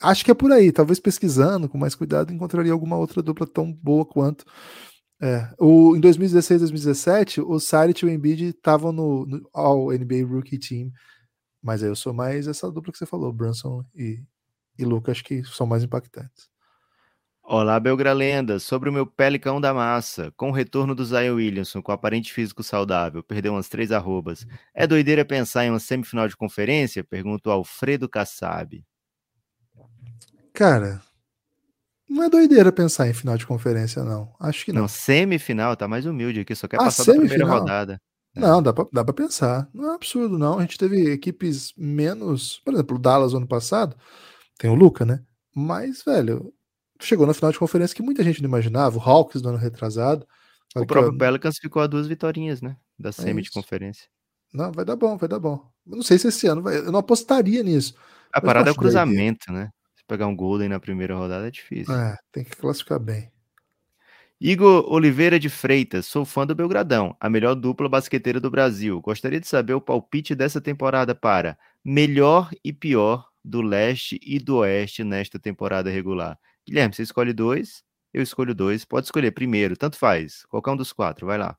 [0.00, 0.72] Acho que é por aí.
[0.72, 4.44] Talvez pesquisando com mais cuidado encontraria alguma outra dupla tão boa quanto.
[5.20, 5.52] É.
[5.58, 10.58] O, em 2016, 2017, o Saric e o Embiid estavam no, no All NBA Rookie
[10.58, 10.90] Team.
[11.62, 14.22] Mas aí eu sou mais essa dupla que você falou, Brunson e,
[14.78, 16.48] e Luca, acho que são mais impactantes.
[17.42, 18.58] Olá, Belgralenda.
[18.58, 22.62] Sobre o meu Pelicão da massa, com o retorno do Zion Williamson, com aparente físico
[22.62, 24.46] saudável, perdeu umas três arrobas.
[24.74, 27.02] É doideira pensar em uma semifinal de conferência?
[27.02, 28.84] Pergunta o Alfredo Kassab.
[30.58, 31.00] Cara,
[32.10, 34.34] não é doideira pensar em final de conferência, não.
[34.40, 34.82] Acho que não.
[34.82, 37.60] Não, semifinal, tá mais humilde aqui, só quer Ah, passar da primeira semifinal?
[37.60, 38.00] rodada.
[38.34, 39.68] Não, dá pra, dá pra pensar.
[39.72, 40.58] Não é absurdo, não.
[40.58, 42.60] A gente teve equipes menos.
[42.64, 43.96] Por exemplo, o Dallas ano passado,
[44.58, 45.22] tem o Luca, né?
[45.54, 46.52] Mas, velho,
[47.00, 48.98] chegou na final de conferência que muita gente não imaginava.
[48.98, 50.26] O Hawks do ano retrasado.
[50.74, 52.76] O próprio ó, Pelicans ficou a duas vitórias, né?
[52.98, 54.08] Da semi de conferência.
[54.52, 55.70] Não, vai dar bom, vai dar bom.
[55.86, 56.78] Eu não sei se esse ano vai.
[56.78, 57.94] Eu não apostaria nisso.
[58.32, 59.70] A eu parada é o cruzamento, né?
[60.08, 61.94] Pegar um Golden na primeira rodada é difícil.
[61.94, 63.30] É, tem que classificar bem.
[64.40, 69.00] Igor Oliveira de Freitas, sou fã do Belgradão, a melhor dupla basqueteira do Brasil.
[69.00, 74.58] Gostaria de saber o palpite dessa temporada para melhor e pior do leste e do
[74.58, 76.38] oeste nesta temporada regular.
[76.66, 77.82] Guilherme, você escolhe dois,
[78.14, 78.84] eu escolho dois.
[78.84, 80.44] Pode escolher primeiro, tanto faz.
[80.46, 81.56] Qualquer um dos quatro, vai lá.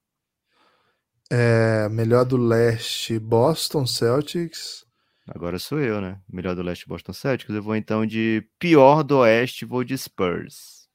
[1.29, 4.88] É, melhor do leste, Boston Celtics.
[5.33, 6.19] Agora sou eu, né?
[6.27, 7.53] Melhor do leste, Boston Celtics.
[7.53, 10.89] Eu vou então de pior do oeste, vou de Spurs.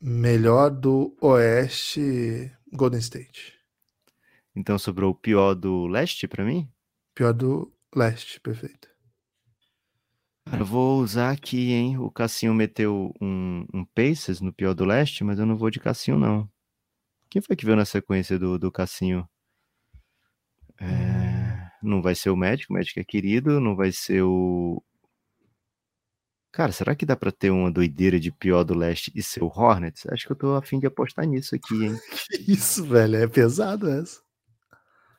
[0.00, 3.58] Melhor do oeste, Golden State.
[4.54, 6.70] Então sobrou o pior do leste para mim?
[7.14, 8.88] Pior do leste, perfeito.
[10.52, 11.96] Eu vou usar aqui, hein?
[11.98, 15.78] O Cassinho meteu um, um Pacers no pior do leste, mas eu não vou de
[15.78, 16.50] Cassinho, não.
[17.30, 19.28] Quem foi que veio na sequência do, do Cassinho?
[20.80, 21.29] É,
[21.82, 23.60] Não vai ser o Magic, o Magic é querido.
[23.60, 24.82] Não vai ser o.
[26.52, 29.46] Cara, será que dá pra ter uma doideira de pior do leste e ser o
[29.46, 30.04] Hornets?
[30.08, 31.96] Acho que eu tô afim de apostar nisso aqui, hein?
[32.26, 34.20] Que isso, velho, é pesado essa.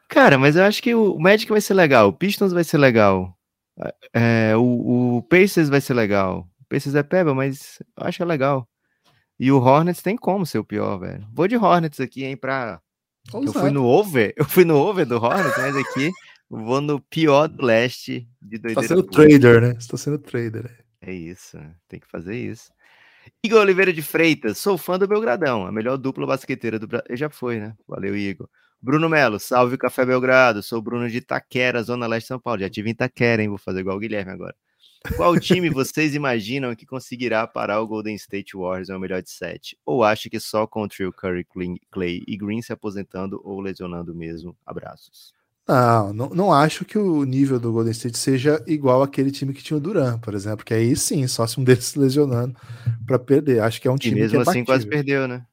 [0.10, 3.34] Cara, mas eu acho que o Magic vai ser legal, o Pistons vai ser legal,
[4.14, 6.48] é, o, o Pacers vai ser legal.
[6.60, 8.68] O Pacers é peba, mas eu acho que é legal.
[9.40, 11.26] E o Hornets tem como ser o pior, velho.
[11.34, 12.82] Vou de Hornets aqui, hein, pra...
[13.34, 16.12] Eu fui no over, eu fui no over do Hornets, mas aqui
[16.60, 18.82] vou no pior do leste de Você doideira.
[18.82, 19.28] tá sendo pura.
[19.28, 19.80] trader, né?
[19.80, 20.86] Você tá sendo trader.
[21.02, 21.76] É isso, né?
[21.88, 22.72] tem que fazer isso.
[23.44, 27.16] Igor Oliveira de Freitas, sou fã do Belgradão, a melhor dupla basqueteira do Brasil.
[27.16, 27.76] Já foi, né?
[27.88, 28.50] Valeu, Igor.
[28.82, 32.62] Bruno Melo, salve Café Belgrado, sou o Bruno de Itaquera, Zona Leste de São Paulo.
[32.62, 33.50] Já tive em Itaquera, hein?
[33.50, 34.56] Vou fazer igual o Guilherme agora.
[35.16, 39.78] Qual time vocês imaginam que conseguirá parar o Golden State Warriors ao melhor de sete?
[39.86, 41.46] Ou acha que só com o trio Curry,
[41.92, 44.58] Clay e Green se aposentando ou lesionando mesmo?
[44.66, 45.32] Abraços.
[45.72, 49.64] Não, não, não acho que o nível do Golden State seja igual àquele time que
[49.64, 52.54] tinha o Duran, por exemplo, que aí sim, só se um deles se lesionando
[53.08, 53.62] pra perder.
[53.62, 55.46] Acho que é um E time mesmo que é assim quase perdeu, né?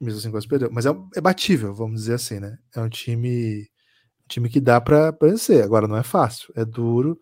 [0.00, 0.70] Mesmo assim quase perdeu.
[0.70, 2.56] Mas é, é batível, vamos dizer assim, né?
[2.74, 5.64] É um time, um time que dá pra vencer.
[5.64, 7.18] Agora não é fácil, é duro.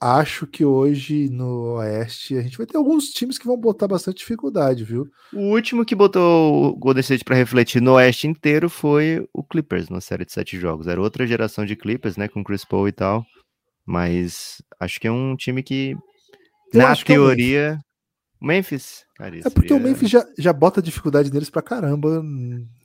[0.00, 4.18] Acho que hoje no Oeste a gente vai ter alguns times que vão botar bastante
[4.18, 5.06] dificuldade, viu?
[5.30, 9.90] O último que botou o Golden State para refletir no Oeste inteiro foi o Clippers,
[9.90, 10.86] na série de sete jogos.
[10.86, 13.26] Era outra geração de Clippers, né, com Chris Paul e tal.
[13.84, 15.94] Mas acho que é um time que,
[16.72, 17.78] Eu na acho que é o teoria,
[18.40, 19.04] Memphis.
[19.18, 22.22] Cara, É porque o Memphis já, já bota dificuldade neles pra caramba,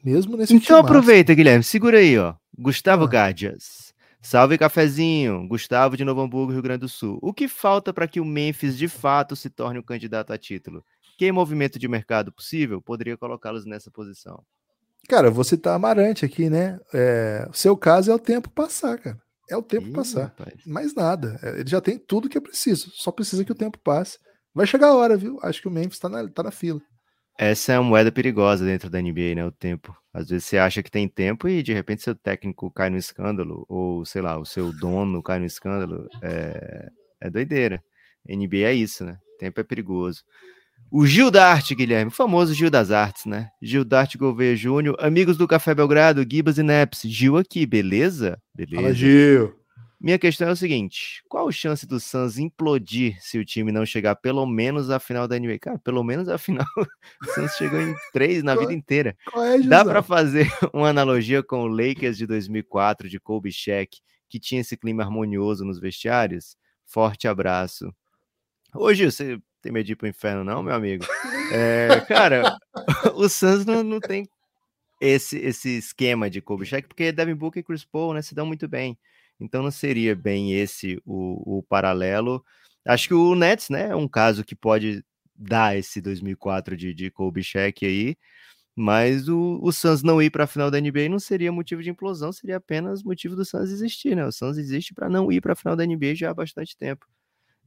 [0.03, 0.85] mesmo nesse Então timaço.
[0.85, 2.33] aproveita, Guilherme, segura aí, ó.
[2.57, 3.07] Gustavo Ah.
[3.07, 3.93] Gardias.
[4.25, 7.19] Salve cafezinho, Gustavo de Novo Hamburgo, Rio Grande do Sul.
[7.21, 10.83] O que falta para que o Memphis de fato se torne um candidato a título?
[11.15, 14.43] Que movimento de mercado possível poderia colocá-los nessa posição?
[15.07, 16.79] Cara, você tá amarante aqui, né?
[16.91, 19.19] É, o seu caso é o tempo passar, cara.
[19.47, 20.23] É o tempo Ih, passar.
[20.23, 20.55] rapaz.
[20.65, 21.39] Mais nada.
[21.43, 22.89] É, Ele já tem tudo que é preciso.
[22.95, 24.17] Só precisa que o tempo passe.
[24.55, 25.37] Vai chegar a hora, viu?
[25.43, 26.81] Acho que o Memphis tá na, tá na fila.
[27.37, 29.45] Essa é uma moeda perigosa dentro da NBA, né?
[29.45, 29.95] O tempo.
[30.13, 33.65] Às vezes você acha que tem tempo e de repente seu técnico cai no escândalo,
[33.67, 36.07] ou sei lá, o seu dono cai no escândalo.
[36.21, 37.83] É, é doideira.
[38.27, 39.17] NBA é isso, né?
[39.37, 40.23] Tempo é perigoso.
[40.89, 43.49] O Gil da Arte, Guilherme, o famoso Gil das Artes, né?
[43.61, 47.01] Gil da Arte Gouveia Júnior, amigos do Café Belgrado, Gibas e Neps.
[47.03, 48.39] Gil aqui, beleza?
[48.53, 48.81] Beleza.
[48.81, 49.64] Fala, Gil.
[49.99, 53.85] Minha questão é o seguinte: qual a chance do Suns implodir se o time não
[53.85, 55.59] chegar pelo menos à final da NBA?
[55.59, 56.65] Cara, pelo menos a final.
[57.21, 59.15] o Suns chegou em três na vida inteira.
[59.33, 64.39] É, Dá para fazer uma analogia com o Lakers de 2004 de Kobe Shaq, que
[64.39, 66.55] tinha esse clima harmonioso nos vestiários?
[66.85, 67.93] Forte abraço.
[68.73, 71.05] Hoje você tem medo de ir pro inferno, não, meu amigo?
[71.51, 72.55] É, cara,
[73.15, 74.27] o Suns não, não tem
[74.99, 78.45] esse, esse esquema de Kobe Shaq, porque Devin Booker e Chris Paul né, se dão
[78.45, 78.97] muito bem.
[79.39, 82.43] Então não seria bem esse o, o paralelo.
[82.85, 85.03] Acho que o Nets, né, é um caso que pode
[85.35, 88.15] dar esse 2004 de, de Kobe Shaq aí,
[88.75, 91.89] mas o, o Suns não ir para a final da NBA não seria motivo de
[91.89, 94.25] implosão, seria apenas motivo do Suns existir, né?
[94.25, 97.05] O Suns existe para não ir para a final da NBA já há bastante tempo.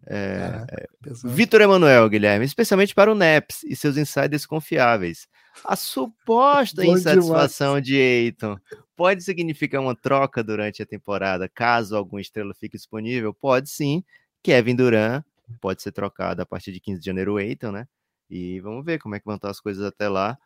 [0.06, 0.86] É, é,
[1.24, 5.26] Vitor Emanuel, Guilherme, especialmente para o NEPS e seus insiders confiáveis.
[5.64, 7.84] A suposta insatisfação demais.
[7.84, 8.56] de Eiton
[8.98, 13.32] pode significar uma troca durante a temporada, caso alguma estrela fique disponível?
[13.32, 14.02] Pode sim.
[14.42, 15.24] Kevin Durant
[15.60, 17.86] pode ser trocado a partir de 15 de janeiro, o Eiton, né?
[18.28, 20.36] E vamos ver como é que vão estar as coisas até lá.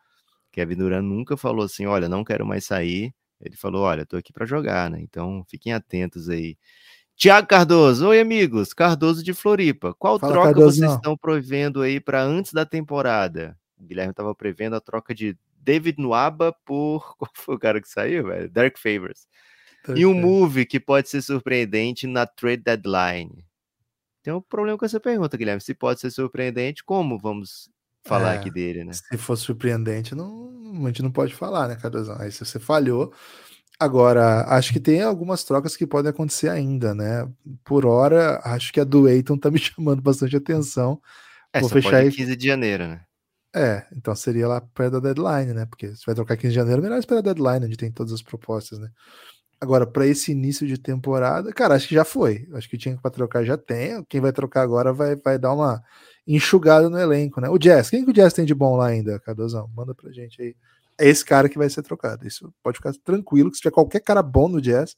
[0.51, 3.11] Kevin Durant nunca falou assim: olha, não quero mais sair.
[3.41, 5.01] Ele falou: olha, tô aqui para jogar, né?
[5.01, 6.55] Então fiquem atentos aí.
[7.15, 9.95] Tiago Cardoso, oi amigos, Cardoso de Floripa.
[9.95, 10.95] Qual Fala, troca Cardoso, vocês não.
[10.95, 13.57] estão prevendo aí para antes da temporada?
[13.79, 17.15] O Guilherme estava prevendo a troca de David Nuaba por.
[17.17, 18.49] Qual foi o cara que saiu, velho?
[18.49, 19.27] Derek Favors.
[19.95, 23.45] e um move que pode ser surpreendente na trade deadline.
[24.21, 25.61] Tem um problema com essa pergunta, Guilherme.
[25.61, 27.69] Se pode ser surpreendente, como vamos
[28.05, 28.93] falar é, aqui dele, né?
[28.93, 30.53] Se for surpreendente, não,
[30.83, 32.17] a gente não pode falar, né, Cardozão?
[32.19, 33.13] Aí se você falhou,
[33.79, 37.27] Agora, acho que tem algumas trocas que podem acontecer ainda, né?
[37.65, 41.01] Por hora, acho que a do Eiton tá me chamando bastante atenção.
[41.51, 43.01] É, Vou fechar aí 15 de janeiro, né?
[43.55, 45.65] É, então seria lá perto da deadline, né?
[45.65, 48.21] Porque se vai trocar 15 de janeiro, melhor esperar a deadline, onde tem todas as
[48.21, 48.89] propostas, né?
[49.61, 52.47] Agora, para esse início de temporada, cara, acho que já foi.
[52.53, 54.03] Acho que tinha para trocar já tem.
[54.05, 55.81] Quem vai trocar agora vai, vai dar uma
[56.27, 57.49] enxugada no elenco, né?
[57.49, 59.69] O Jazz, quem que o Jazz tem de bom lá ainda, Cardozão?
[59.75, 60.55] Manda pra gente aí
[60.97, 62.27] é esse cara que vai ser trocado.
[62.27, 64.95] Isso pode ficar tranquilo, que se tiver qualquer cara bom no Jazz,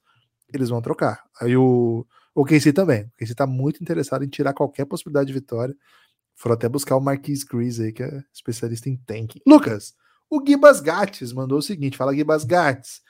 [0.54, 1.24] eles vão trocar.
[1.42, 3.04] Aí o, o KC também.
[3.06, 5.76] O KC tá muito interessado em tirar qualquer possibilidade de vitória.
[6.36, 9.40] Foram até buscar o Marquis Chris aí, que é especialista em tanking.
[9.48, 9.94] Lucas,
[10.30, 13.02] o Gibas Gates mandou o seguinte: fala Gibas Gates.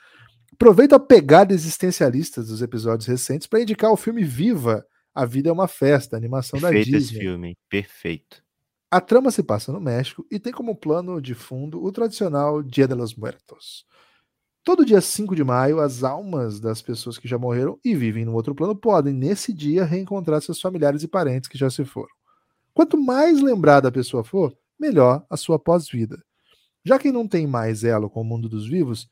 [0.53, 5.51] Aproveita a pegada existencialista dos episódios recentes para indicar o filme Viva, A Vida é
[5.51, 7.17] uma Festa, animação Perfeito da Disney.
[7.17, 8.43] esse filme, perfeito.
[8.89, 12.87] A trama se passa no México e tem como plano de fundo o tradicional Dia
[12.87, 13.85] de los Muertos.
[14.63, 18.33] Todo dia 5 de maio, as almas das pessoas que já morreram e vivem no
[18.33, 22.13] outro plano podem, nesse dia, reencontrar seus familiares e parentes que já se foram.
[22.75, 26.21] Quanto mais lembrada a pessoa for, melhor a sua pós-vida.
[26.83, 29.09] Já quem não tem mais elo com o mundo dos vivos,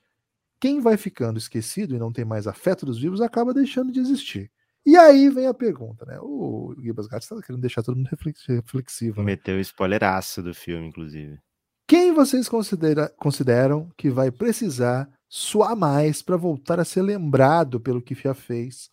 [0.59, 4.51] quem vai ficando esquecido e não tem mais afeto dos vivos acaba deixando de existir.
[4.86, 6.20] E aí vem a pergunta, né?
[6.20, 9.22] O Gibas Gato está querendo deixar todo mundo reflexivo.
[9.22, 9.28] Né?
[9.28, 11.39] Meteu o spoileraço do filme, inclusive.
[11.88, 18.01] Quem vocês considera, consideram que vai precisar suar mais para voltar a ser lembrado pelo
[18.01, 18.91] que já fez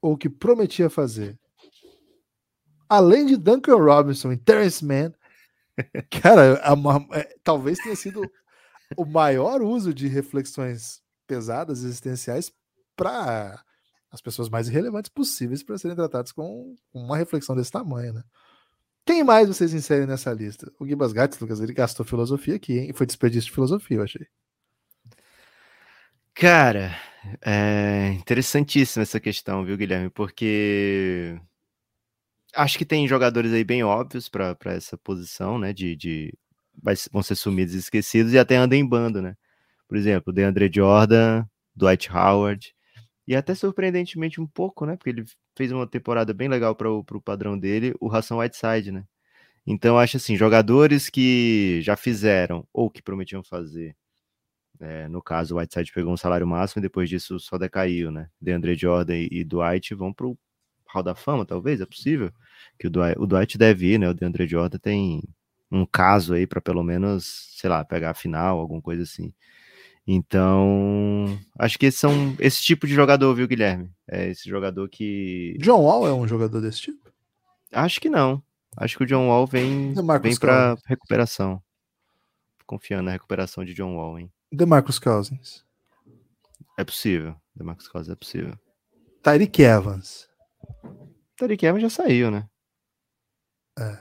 [0.00, 1.38] ou que prometia fazer?
[2.92, 5.14] Além de Duncan Robinson e Terence Mann,
[6.20, 8.20] cara, a, a, é, talvez tenha sido
[8.94, 12.52] o maior uso de reflexões pesadas existenciais
[12.94, 13.64] para
[14.10, 18.22] as pessoas mais irrelevantes possíveis para serem tratadas com uma reflexão desse tamanho, né?
[19.06, 20.70] Quem mais vocês inserem nessa lista?
[20.78, 22.92] O Gibas Gates, Lucas, ele gastou filosofia aqui, hein?
[22.92, 24.26] Foi desperdício de filosofia, eu achei.
[26.34, 26.94] Cara,
[27.40, 30.10] é interessantíssima essa questão, viu, Guilherme?
[30.10, 31.40] Porque
[32.54, 35.72] acho que tem jogadores aí bem óbvios para essa posição, né?
[35.72, 36.34] De, de
[37.12, 39.36] vão ser sumidos e esquecidos e até andam em bando, né?
[39.88, 41.44] Por exemplo, DeAndre Jordan,
[41.74, 42.74] Dwight Howard,
[43.26, 44.96] e até surpreendentemente um pouco, né?
[44.96, 45.24] Porque ele
[45.56, 49.04] fez uma temporada bem legal para o padrão dele, o Ração Whiteside, né?
[49.66, 53.96] Então, acho assim, jogadores que já fizeram ou que prometiam fazer.
[54.80, 58.28] É, no caso, o Whiteside pegou um salário máximo e depois disso só decaiu, né?
[58.40, 60.36] DeAndre Jordan e, Dwight vão para o
[60.92, 62.30] Hall da Fama, talvez, é possível.
[62.78, 64.08] Que o Dwight, o Dwight deve ir, né?
[64.08, 65.22] O DeAndre Jordan tem
[65.70, 69.32] um caso aí para pelo menos, sei lá, pegar a final, alguma coisa assim.
[70.06, 73.90] Então, acho que são esse tipo de jogador, viu, Guilherme?
[74.08, 75.56] É esse jogador que.
[75.60, 77.10] John Wall é um jogador desse tipo?
[77.72, 78.42] Acho que não.
[78.76, 81.62] Acho que o John Wall vem, vem para recuperação.
[82.66, 84.32] Confiando na recuperação de John Wall, hein?
[84.50, 85.64] DeMarcus Cousins.
[86.76, 87.36] É possível.
[87.54, 88.58] DeMarcus Cousins é possível.
[89.22, 90.28] Tyreek Evans.
[91.36, 92.48] Tyreek Evans já saiu, né?
[93.78, 93.98] É.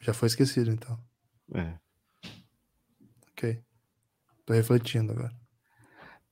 [0.00, 0.98] Já foi esquecido, então.
[1.54, 1.74] É.
[3.32, 3.60] Ok.
[4.46, 5.32] Tô refletindo agora.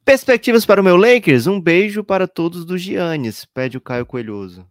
[0.04, 1.46] Perspectivas para o meu Lakers?
[1.46, 4.64] Um beijo para todos dos Giannis, pede o Caio Coelhoso.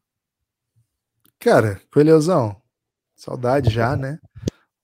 [1.39, 2.59] Cara, Coelhosão,
[3.15, 4.17] saudade já, né?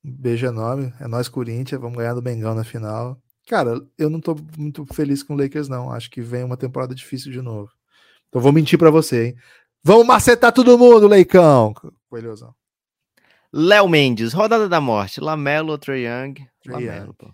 [0.04, 0.94] Um beijo enorme.
[1.00, 1.80] É nós, Corinthians.
[1.80, 3.22] Vamos ganhar do Bengão na final.
[3.48, 5.92] Cara, eu não tô muito feliz com o Lakers, não.
[5.92, 7.72] Acho que vem uma temporada difícil de novo.
[8.28, 9.36] Então vou mentir para você, hein?
[9.84, 11.74] Vamos macetar todo mundo, Leicão!
[12.08, 12.54] Coelhosão.
[13.52, 15.20] Léo Mendes, rodada da morte.
[15.20, 16.36] Lamelo ou Trae Young?
[16.64, 17.34] Trae Lamelo, pô.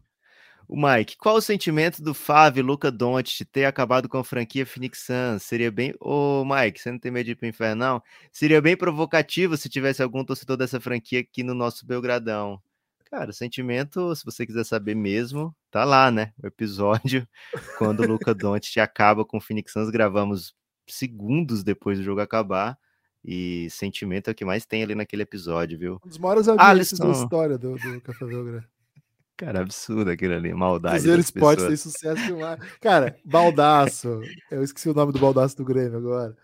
[0.66, 5.06] O Mike, qual o sentimento do Fábio Luca Doncic ter acabado com a franquia Phoenix
[5.06, 5.44] Suns?
[5.44, 5.94] Seria bem...
[6.00, 8.04] Ô, Mike, você não tem medo de ir pro inferno, não?
[8.32, 12.62] Seria bem provocativo se tivesse algum torcedor dessa franquia aqui no nosso Belgradão.
[13.10, 16.34] Cara, o sentimento, se você quiser saber mesmo, tá lá, né?
[16.42, 17.28] O episódio,
[17.78, 20.54] quando o Luca Doncic acaba com o Phoenix Suns, gravamos
[20.88, 22.78] segundos depois do jogo acabar.
[23.24, 26.00] E sentimento é o que mais tem ali naquele episódio, viu?
[26.06, 28.66] Um dos maiores audiências da história do, do Café Belgrado.
[29.36, 30.96] Cara, absurdo aquilo ali, maldade.
[30.96, 32.60] Cruzeiro Esporte tem sucesso demais.
[32.82, 34.22] Cara, Baldaço.
[34.50, 36.36] Eu esqueci o nome do Baldaço do Grêmio agora.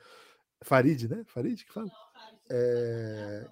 [0.61, 1.23] Farid, né?
[1.25, 1.89] Farid que fala?
[2.51, 3.47] É...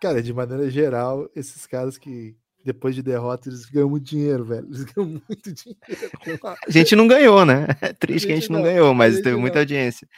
[0.00, 2.36] Cara, de maneira geral, esses caras que
[2.66, 4.66] depois de derrota eles ganham muito dinheiro, velho.
[4.66, 5.80] Eles ganham muito dinheiro.
[6.44, 7.66] a- A gente não ganhou, né?
[7.80, 9.62] É triste que a gente não não, ganhou, a mas teve muita não.
[9.62, 10.08] audiência.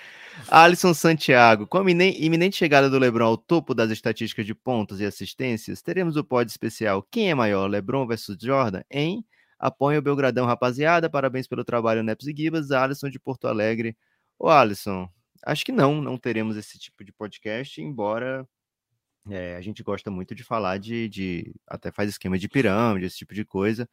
[0.48, 5.00] Alisson Santiago, com a iminen- iminente chegada do LeBron ao topo das estatísticas de pontos
[5.00, 8.82] e assistências, teremos o pod especial Quem é maior, LeBron versus Jordan?
[8.90, 9.24] Em
[9.58, 11.10] Apoia o Belgradão, rapaziada.
[11.10, 12.70] Parabéns pelo trabalho, Neps e Gibas.
[12.70, 13.96] Alisson de Porto Alegre.
[14.38, 15.08] Ô, Alisson,
[15.44, 18.46] acho que não, não teremos esse tipo de podcast, embora
[19.30, 23.18] é, a gente gosta muito de falar de, de- Até faz esquema de pirâmide, esse
[23.18, 23.88] tipo de coisa.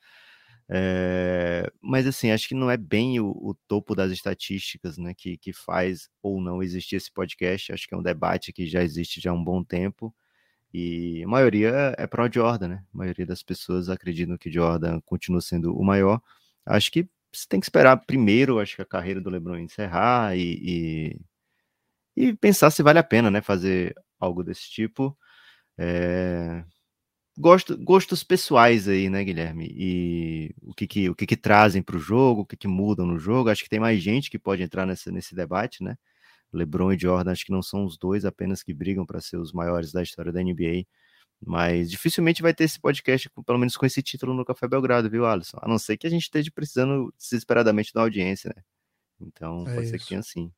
[0.69, 5.37] É, mas assim, acho que não é bem o, o topo das estatísticas né, que,
[5.37, 7.73] que faz ou não existir esse podcast.
[7.73, 10.13] Acho que é um debate que já existe já há um bom tempo.
[10.73, 12.83] E a maioria é pró Jordan, né?
[12.93, 16.21] A maioria das pessoas acreditam que Jordan continua sendo o maior.
[16.65, 21.19] Acho que você tem que esperar primeiro, acho que a carreira do LeBron encerrar e,
[22.15, 23.41] e, e pensar se vale a pena, né?
[23.41, 25.17] Fazer algo desse tipo.
[25.77, 26.63] É,
[27.37, 29.67] gosto, gostos pessoais aí, né, Guilherme?
[29.71, 33.05] E o que que, o que, que trazem para o jogo, o que, que mudam
[33.05, 33.49] no jogo.
[33.49, 35.97] Acho que tem mais gente que pode entrar nessa, nesse debate, né?
[36.53, 39.53] LeBron e Jordan, acho que não são os dois apenas que brigam para ser os
[39.53, 40.85] maiores da história da NBA.
[41.45, 45.25] Mas dificilmente vai ter esse podcast, pelo menos com esse título no Café Belgrado, viu,
[45.25, 45.57] Alisson?
[45.61, 48.63] A não ser que a gente esteja precisando desesperadamente da audiência, né?
[49.21, 50.09] Então, É pode ser que isso.
[50.09, 50.51] tenha sim.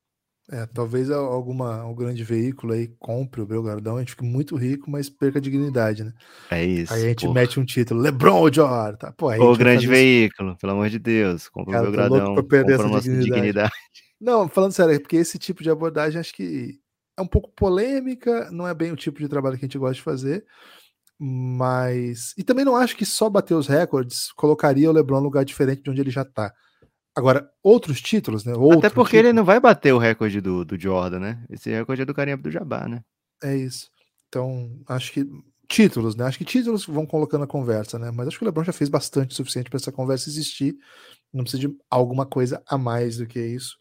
[0.49, 4.55] É, talvez al- alguma, um grande veículo aí compre o Belgradão, a gente fique muito
[4.55, 6.13] rico, mas perca a dignidade, né?
[6.49, 6.93] É isso.
[6.93, 7.33] Aí a gente pô.
[7.33, 9.11] mete um título, LeBron ou Jordan, tá?
[9.11, 9.91] Pô, aí a vai grande isso.
[9.91, 11.49] veículo, pelo amor de Deus.
[11.49, 13.33] Compra Cara, o Belgradão, compra essa nossa dignidade.
[13.33, 13.71] dignidade.
[14.19, 16.79] Não, falando sério, é porque esse tipo de abordagem acho que
[17.17, 19.95] é um pouco polêmica, não é bem o tipo de trabalho que a gente gosta
[19.95, 20.45] de fazer,
[21.19, 22.33] mas.
[22.37, 25.81] E também não acho que só bater os recordes colocaria o LeBron num lugar diferente
[25.83, 26.53] de onde ele já tá.
[27.17, 28.51] Agora, outros títulos, né?
[28.51, 31.43] Até Outro porque ele título, não vai bater o recorde do, do Jordan, né?
[31.49, 33.01] Esse recorde é do Carinha do Jabá, né?
[33.43, 33.89] É isso.
[34.27, 35.25] Então, acho que.
[35.67, 36.25] Títulos, né?
[36.25, 38.11] Acho que títulos vão colocando a conversa, né?
[38.11, 40.77] Mas acho que o LeBron já fez bastante o suficiente para essa conversa existir.
[41.33, 43.75] Não precisa de alguma coisa a mais do que isso.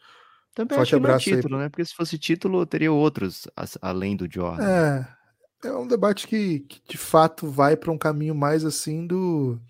[0.55, 1.69] Também Forte acho que não é abraço aí título, né?
[1.69, 3.47] Porque se fosse título, teria outros
[3.83, 4.65] além do Jordan.
[4.65, 9.61] É, é um debate que, que de fato vai para um caminho mais assim do.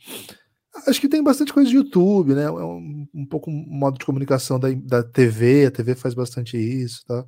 [0.87, 2.45] Acho que tem bastante coisa de YouTube, né?
[2.45, 6.57] É um, um pouco um modo de comunicação da, da TV, a TV faz bastante
[6.57, 7.25] isso, tá?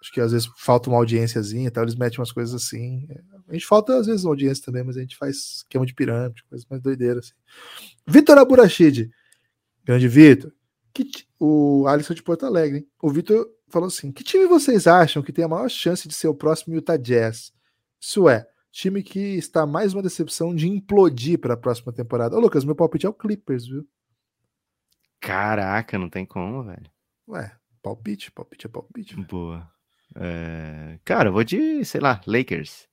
[0.00, 1.80] Acho que às vezes falta uma audiênciazinha, tá?
[1.80, 3.08] eles metem umas coisas assim.
[3.48, 6.66] A gente falta às vezes audiência também, mas a gente faz esquema de pirâmide, coisas
[6.68, 7.26] mais doideiras.
[7.26, 7.92] Assim.
[8.06, 9.10] Vitor Aburachid,
[9.82, 10.52] grande Vitor,
[10.92, 11.10] que
[11.40, 12.88] o Alisson de Porto Alegre, hein?
[13.02, 16.28] O Vitor falou assim: que time vocês acham que tem a maior chance de ser
[16.28, 17.50] o próximo Utah Jazz?
[17.98, 22.36] Isso é, time que está mais uma decepção de implodir para a próxima temporada.
[22.36, 23.86] Ô, Lucas, meu palpite é o Clippers, viu?
[25.20, 26.90] Caraca, não tem como, velho.
[27.28, 29.14] Ué, palpite, palpite é palpite.
[29.14, 29.28] velho.
[29.28, 29.70] Boa.
[30.16, 32.88] É, Cara, eu vou de, sei lá, Lakers.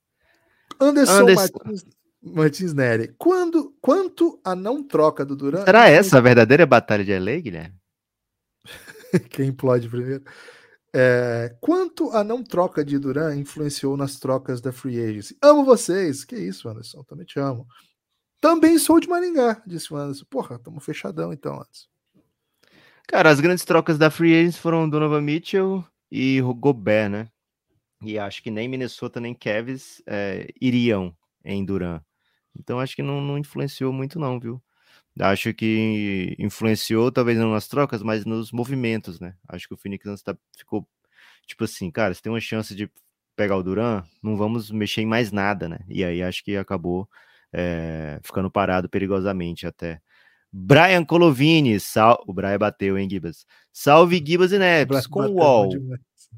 [0.80, 1.48] Anderson, Anderson.
[1.64, 1.84] Martins,
[2.22, 5.64] Martins Neri, quando, quanto a não troca do Durant?
[5.64, 7.76] Será essa a verdadeira batalha de LA, Guilherme?
[9.30, 10.24] Quem implode primeiro?
[10.94, 15.36] É, quanto a não troca de Duran influenciou nas trocas da Free Agency?
[15.40, 16.24] Amo vocês.
[16.24, 17.02] Que isso, Anderson.
[17.04, 17.66] Também te amo.
[18.40, 20.24] Também sou de Maringá, disse o Anderson.
[20.28, 21.86] Porra, tamo fechadão então, Anderson.
[23.08, 27.28] Cara, as grandes trocas da Free Agents foram Donovan Mitchell e Gobert, né?
[28.02, 32.00] E acho que nem Minnesota nem Cavs é, iriam em Duran.
[32.58, 34.62] Então acho que não, não influenciou muito não, viu?
[35.20, 39.34] Acho que influenciou, talvez não nas trocas, mas nos movimentos, né?
[39.48, 40.88] Acho que o Phoenix Suns tá, ficou
[41.46, 42.90] tipo assim, cara, se tem uma chance de
[43.36, 45.80] pegar o Duran, não vamos mexer em mais nada, né?
[45.88, 47.08] E aí acho que acabou
[47.52, 50.00] é, ficando parado perigosamente até.
[50.52, 52.22] Brian Colovini, sal...
[52.26, 53.46] o Brian bateu, hein, Gibas?
[53.72, 55.70] Salve Gibas e Neps, com o Wall,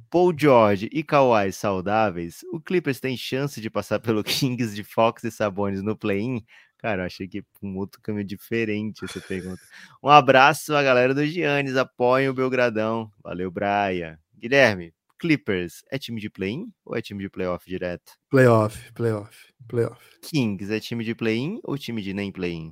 [0.09, 5.25] Paul George e Kawhi saudáveis, o Clippers tem chance de passar pelo Kings de Fox
[5.25, 6.45] e Sabonis no play-in?
[6.85, 9.63] Cara, eu achei que um outro caminho diferente essa pergunta.
[10.03, 13.11] Um abraço à galera do Giannis, apoiem o Belgradão.
[13.23, 14.19] Valeu, Brian.
[14.39, 18.13] Guilherme, Clippers é time de play-in ou é time de playoff direto?
[18.29, 19.35] Playoff, playoff,
[19.67, 19.99] playoff.
[20.21, 22.71] Kings é time de play-in ou time de nem play-in?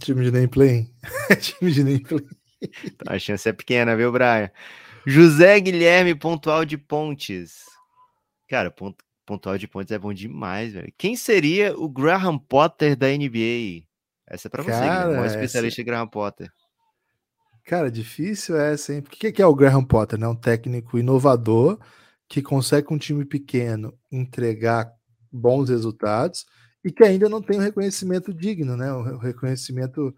[0.00, 0.92] Time de nem play-in.
[1.40, 2.26] time de nem play-in.
[2.60, 4.50] Então a chance é pequena, viu, Brian?
[5.06, 7.66] José Guilherme Pontual de Pontes.
[8.48, 10.92] Cara, ponto, pontual de pontes é bom demais, velho.
[10.96, 13.84] Quem seria o Graham Potter da NBA?
[14.26, 15.82] Essa é pra você, Guilherme, um especialista essa...
[15.82, 16.50] em Graham Potter.
[17.64, 19.00] Cara, difícil essa, hein?
[19.00, 20.18] O que é o Graham Potter?
[20.18, 20.28] Né?
[20.28, 21.78] Um técnico inovador
[22.28, 24.92] que consegue com um time pequeno entregar
[25.32, 26.44] bons resultados
[26.84, 28.92] e que ainda não tem o um reconhecimento digno, né?
[28.92, 30.14] O reconhecimento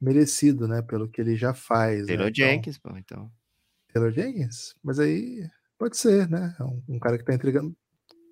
[0.00, 0.82] merecido, né?
[0.82, 2.06] Pelo que ele já faz.
[2.06, 2.30] Taylor né?
[2.30, 3.30] então, Jenkins, pô, então.
[3.92, 4.74] Taylor Jenkins?
[4.82, 5.46] Mas aí
[5.78, 6.54] pode ser, né?
[6.58, 7.74] É um, um cara que tá entregando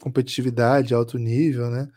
[0.01, 1.89] competitividade, alto nível, né?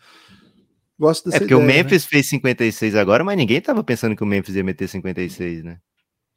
[0.98, 1.78] Gosto dessa É porque ideia, o né?
[1.78, 2.10] Memphis né?
[2.10, 5.80] fez 56 agora, mas ninguém tava pensando que o Memphis ia meter 56, né?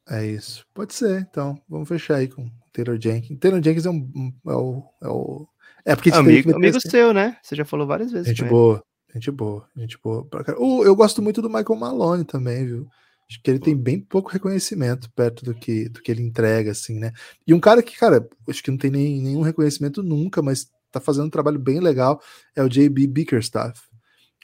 [0.09, 0.65] É isso.
[0.73, 1.57] Pode ser, então.
[1.67, 3.37] Vamos fechar aí com Taylor Jenkins.
[3.39, 4.83] Taylor Jenkins é, um, é o.
[5.01, 5.47] É, o,
[5.85, 7.37] é porque amigo, amigo seu, né?
[7.41, 8.27] Você já falou várias vezes.
[8.27, 8.83] Gente boa,
[9.13, 10.27] gente boa, gente boa.
[10.57, 12.87] Uh, eu gosto muito do Michael Malone também, viu?
[13.29, 16.99] Acho que ele tem bem pouco reconhecimento perto do que, do que ele entrega, assim,
[16.99, 17.11] né?
[17.47, 20.99] E um cara que, cara, acho que não tem nem, nenhum reconhecimento nunca, mas tá
[20.99, 22.21] fazendo um trabalho bem legal,
[22.55, 23.81] é o JB Bickerstaff.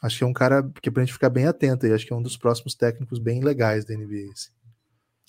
[0.01, 2.13] Acho que é um cara que é pra gente ficar bem atento e acho que
[2.13, 4.31] é um dos próximos técnicos bem legais da NBA.
[4.31, 4.49] Assim.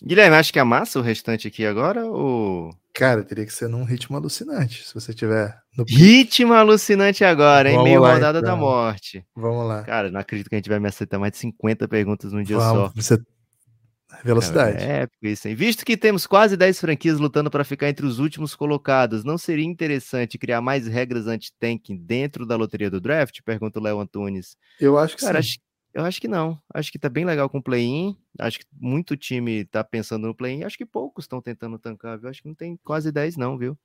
[0.03, 2.71] Guilherme, acho que amassa o restante aqui agora ou.
[2.95, 7.77] Cara, teria que ser num ritmo alucinante, se você tiver no Ritmo alucinante agora, hein?
[7.77, 8.51] Vamos Meio lá, rodada então.
[8.51, 9.25] da morte.
[9.35, 9.83] Vamos lá.
[9.85, 12.59] Cara, não acredito que a gente vai me aceitar mais de 50 perguntas num dia
[12.59, 12.93] Vamos, só.
[12.95, 13.19] Você
[14.25, 14.83] Velocidade.
[14.83, 15.55] É épico isso, hein?
[15.55, 19.65] Visto que temos quase 10 franquias lutando para ficar entre os últimos colocados, não seria
[19.65, 23.41] interessante criar mais regras anti-tanking dentro da loteria do draft?
[23.45, 24.57] Pergunta o Léo Antunes.
[24.81, 25.49] Eu acho que Cara, sim.
[25.49, 25.59] Acho,
[25.95, 26.59] eu acho que não.
[26.73, 28.17] Acho que tá bem legal com o play-in.
[28.39, 30.65] Acho que muito time tá pensando no play-in.
[30.65, 32.29] Acho que poucos estão tentando tancar, viu?
[32.29, 33.79] Acho que não tem quase 10, não, viu?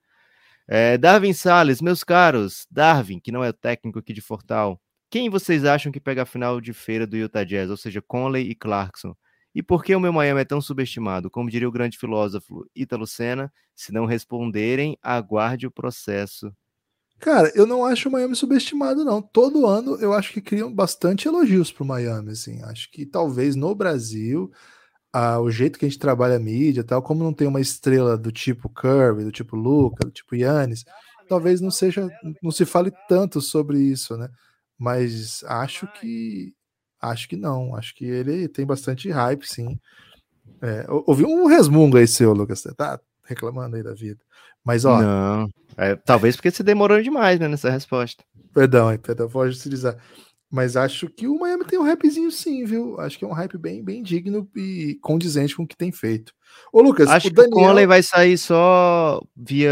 [0.67, 2.65] É, Darwin Salles, meus caros.
[2.69, 4.81] Darwin, que não é o técnico aqui de Fortal.
[5.09, 7.69] Quem vocês acham que pega a final de feira do Utah Jazz?
[7.69, 9.15] Ou seja, Conley e Clarkson?
[9.55, 11.31] E por que o meu Miami é tão subestimado?
[11.31, 16.51] Como diria o grande filósofo Ítalo Senna, se não responderem, aguarde o processo.
[17.17, 19.21] Cara, eu não acho o Miami subestimado, não.
[19.21, 22.31] Todo ano eu acho que criam bastante elogios para o Miami.
[22.31, 22.61] Assim.
[22.63, 24.51] Acho que talvez no Brasil,
[25.41, 28.33] o jeito que a gente trabalha a mídia, tal, como não tem uma estrela do
[28.33, 30.83] tipo Curry, do tipo Luca, do tipo Yannis,
[31.29, 32.09] talvez não seja,
[32.43, 34.27] não se fale tanto sobre isso, né?
[34.77, 36.53] Mas acho que
[37.09, 37.75] Acho que não.
[37.75, 39.79] Acho que ele tem bastante hype, sim.
[40.61, 42.59] É, ouvi um resmungo aí seu, Lucas.
[42.59, 44.19] Você tá reclamando aí da vida.
[44.63, 45.01] Mas, ó.
[45.01, 45.49] Não.
[45.77, 48.23] É, talvez porque você demorou demais né, nessa resposta.
[48.53, 49.97] Perdão, hein, perdão, pode utilizar.
[50.49, 52.99] Mas acho que o Miami tem um hypezinho sim, viu?
[52.99, 56.33] Acho que é um hype bem, bem digno e condizente com o que tem feito.
[56.71, 57.51] Ô, Lucas, acho o Daniel...
[57.51, 59.71] que o Conley vai sair só via.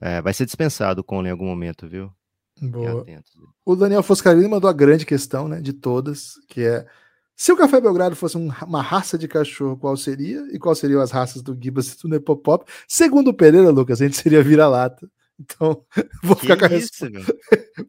[0.00, 2.10] É, vai ser dispensado o Conley em algum momento, viu?
[2.62, 3.04] Boa.
[3.64, 6.86] O Daniel Foscarini mandou a grande questão, né, de todas, que é
[7.34, 10.46] se o Café Belgrado fosse um, uma raça de cachorro, qual seria?
[10.52, 12.64] E quais seriam as raças do Gibas e do Nepopop?
[12.86, 15.10] Segundo o Pereira, Lucas, a gente seria vira-lata.
[15.40, 15.84] Então,
[16.22, 17.10] vou que ficar com a resposta.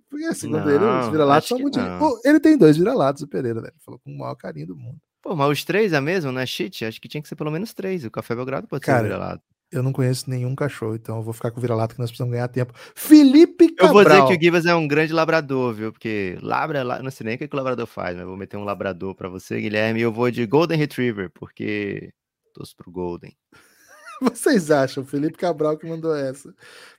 [0.10, 1.78] Porque, segundo não, ele, os vira-latas são muito.
[2.00, 3.76] Pô, ele tem dois vira-latas, o Pereira, velho.
[3.86, 4.98] Falou com o maior carinho do mundo.
[5.22, 6.84] Pô, mas os três é mesmo, não é cheat?
[6.84, 8.04] Acho que tinha que ser pelo menos três.
[8.06, 9.44] O Café Belgrado pode Cara, ser vira-lata
[9.74, 12.32] eu não conheço nenhum cachorro, então eu vou ficar com o vira-lata que nós precisamos
[12.32, 12.74] ganhar tempo.
[12.96, 13.88] Felipe Cabral.
[13.88, 15.92] Eu vou dizer que o Gibas é um grande labrador, viu?
[15.92, 19.16] Porque labra, não sei nem o que, o labrador faz, mas vou meter um labrador
[19.16, 22.14] para você, Guilherme, e eu vou de Golden Retriever, porque
[22.54, 23.36] torço pro Golden.
[24.22, 26.54] Vocês acham, Felipe Cabral que mandou essa,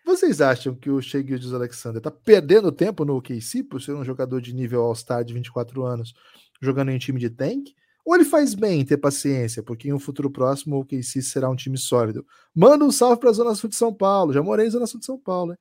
[0.05, 4.05] vocês acham que o Shea Gildes Alexander tá perdendo tempo no OKC por ser um
[4.05, 6.13] jogador de nível All-Star de 24 anos,
[6.61, 7.71] jogando em time de tank?
[8.05, 11.49] Ou ele faz bem em ter paciência, porque em um futuro próximo o KC será
[11.49, 12.27] um time sólido.
[12.55, 14.33] Manda um salve para a Zona Sul de São Paulo.
[14.33, 15.57] Já morei em Zona Sul de São Paulo, né?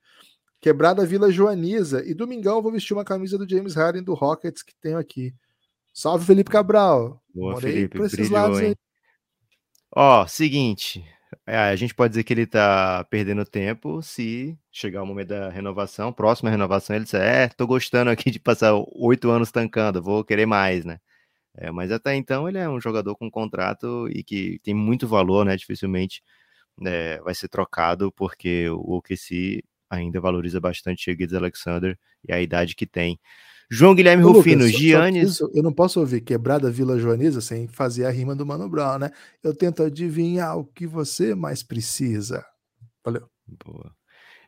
[0.60, 2.04] Quebrada Vila Joaniza.
[2.06, 5.34] E domingão vou vestir uma camisa do James Harden do Rockets que tenho aqui.
[5.94, 7.22] Salve, Felipe Cabral.
[7.34, 7.98] Boa, morei Felipe.
[7.98, 8.76] Por esses brilhou, lados aí.
[9.96, 11.06] Ó, seguinte.
[11.48, 15.50] É, a gente pode dizer que ele tá perdendo tempo se chegar o momento da
[15.50, 20.24] renovação, próxima renovação, ele disser, é, tô gostando aqui de passar oito anos tancando, vou
[20.24, 21.00] querer mais, né?
[21.56, 25.46] É, mas até então ele é um jogador com contrato e que tem muito valor,
[25.46, 25.56] né?
[25.56, 26.22] Dificilmente
[26.84, 31.98] é, vai ser trocado, porque o OKC ainda valoriza bastante Gibbs Alexander
[32.28, 33.20] e a idade que tem.
[33.70, 35.38] João Guilherme Ô, Rufino, Lucas, Giannis.
[35.38, 39.00] Só, eu não posso ouvir quebrada Vila Joaniza sem fazer a rima do Mano Brown,
[39.00, 39.12] né?
[39.42, 42.46] Eu tento adivinhar o que você mais precisa.
[43.04, 43.28] Valeu.
[43.66, 43.92] Boa.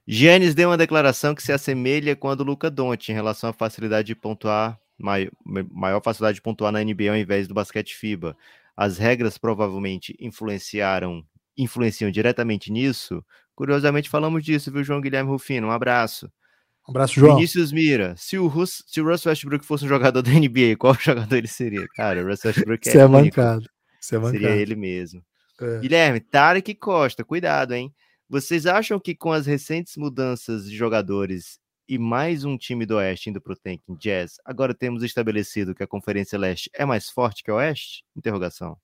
[0.07, 3.53] Giannis deu uma declaração que se assemelha com a do Luca Doncic em relação à
[3.53, 5.32] facilidade de pontuar, maior,
[5.72, 8.36] maior facilidade de pontuar na NBA ao invés do basquete FIBA.
[8.76, 11.26] As regras provavelmente influenciaram,
[11.58, 13.24] influenciam diretamente nisso.
[13.56, 15.68] Curiosamente falamos disso, viu, João Guilherme Rufino?
[15.68, 16.30] Um abraço.
[16.88, 17.36] Um abraço, João.
[17.36, 18.16] Vinícius Mira.
[18.18, 21.48] Se o, Rus, se o Russ Westbrook fosse um jogador da NBA, qual jogador ele
[21.48, 21.88] seria?
[21.96, 23.68] Cara, o Russ Westbrook é, é mancado.
[24.00, 24.40] Você é mancado.
[24.40, 25.24] Seria ele mesmo.
[25.60, 25.80] É.
[25.80, 27.94] Guilherme, Tarek Costa, cuidado, hein?
[28.30, 33.30] Vocês acham que com as recentes mudanças de jogadores e mais um time do Oeste
[33.30, 37.44] indo para o tanking Jazz, agora temos estabelecido que a Conferência Leste é mais forte
[37.44, 38.03] que a Oeste?
[38.16, 38.78] Interrogação.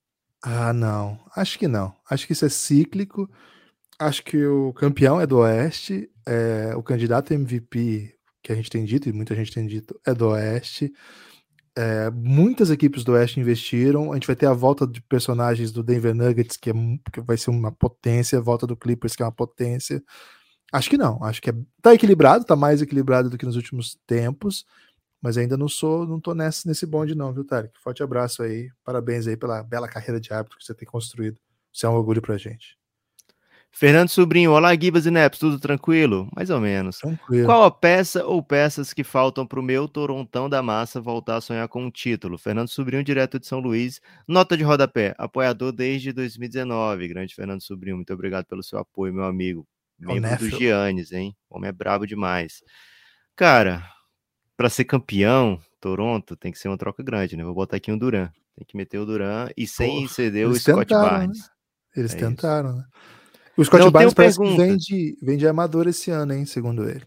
[0.43, 1.19] Ah, não.
[1.35, 1.93] Acho que não.
[2.09, 3.29] Acho que isso é cíclico.
[3.99, 8.83] Acho que o campeão é do Oeste, é, o candidato MVP que a gente tem
[8.83, 10.91] dito, e muita gente tem dito, é do Oeste.
[11.77, 14.11] É, muitas equipes do Oeste investiram.
[14.11, 16.73] A gente vai ter a volta de personagens do Denver Nuggets, que, é,
[17.13, 20.03] que vai ser uma potência, a volta do Clippers, que é uma potência.
[20.71, 21.23] Acho que não.
[21.23, 24.65] Acho que é, tá equilibrado, tá mais equilibrado do que nos últimos tempos.
[25.21, 27.77] Mas ainda não sou, não tô nesse, nesse bonde, não, viu, Tarek?
[27.79, 28.71] Forte abraço aí.
[28.83, 31.39] Parabéns aí pela bela carreira de árbitro que você tem construído.
[31.71, 32.75] Isso é um orgulho pra gente.
[33.73, 36.29] Fernando Sobrinho, olá Gibas e Neps, tudo tranquilo?
[36.35, 36.97] Mais ou menos.
[36.97, 37.45] Tranquilo.
[37.45, 41.41] Qual a peça ou peças que faltam para o meu Torontão da Massa voltar a
[41.41, 42.37] sonhar com um título?
[42.37, 47.07] Fernando Sobrinho, direto de São Luís, nota de rodapé, apoiador desde 2019.
[47.07, 49.65] Grande Fernando Sobrinho, muito obrigado pelo seu apoio, meu amigo.
[50.01, 51.35] Membro do Giannis, hein?
[51.49, 52.63] O homem é brabo demais.
[53.35, 53.83] Cara,
[54.57, 57.43] para ser campeão, Toronto tem que ser uma troca grande, né?
[57.43, 58.29] Vou botar aqui um Duran.
[58.55, 61.39] Tem que meter o Duran e sem Pô, ceder o Scott tentaram, Barnes.
[61.39, 61.45] Né?
[61.95, 62.77] Eles é tentaram, isso.
[62.77, 62.85] né?
[63.57, 64.61] O Scott Não Barnes parece pergunta.
[64.61, 66.45] que vende, vende amador esse ano, hein?
[66.45, 67.05] Segundo ele.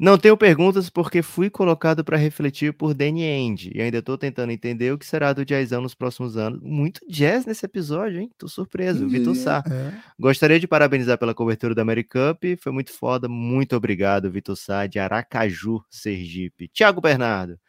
[0.00, 4.50] Não tenho perguntas porque fui colocado para refletir por Danny End e ainda estou tentando
[4.50, 6.58] entender o que será do jazzão nos próximos anos.
[6.62, 8.30] Muito jazz nesse episódio, hein?
[8.38, 9.06] Tô surpreso.
[9.06, 9.62] Vitor Sá.
[9.70, 9.92] É.
[10.18, 12.42] Gostaria de parabenizar pela cobertura da Mary Cup.
[12.62, 13.28] Foi muito foda.
[13.28, 16.66] Muito obrigado, Vitor Sá, de Aracaju, Sergipe.
[16.68, 17.60] Tiago Bernardo.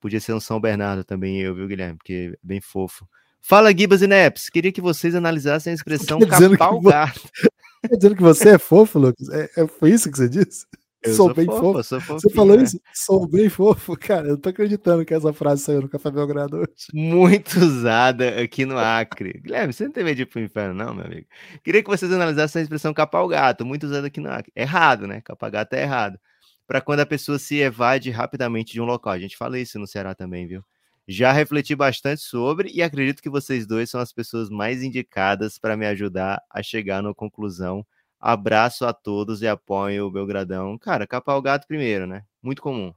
[0.00, 1.98] Podia ser um São Bernardo também, eu, viu, Guilherme?
[1.98, 3.06] Porque é bem fofo.
[3.40, 4.50] Fala, Gibas e Neps.
[4.50, 7.20] Queria que vocês analisassem a expressão o gato.
[7.80, 9.26] Tá dizendo que você é fofo, Lucas?
[9.30, 10.66] É, é, foi isso que você disse?
[11.02, 11.82] Eu sou, sou bem fofo.
[11.82, 12.62] Você falou né?
[12.62, 12.80] isso?
[12.92, 13.96] Sou bem fofo.
[13.96, 16.88] Cara, eu tô acreditando que essa frase saiu no Café Belgrado hoje.
[16.92, 19.40] Muito usada aqui no Acre.
[19.42, 21.26] Guilherme, você não tem medo de ir pro inferno, não, meu amigo?
[21.64, 24.52] Queria que vocês analisassem a expressão capar o gato, muito usada aqui no Acre.
[24.54, 25.22] Errado, né?
[25.22, 26.18] Capar gato é errado.
[26.66, 29.14] Para quando a pessoa se evade rapidamente de um local.
[29.14, 30.62] A gente fala isso no Ceará também, viu?
[31.08, 35.76] Já refleti bastante sobre e acredito que vocês dois são as pessoas mais indicadas para
[35.76, 37.84] me ajudar a chegar na conclusão.
[38.20, 40.76] Abraço a todos e apoio o Belgradão.
[40.76, 42.24] Cara, capar o gato primeiro, né?
[42.42, 42.92] Muito comum.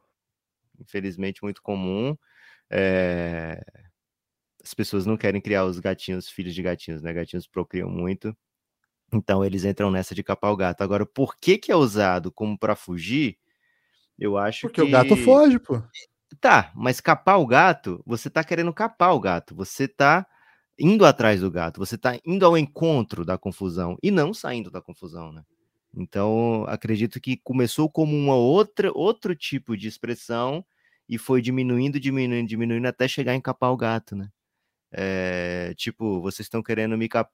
[0.80, 2.18] Infelizmente, muito comum.
[2.70, 3.64] É...
[4.62, 7.14] As pessoas não querem criar os gatinhos, filhos de gatinhos, né?
[7.14, 8.36] Gatinhos procriam muito.
[9.14, 10.82] Então eles entram nessa de capar o gato.
[10.82, 13.38] Agora, por que que é usado como para fugir?
[14.18, 14.88] Eu acho Porque que...
[14.88, 15.82] o gato foge, pô.
[16.40, 20.26] Tá, mas capar o gato, você tá querendo capar o gato, você tá
[20.78, 24.82] indo atrás do gato, você tá indo ao encontro da confusão e não saindo da
[24.82, 25.44] confusão, né?
[25.96, 30.66] Então, acredito que começou como uma outra outro tipo de expressão
[31.08, 34.30] e foi diminuindo, diminuindo, diminuindo até chegar em capar o gato, né?
[34.92, 37.32] É, tipo, vocês estão querendo me cap...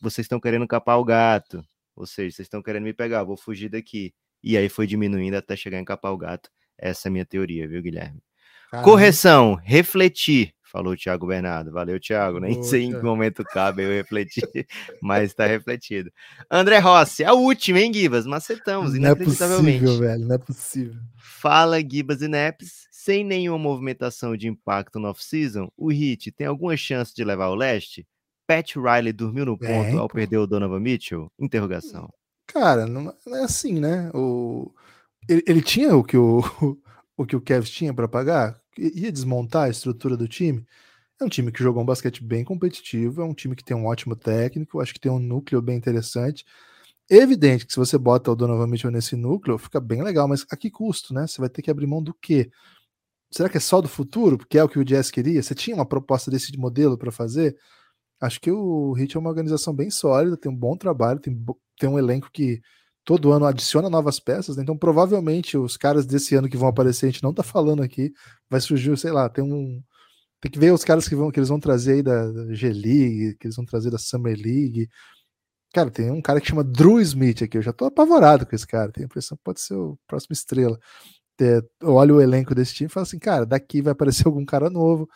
[0.00, 1.62] vocês estão querendo capar o gato,
[1.94, 4.14] ou seja, vocês estão querendo me pegar, vou fugir daqui.
[4.42, 6.50] E aí foi diminuindo até chegar em capar o gato.
[6.78, 8.22] Essa é a minha teoria, viu, Guilherme?
[8.70, 8.88] Caramba.
[8.88, 11.72] Correção, refletir, falou o Thiago Bernardo.
[11.72, 12.38] Valeu, Thiago.
[12.38, 12.70] Nem Poxa.
[12.70, 14.44] sei em que momento cabe eu refletir,
[15.02, 16.10] mas está refletido.
[16.50, 18.26] André Rossi, a última, hein, Gibas?
[18.26, 19.82] Macetamos, inacreditavelmente.
[19.82, 21.00] Não é possível, velho, não é possível.
[21.16, 22.88] Fala, Gibas e Neps.
[22.90, 27.54] Sem nenhuma movimentação de impacto no off-season, o Hit tem alguma chance de levar o
[27.54, 28.06] leste?
[28.46, 30.16] Pat Riley dormiu no ponto é, ao pô.
[30.16, 31.32] perder o Donovan Mitchell?
[31.38, 32.12] Interrogação.
[32.46, 34.10] Cara, não é assim, né?
[34.12, 34.70] O...
[35.28, 36.42] Ele, ele tinha o que o,
[37.16, 40.64] o que o Cavs tinha para pagar, ia desmontar a estrutura do time.
[41.20, 43.86] É um time que jogou um basquete bem competitivo, é um time que tem um
[43.86, 46.44] ótimo técnico, acho que tem um núcleo bem interessante.
[47.10, 50.56] Evidente que se você bota o Donovan Mitchell nesse núcleo, fica bem legal, mas a
[50.56, 51.26] que custo, né?
[51.26, 52.50] Você vai ter que abrir mão do quê?
[53.30, 54.38] Será que é só do futuro?
[54.38, 55.42] Porque é o que o Jazz queria?
[55.42, 57.56] Você tinha uma proposta desse modelo para fazer?
[58.20, 61.36] Acho que o Heat é uma organização bem sólida, tem um bom trabalho, tem,
[61.78, 62.60] tem um elenco que
[63.10, 64.62] todo ano adiciona novas peças, né?
[64.62, 68.12] então provavelmente os caras desse ano que vão aparecer, a gente não tá falando aqui,
[68.48, 69.82] vai surgir, sei lá, tem um.
[70.40, 73.48] Tem que ver os caras que, vão, que eles vão trazer aí da G-League, que
[73.48, 74.88] eles vão trazer da Summer League.
[75.74, 78.66] Cara, tem um cara que chama Drew Smith aqui, eu já tô apavorado com esse
[78.66, 80.78] cara, tenho a impressão que pode ser o próximo estrela.
[81.40, 84.70] é, olha o elenco desse time e fala assim, cara, daqui vai aparecer algum cara
[84.70, 85.08] novo,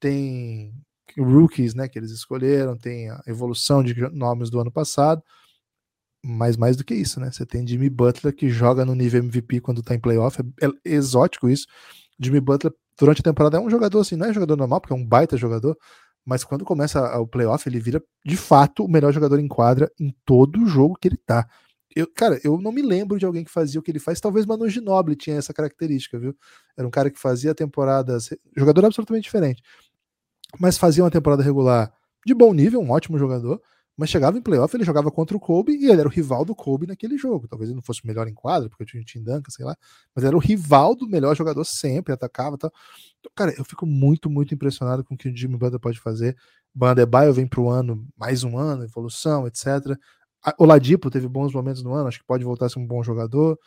[0.00, 0.72] tem
[1.18, 5.22] rookies, né, que eles escolheram, tem a evolução de nomes do ano passado,
[6.24, 9.60] mas mais do que isso, né, você tem Jimmy Butler que joga no nível MVP
[9.60, 11.66] quando tá em playoff, é, é exótico isso,
[12.18, 14.96] Jimmy Butler durante a temporada é um jogador assim, não é jogador normal, porque é
[14.96, 15.76] um baita jogador,
[16.24, 20.14] mas quando começa o playoff, ele vira de fato o melhor jogador em quadra em
[20.24, 21.46] todo o jogo que ele tá.
[21.94, 24.20] Eu, cara, eu não me lembro de alguém que fazia o que ele faz.
[24.20, 26.34] Talvez Manu Ginobili tinha essa característica, viu?
[26.76, 28.30] Era um cara que fazia temporadas.
[28.56, 29.62] Jogador absolutamente diferente.
[30.58, 31.92] Mas fazia uma temporada regular
[32.26, 33.60] de bom nível, um ótimo jogador.
[33.96, 36.54] Mas chegava em playoff, ele jogava contra o Kobe e ele era o rival do
[36.54, 37.46] Kobe naquele jogo.
[37.46, 39.76] Talvez ele não fosse o melhor em quadra, porque tinha o Tim Duncan, sei lá.
[40.14, 42.72] Mas era o rival do melhor jogador sempre, atacava e tal.
[43.20, 46.36] Então, cara, eu fico muito, muito impressionado com o que o Jimmy Butler pode fazer.
[46.74, 49.96] Bandebaio vem para o ano, mais um ano, evolução, etc.
[50.58, 53.02] O Ladipo teve bons momentos no ano, acho que pode voltar a ser um bom
[53.02, 53.58] jogador.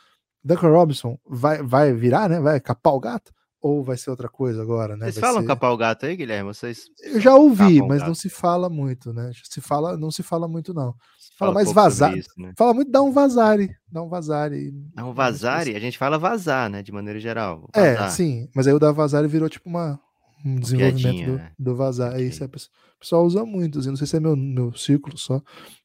[0.43, 2.39] Duncan Robinson vai, vai virar, né?
[2.39, 3.33] Vai capar o gato?
[3.68, 5.06] Ou vai ser outra coisa agora, né?
[5.06, 5.48] Vocês vai falam ser...
[5.48, 6.53] capar o gato aí, Guilherme?
[6.53, 9.31] Vocês Eu já ouvi, mas não se fala muito, né?
[9.44, 10.94] Se fala, não se fala muito, não.
[11.38, 12.15] Fala, fala mais vazar.
[12.38, 12.53] Né?
[12.57, 13.69] Fala muito dá um vazare.
[13.91, 14.72] Dá um vazare.
[14.95, 15.76] Dá um vazare?
[15.76, 16.81] A gente fala vazar, né?
[16.81, 17.69] De maneira geral.
[17.76, 17.94] É.
[17.94, 18.49] É, sim.
[18.56, 19.99] Mas aí o da vazare virou tipo uma,
[20.45, 21.52] um desenvolvimento do, né?
[21.60, 22.14] do vazar.
[22.14, 22.27] Okay.
[22.27, 25.41] Isso é, o pessoal usa muito, assim, não sei se é meu, meu círculo só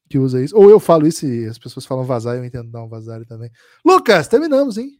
[0.09, 0.55] que usa isso.
[0.55, 3.49] Ou eu falo isso e as pessoas falam vazar, eu entendo dar um vazar também.
[3.83, 4.91] Lucas, terminamos, hein?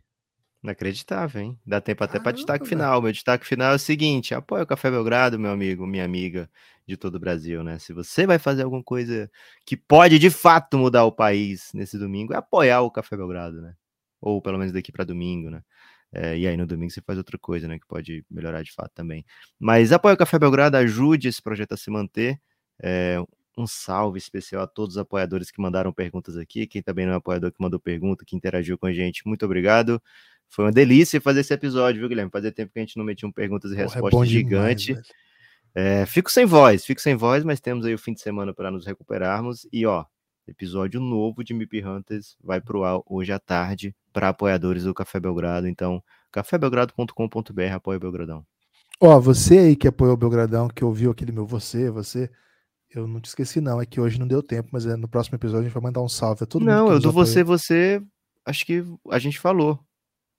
[0.64, 1.60] Inacreditável, hein?
[1.66, 3.02] Dá tempo até para destaque final.
[3.02, 6.50] Meu destaque final é o seguinte: apoia o Café Belgrado, meu amigo, minha amiga
[6.88, 7.78] de todo o Brasil, né?
[7.80, 9.30] Se você vai fazer alguma coisa
[9.66, 13.74] que pode de fato mudar o país nesse domingo, é apoiar o Café Belgrado, né?
[14.22, 15.62] Ou pelo menos daqui para domingo, né?
[16.14, 17.78] É, e aí no domingo você faz outra coisa, né?
[17.78, 19.26] Que pode melhorar de fato também.
[19.60, 22.40] Mas apoia o Café Belgrado, ajude esse projeto a se manter.
[22.82, 23.18] É,
[23.58, 27.18] um salve especial a todos os apoiadores que mandaram perguntas aqui, quem também não é
[27.18, 30.02] apoiador que mandou pergunta, que interagiu com a gente, muito obrigado.
[30.50, 32.32] Foi uma delícia fazer esse episódio, viu, Guilherme?
[32.32, 34.96] Fazia tempo que a gente não metia um perguntas e respostas é gigante.
[35.74, 38.70] é, fico sem voz, fico sem voz, mas temos aí o fim de semana para
[38.70, 39.68] nos recuperarmos.
[39.72, 40.06] E ó,
[40.48, 45.20] episódio novo de MIP Hunters vai pro ar hoje à tarde para apoiadores do Café
[45.20, 45.68] Belgrado.
[45.68, 48.46] Então, cafébelgrado.com.br, apoia o Belgradão.
[49.00, 52.30] Ó, você aí que apoiou o Belgradão, que ouviu aquele meu você, você
[52.94, 53.82] eu não te esqueci, não.
[53.82, 56.02] É que hoje não deu tempo, mas é, no próximo episódio a gente vai mandar
[56.02, 56.88] um salve a todo não, mundo.
[56.90, 58.02] Não, eu do você, você.
[58.46, 59.80] Acho que a gente falou.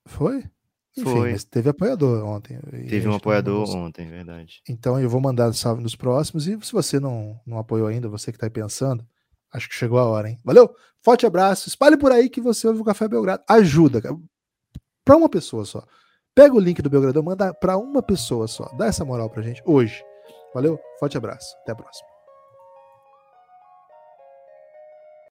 [0.06, 0.44] Foi?
[0.96, 1.32] Enfim, Foi.
[1.32, 2.58] mas teve apoiador ontem.
[2.88, 4.62] Teve um apoiador ontem, verdade.
[4.68, 6.46] Então eu vou mandar salve nos próximos.
[6.46, 9.04] E se você não, não apoiou ainda, você que está aí pensando,
[9.52, 10.38] acho que chegou a hora, hein?
[10.44, 10.72] Valeu?
[11.02, 11.68] Forte abraço.
[11.68, 13.42] Espalhe por aí que você ouve o Café Belgrado.
[13.48, 14.00] Ajuda,
[15.04, 15.84] para uma pessoa só.
[16.32, 18.64] Pega o link do Belgradão, manda para uma pessoa só.
[18.76, 20.02] Dá essa moral pra gente hoje.
[20.54, 20.78] Valeu?
[21.00, 21.56] Forte abraço.
[21.62, 22.13] Até a próxima.